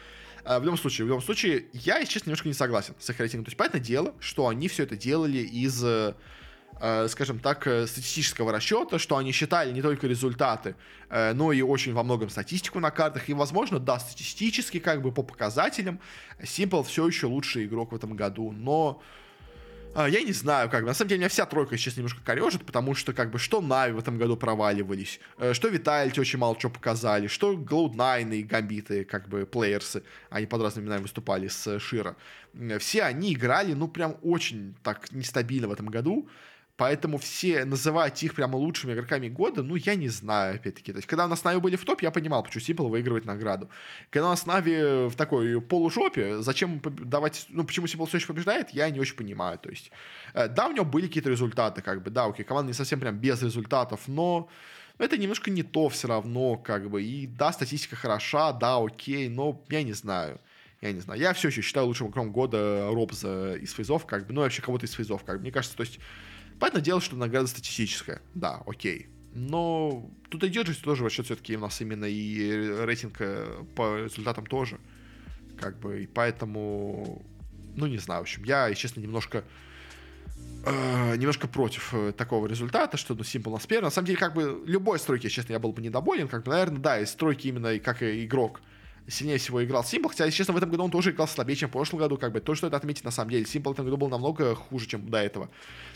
в 0.45 0.63
любом 0.63 0.79
случае, 0.79 1.05
в 1.05 1.09
любом 1.09 1.23
случае, 1.23 1.67
я, 1.73 1.99
если 1.99 2.15
честно, 2.15 2.31
немножко 2.31 2.49
не 2.49 2.55
согласен 2.55 2.95
с 2.99 3.09
их 3.11 3.21
рейтингом. 3.21 3.45
То 3.45 3.51
есть, 3.51 3.57
понятное 3.57 3.81
дело, 3.81 4.15
что 4.19 4.49
они 4.49 4.69
все 4.69 4.83
это 4.83 4.97
делали 4.97 5.39
из 5.39 5.85
Э, 6.85 7.07
скажем 7.09 7.39
так, 7.39 7.65
э, 7.69 7.87
статистического 7.87 8.51
расчета, 8.51 8.99
что 8.99 9.17
они 9.17 9.31
считали 9.31 9.71
не 9.71 9.83
только 9.83 10.09
результаты, 10.09 10.75
э, 11.11 11.33
но 11.33 11.53
и 11.53 11.63
очень 11.63 11.93
во 11.93 12.03
многом 12.03 12.29
статистику 12.29 12.81
на 12.81 12.91
картах. 12.91 13.29
И, 13.29 13.35
возможно, 13.35 13.79
да, 13.79 14.01
статистически, 14.01 14.81
как 14.81 15.01
бы 15.01 15.13
по 15.13 15.23
показателям, 15.23 16.01
Simple 16.41 16.83
все 16.83 17.07
еще 17.07 17.27
лучший 17.27 17.67
игрок 17.67 17.93
в 17.93 17.95
этом 17.95 18.17
году. 18.17 18.51
Но 18.51 19.01
я 19.95 20.23
не 20.23 20.33
знаю, 20.33 20.71
как 20.71 20.83
бы. 20.83 20.89
На 20.89 20.95
самом 20.95 21.09
деле, 21.09 21.19
меня 21.19 21.29
вся 21.29 21.47
тройка 21.47 21.77
сейчас 21.77 21.97
немножко 21.97 22.21
корежит, 22.25 22.65
потому 22.65 22.95
что, 22.95 23.13
как 23.13 23.31
бы, 23.31 23.39
что 23.39 23.61
Нави 23.61 23.93
в 23.93 23.99
этом 23.99 24.19
году 24.19 24.37
проваливались, 24.37 25.21
что 25.53 25.69
Витальти 25.69 26.21
очень 26.21 26.39
мало 26.39 26.57
чего 26.59 26.73
показали, 26.73 27.27
что 27.27 27.53
Cloud9 27.53 28.37
и 28.37 28.43
Гамбиты, 28.43 29.05
как 29.05 29.29
бы, 29.29 29.45
плеерсы, 29.45 30.03
они 30.31 30.47
под 30.47 30.63
разными 30.63 30.87
именами 30.87 31.03
выступали 31.03 31.49
с 31.49 31.79
Шира. 31.79 32.17
Все 32.79 33.03
они 33.03 33.35
играли, 33.35 33.75
ну, 33.75 33.89
прям 33.89 34.17
очень 34.23 34.75
так 34.83 35.13
нестабильно 35.13 35.69
в 35.69 35.73
этом 35.73 35.87
году. 35.87 36.29
Поэтому 36.83 37.17
все 37.19 37.65
называть 37.65 38.21
их 38.25 38.35
прямо 38.35 38.57
лучшими 38.57 38.93
игроками 38.93 39.29
года, 39.29 39.63
ну, 39.63 39.77
я 39.77 39.95
не 39.95 40.09
знаю, 40.09 40.57
опять-таки. 40.57 40.91
То 40.91 40.99
есть, 40.99 41.07
когда 41.07 41.27
у 41.27 41.29
нас 41.29 41.45
Нави 41.45 41.61
были 41.61 41.77
в 41.77 41.85
топ, 41.85 42.03
я 42.03 42.11
понимал, 42.11 42.43
почему 42.43 42.61
Симпл 42.61 42.89
выигрывает 42.89 43.25
награду. 43.25 43.71
Когда 44.11 44.27
у 44.27 44.31
нас 44.31 44.47
Нави 44.47 45.07
в 45.09 45.15
такой 45.15 45.61
полужопе, 45.61 46.43
зачем 46.43 46.83
давать, 46.85 47.47
ну, 47.51 47.63
почему 47.63 47.87
Симпл 47.87 48.07
все 48.07 48.17
еще 48.17 48.27
побеждает, 48.27 48.71
я 48.71 48.91
не 48.91 48.99
очень 48.99 49.15
понимаю. 49.15 49.61
То 49.61 49.71
есть, 49.71 49.93
э, 50.35 50.49
да, 50.49 50.67
у 50.67 50.73
него 50.73 50.85
были 50.85 51.07
какие-то 51.07 51.31
результаты, 51.31 51.83
как 51.83 52.03
бы, 52.03 52.11
да, 52.11 52.25
окей, 52.25 52.45
команда 52.45 52.71
не 52.71 52.75
совсем 52.75 52.99
прям 52.99 53.17
без 53.17 53.41
результатов, 53.41 54.09
но 54.09 54.49
это 54.99 55.17
немножко 55.17 55.53
не 55.53 55.63
то 55.63 55.89
все 55.89 56.09
равно, 56.09 56.57
как 56.57 56.91
бы. 56.91 57.01
И 57.01 57.29
да, 57.29 57.53
статистика 57.53 57.95
хороша, 57.95 58.53
да, 58.53 58.79
окей, 58.79 59.29
но 59.29 59.63
я 59.69 59.85
не 59.85 59.93
знаю. 59.93 60.41
Я 60.81 60.91
не 60.91 60.99
знаю. 60.99 61.21
Я 61.21 61.33
все 61.33 61.47
еще 61.47 61.63
считаю 61.63 61.87
лучшим 61.87 62.09
игроком 62.09 62.33
года 62.33 62.89
Робза 62.91 63.55
из 63.55 63.73
фейзов, 63.73 64.05
как 64.05 64.27
бы, 64.27 64.33
ну, 64.33 64.41
вообще 64.41 64.63
кого-то 64.63 64.87
из 64.87 64.93
фейзов, 64.95 65.23
как 65.23 65.37
бы. 65.37 65.43
Мне 65.43 65.53
кажется, 65.53 65.77
то 65.77 65.85
есть 65.85 66.01
Понятное 66.63 66.81
дело, 66.83 67.01
что 67.01 67.17
награда 67.17 67.49
статистическая. 67.49 68.23
Да, 68.35 68.63
окей. 68.67 69.09
Но 69.35 70.09
тут 70.31 70.45
идет 70.45 70.69
же 70.69 70.77
тоже 70.81 71.05
расчет 71.05 71.27
все-таки 71.27 71.57
у 71.57 71.59
нас 71.59 71.81
именно 71.81 72.05
и 72.05 72.85
рейтинг 72.85 73.17
э, 73.19 73.65
по 73.75 74.05
результатам 74.05 74.47
тоже. 74.47 74.79
Как 75.59 75.81
бы, 75.81 76.05
и 76.05 76.07
поэтому, 76.07 77.21
ну, 77.75 77.87
не 77.89 77.99
знаю, 77.99 78.21
в 78.21 78.23
общем, 78.23 78.45
я, 78.45 78.73
честно, 78.75 79.01
немножко 79.01 79.43
э, 80.65 81.17
немножко 81.17 81.49
против 81.49 81.93
э, 81.95 82.13
такого 82.13 82.47
результата, 82.47 82.97
что 82.97 83.17
ну, 83.17 83.23
Simple 83.23 83.51
нас 83.51 83.67
первый. 83.67 83.87
На 83.87 83.91
самом 83.91 84.07
деле, 84.07 84.21
как 84.21 84.33
бы, 84.33 84.63
любой 84.65 85.01
стройки, 85.01 85.29
честно, 85.31 85.55
я 85.55 85.59
был 85.59 85.73
бы 85.73 85.83
недоволен. 85.83 86.29
Как 86.29 86.45
бы, 86.45 86.53
наверное, 86.53 86.79
да, 86.79 87.01
из 87.01 87.11
стройки 87.11 87.49
именно 87.49 87.77
как 87.81 88.05
игрок 88.05 88.61
сильнее 89.09 89.39
всего 89.39 89.63
играл 89.65 89.85
Симпл, 89.85 90.09
хотя, 90.09 90.25
если 90.25 90.39
честно, 90.39 90.55
в 90.55 90.57
этом 90.57 90.71
году 90.71 90.85
он 90.85 90.91
тоже 90.91 91.11
играл 91.11 91.29
слабее, 91.29 91.57
чем 91.57 91.69
в 91.69 91.73
прошлом 91.73 91.99
году, 91.99 92.17
как 92.17 92.33
бы, 92.33 92.41
то, 92.41 92.55
что 92.55 92.67
это 92.67 92.77
отметить 92.77 93.05
на 93.05 93.11
самом 93.11 93.31
деле. 93.31 93.45
Симпл 93.45 93.71
в 93.71 93.73
этом 93.73 93.85
году 93.85 93.97
был 93.97 94.09
намного 94.09 94.55
хуже, 94.55 94.87
чем 94.87 95.09
до 95.09 95.19
этого. 95.19 95.51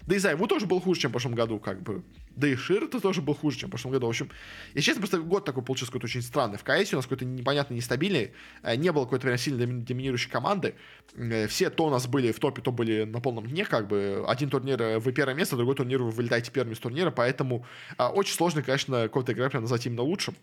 Да 0.07 0.15
и 0.15 0.19
Зайву 0.19 0.47
тоже 0.47 0.67
был 0.67 0.81
хуже, 0.81 1.01
чем 1.01 1.11
в 1.11 1.13
прошлом 1.13 1.35
году, 1.35 1.59
как 1.59 1.83
бы. 1.83 2.03
Да 2.37 2.47
и 2.47 2.55
Шир 2.55 2.85
-то 2.85 3.01
тоже 3.01 3.23
был 3.23 3.35
хуже, 3.35 3.59
чем 3.59 3.69
в 3.69 3.71
прошлом 3.71 3.93
году. 3.93 4.07
В 4.07 4.11
общем, 4.11 4.31
если 4.75 4.87
честно, 4.87 5.01
просто 5.01 5.19
год 5.19 5.45
такой 5.45 5.63
получился 5.63 5.91
какой-то 5.93 6.07
очень 6.07 6.23
странный. 6.23 6.59
В 6.59 6.65
КС 6.65 6.93
у 6.93 6.97
нас 6.97 7.07
какой-то 7.07 7.25
непонятный, 7.25 7.77
нестабильный, 7.77 8.33
э, 8.63 8.77
не 8.77 8.93
было 8.93 9.05
какой-то 9.05 9.27
прям 9.27 9.39
сильно 9.39 9.67
доминирующей 9.67 10.31
команды. 10.31 10.75
Э, 11.15 11.47
все 11.49 11.71
то 11.71 11.87
у 11.87 11.91
нас 11.91 12.07
были 12.07 12.33
в 12.33 12.39
топе, 12.39 12.63
то 12.63 12.73
были 12.73 13.05
на 13.05 13.21
полном 13.21 13.47
дне, 13.47 13.65
как 13.65 13.89
бы. 13.89 14.25
Один 14.29 14.51
турнир 14.51 14.81
э, 14.81 14.99
в 14.99 15.11
первое 15.13 15.35
место, 15.35 15.57
другой 15.57 15.75
турнир 15.75 16.03
вы 16.03 16.11
вылетаете 16.11 16.51
первым 16.53 16.75
из 16.75 16.79
турнира, 16.79 17.11
поэтому 17.11 17.67
очень 17.99 18.35
сложно, 18.35 18.63
конечно, 18.63 19.03
какого-то 19.05 19.33
игрока 19.33 19.51
прям 19.51 19.63
назвать 19.63 19.87
именно 19.87 20.03
лучшим 20.03 20.35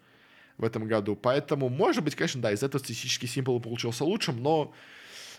в 0.57 0.63
этом 0.63 0.87
году. 0.87 1.15
Поэтому, 1.15 1.69
может 1.69 2.03
быть, 2.03 2.15
конечно, 2.15 2.41
да, 2.41 2.51
из 2.51 2.63
этого 2.63 2.79
статистический 2.79 3.27
символ 3.27 3.59
получился 3.59 4.03
лучшим, 4.03 4.41
но 4.41 4.73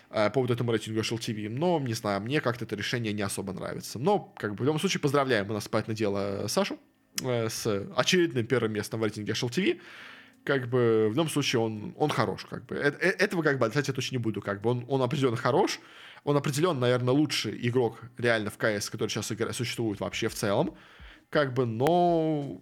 э, 0.09 0.25
по 0.25 0.35
поводу 0.35 0.53
этому 0.53 0.71
рейтингу 0.71 0.99
HLTV. 0.99 1.49
Но, 1.49 1.79
не 1.79 1.93
знаю, 1.93 2.21
мне 2.21 2.41
как-то 2.41 2.65
это 2.65 2.75
решение 2.75 3.13
не 3.13 3.21
особо 3.21 3.53
нравится. 3.53 3.99
Но, 3.99 4.33
как 4.37 4.55
бы, 4.55 4.63
в 4.63 4.65
любом 4.65 4.79
случае, 4.79 5.01
поздравляем 5.01 5.49
у 5.49 5.53
нас, 5.53 5.67
понятное 5.67 5.95
дело, 5.95 6.45
Сашу 6.47 6.79
э, 7.21 7.49
с 7.49 7.87
очередным 7.95 8.45
первым 8.45 8.73
местом 8.73 8.99
в 8.99 9.03
рейтинге 9.03 9.33
HLTV, 9.33 9.79
как 10.43 10.69
бы 10.69 11.07
в 11.09 11.13
любом 11.13 11.29
случае 11.29 11.59
он, 11.59 11.93
он 11.97 12.09
хорош, 12.09 12.45
как 12.45 12.65
бы. 12.65 12.75
Это, 12.75 12.97
этого 12.97 13.41
как 13.41 13.57
бы 13.57 13.65
отрицать 13.65 13.87
я 13.87 13.93
точно 13.93 14.15
не 14.15 14.21
буду, 14.21 14.41
как 14.41 14.61
бы. 14.61 14.69
Он, 14.69 14.85
он 14.87 15.01
определенно 15.01 15.37
хорош, 15.37 15.79
он 16.23 16.37
определенно, 16.37 16.81
наверное, 16.81 17.13
лучший 17.13 17.57
игрок 17.67 18.01
реально 18.17 18.51
в 18.51 18.57
КС, 18.57 18.89
который 18.89 19.09
сейчас 19.09 19.31
игра, 19.31 19.51
существует 19.53 19.99
вообще 19.99 20.27
в 20.27 20.35
целом, 20.35 20.75
как 21.29 21.53
бы, 21.53 21.65
но 21.65 22.61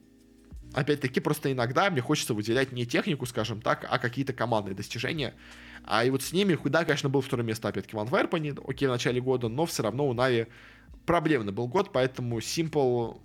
опять-таки, 0.73 1.19
просто 1.19 1.51
иногда 1.51 1.89
мне 1.89 2.01
хочется 2.01 2.33
выделять 2.33 2.71
не 2.71 2.85
технику, 2.85 3.25
скажем 3.25 3.61
так, 3.61 3.85
а 3.89 3.99
какие-то 3.99 4.33
командные 4.33 4.75
достижения. 4.75 5.33
А 5.83 6.03
и 6.03 6.09
вот 6.09 6.21
с 6.21 6.33
ними, 6.33 6.57
да, 6.65 6.85
конечно, 6.85 7.09
был 7.09 7.21
второе 7.21 7.45
место, 7.45 7.67
опять-таки, 7.67 7.95
Ван 7.95 8.07
Верпани, 8.07 8.53
окей, 8.67 8.87
в 8.87 8.91
начале 8.91 9.21
года, 9.21 9.49
но 9.49 9.65
все 9.65 9.83
равно 9.83 10.07
у 10.07 10.13
Нави 10.13 10.47
проблемный 11.05 11.51
был 11.51 11.67
год, 11.67 11.91
поэтому 11.91 12.39
Simple 12.39 13.19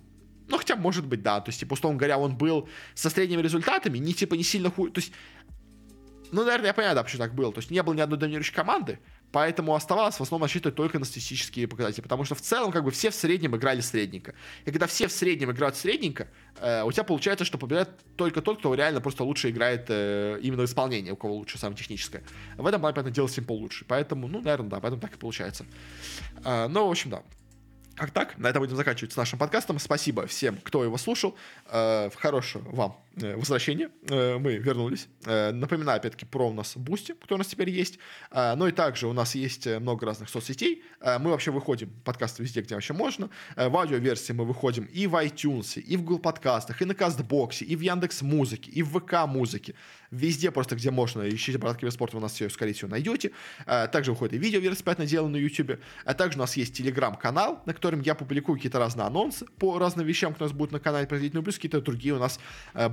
ну, 0.49 0.57
хотя, 0.57 0.75
может 0.75 1.05
быть, 1.05 1.21
да. 1.21 1.39
То 1.41 1.49
есть, 1.49 1.59
типа, 1.59 1.73
условно 1.73 1.99
говоря, 1.99 2.17
он 2.17 2.35
был 2.35 2.67
со 2.95 3.11
средними 3.11 3.41
результатами, 3.41 3.99
не, 3.99 4.13
типа, 4.13 4.33
не 4.33 4.43
сильно 4.43 4.71
хуй... 4.71 4.91
То 4.91 4.99
есть, 4.99 5.13
ну, 6.31 6.43
наверное, 6.43 6.67
я 6.67 6.73
понимаю, 6.73 6.95
да, 6.95 7.03
почему 7.03 7.19
так 7.19 7.35
было. 7.35 7.53
То 7.53 7.59
есть, 7.59 7.69
не 7.69 7.83
было 7.83 7.93
ни 7.93 8.01
одной 8.01 8.17
доминирующей 8.17 8.53
команды, 8.53 8.99
поэтому 9.31 9.75
оставалось 9.75 10.15
в 10.15 10.21
основном 10.21 10.43
рассчитывать 10.43 10.75
только 10.75 10.99
на 10.99 11.05
статистические 11.05 11.67
показатели. 11.67 12.01
Потому 12.01 12.23
что 12.23 12.35
в 12.35 12.41
целом, 12.41 12.71
как 12.71 12.83
бы, 12.83 12.91
все 12.91 13.09
в 13.09 13.15
среднем 13.15 13.55
играли 13.55 13.81
средненько. 13.81 14.33
И 14.65 14.71
когда 14.71 14.87
все 14.87 15.07
в 15.07 15.11
среднем 15.11 15.51
играют 15.51 15.75
средненько, 15.75 16.27
э, 16.59 16.83
у 16.83 16.91
тебя 16.91 17.03
получается, 17.03 17.45
что 17.45 17.57
побеждает 17.57 17.89
только 18.15 18.41
тот, 18.41 18.59
кто 18.59 18.73
реально 18.73 19.01
просто 19.01 19.23
лучше 19.23 19.49
играет 19.49 19.85
э, 19.89 20.39
именно 20.41 20.63
в 20.63 20.65
исполнении, 20.65 21.11
у 21.11 21.15
кого 21.15 21.35
лучше 21.35 21.57
самое 21.57 21.77
техническое. 21.77 22.23
В 22.57 22.65
этом 22.65 22.81
плане, 22.81 22.95
понятное 22.95 23.13
дело, 23.13 23.27
Simple 23.27 23.57
лучше. 23.57 23.85
Поэтому, 23.87 24.27
ну, 24.27 24.41
наверное, 24.41 24.69
да, 24.69 24.79
поэтому 24.79 25.01
так 25.01 25.13
и 25.13 25.17
получается. 25.17 25.65
Э, 26.43 26.67
ну, 26.67 26.87
в 26.87 26.91
общем, 26.91 27.11
да. 27.11 27.23
Как 27.99 28.11
так? 28.11 28.37
На 28.37 28.47
этом 28.47 28.61
будем 28.61 28.77
заканчивать 28.77 29.11
с 29.11 29.17
нашим 29.17 29.37
подкастом. 29.37 29.77
Спасибо 29.77 30.25
всем, 30.25 30.57
кто 30.63 30.85
его 30.85 30.97
слушал. 30.97 31.35
Э, 31.65 32.09
хорошего 32.15 32.63
вам 32.73 32.97
э, 33.15 33.35
возвращения. 33.35 33.89
Э, 34.09 34.37
мы 34.37 34.57
вернулись. 34.57 35.07
Э, 35.25 35.51
напоминаю, 35.51 35.97
опять-таки, 35.97 36.25
про 36.25 36.49
у 36.49 36.53
нас 36.53 36.75
Boosty, 36.75 37.13
кто 37.13 37.35
у 37.35 37.37
нас 37.37 37.47
теперь 37.47 37.69
есть. 37.69 37.99
Ну 38.31 38.67
и 38.67 38.71
также 38.71 39.07
у 39.07 39.13
нас 39.13 39.35
есть 39.35 39.65
много 39.65 40.05
разных 40.05 40.29
соцсетей. 40.29 40.83
Мы 41.01 41.31
вообще 41.31 41.51
выходим 41.51 41.89
подкасты 42.03 42.43
везде, 42.43 42.61
где 42.61 42.75
вообще 42.75 42.93
можно. 42.93 43.29
В 43.55 43.75
аудиоверсии 43.75 44.33
мы 44.33 44.45
выходим 44.45 44.85
и 44.85 45.07
в 45.07 45.15
iTunes, 45.15 45.79
и 45.79 45.97
в 45.97 46.03
Google 46.03 46.19
подкастах, 46.19 46.81
и 46.81 46.85
на 46.85 46.93
Кастбоксе, 46.93 47.65
и 47.65 47.75
в 47.75 47.81
Яндекс 47.81 48.21
Музыке, 48.21 48.71
и 48.71 48.83
в 48.83 48.99
ВК 48.99 49.27
Музыке. 49.27 49.75
Везде 50.11 50.51
просто, 50.51 50.75
где 50.75 50.91
можно, 50.91 51.27
ищите 51.27 51.57
«Братки 51.57 51.89
спорта», 51.89 52.17
вы 52.17 52.21
нас 52.21 52.33
все, 52.33 52.49
скорее 52.49 52.73
всего, 52.73 52.89
найдете. 52.89 53.31
Также 53.65 54.11
выходит 54.11 54.33
и 54.35 54.37
видео 54.37 54.59
версия 54.59 54.83
5 54.83 55.05
дело 55.05 55.27
на 55.27 55.37
YouTube. 55.37 55.79
А 56.05 56.13
также 56.13 56.37
у 56.37 56.41
нас 56.41 56.57
есть 56.57 56.75
телеграм-канал, 56.75 57.61
на 57.65 57.73
котором 57.73 58.01
я 58.01 58.15
публикую 58.15 58.55
какие-то 58.57 58.79
разные 58.79 59.05
анонсы 59.05 59.45
по 59.57 59.77
разным 59.77 60.05
вещам, 60.05 60.33
которые 60.33 60.49
у 60.49 60.51
нас 60.51 60.57
будут 60.57 60.71
на 60.71 60.79
канале 60.79 61.07
происходить. 61.07 61.33
Ну, 61.33 61.43
плюс 61.43 61.55
какие-то 61.55 61.81
другие 61.81 62.15
у 62.15 62.19
нас 62.19 62.39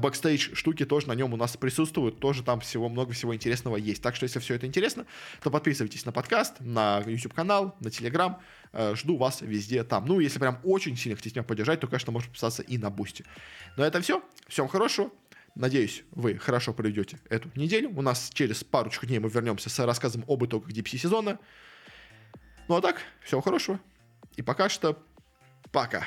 бэкстейдж 0.06 0.54
штуки 0.54 0.84
тоже 0.84 1.08
на 1.08 1.14
нем 1.14 1.32
у 1.34 1.36
нас 1.36 1.56
присутствуют. 1.56 2.20
Тоже 2.20 2.42
там 2.42 2.60
всего 2.60 2.88
много 2.88 3.12
всего 3.12 3.34
интересного 3.34 3.76
есть. 3.76 4.02
Так 4.02 4.14
что, 4.14 4.24
если 4.24 4.38
все 4.38 4.54
это 4.54 4.66
интересно, 4.66 5.06
то 5.42 5.50
подписывайтесь 5.50 6.04
на 6.04 6.12
подкаст, 6.12 6.60
на 6.60 7.02
YouTube-канал, 7.04 7.76
на 7.80 7.90
Телеграм. 7.90 8.40
Э, 8.72 8.94
жду 8.94 9.16
вас 9.16 9.40
везде 9.40 9.82
там. 9.84 10.06
Ну, 10.06 10.20
если 10.20 10.38
прям 10.38 10.60
очень 10.62 10.96
сильно 10.96 11.16
хотите 11.16 11.40
меня 11.40 11.44
поддержать, 11.44 11.80
то, 11.80 11.86
конечно, 11.86 12.12
можете 12.12 12.30
подписаться 12.30 12.62
и 12.62 12.78
на 12.78 12.90
Boosty. 12.90 13.24
Но 13.76 13.84
это 13.84 14.00
все. 14.00 14.22
Всем 14.48 14.68
хорошего. 14.68 15.10
Надеюсь, 15.54 16.04
вы 16.12 16.36
хорошо 16.38 16.72
проведете 16.72 17.18
эту 17.28 17.50
неделю. 17.56 17.90
У 17.96 18.02
нас 18.02 18.30
через 18.32 18.62
парочку 18.62 19.06
дней 19.06 19.18
мы 19.18 19.28
вернемся 19.28 19.70
с 19.70 19.84
рассказом 19.84 20.24
об 20.28 20.44
итогах 20.44 20.70
DPC 20.70 20.98
сезона. 20.98 21.38
Ну 22.68 22.76
а 22.76 22.80
так, 22.80 23.00
всего 23.22 23.40
хорошего. 23.40 23.80
И 24.36 24.42
пока 24.42 24.68
что 24.68 25.02
пока. 25.72 26.06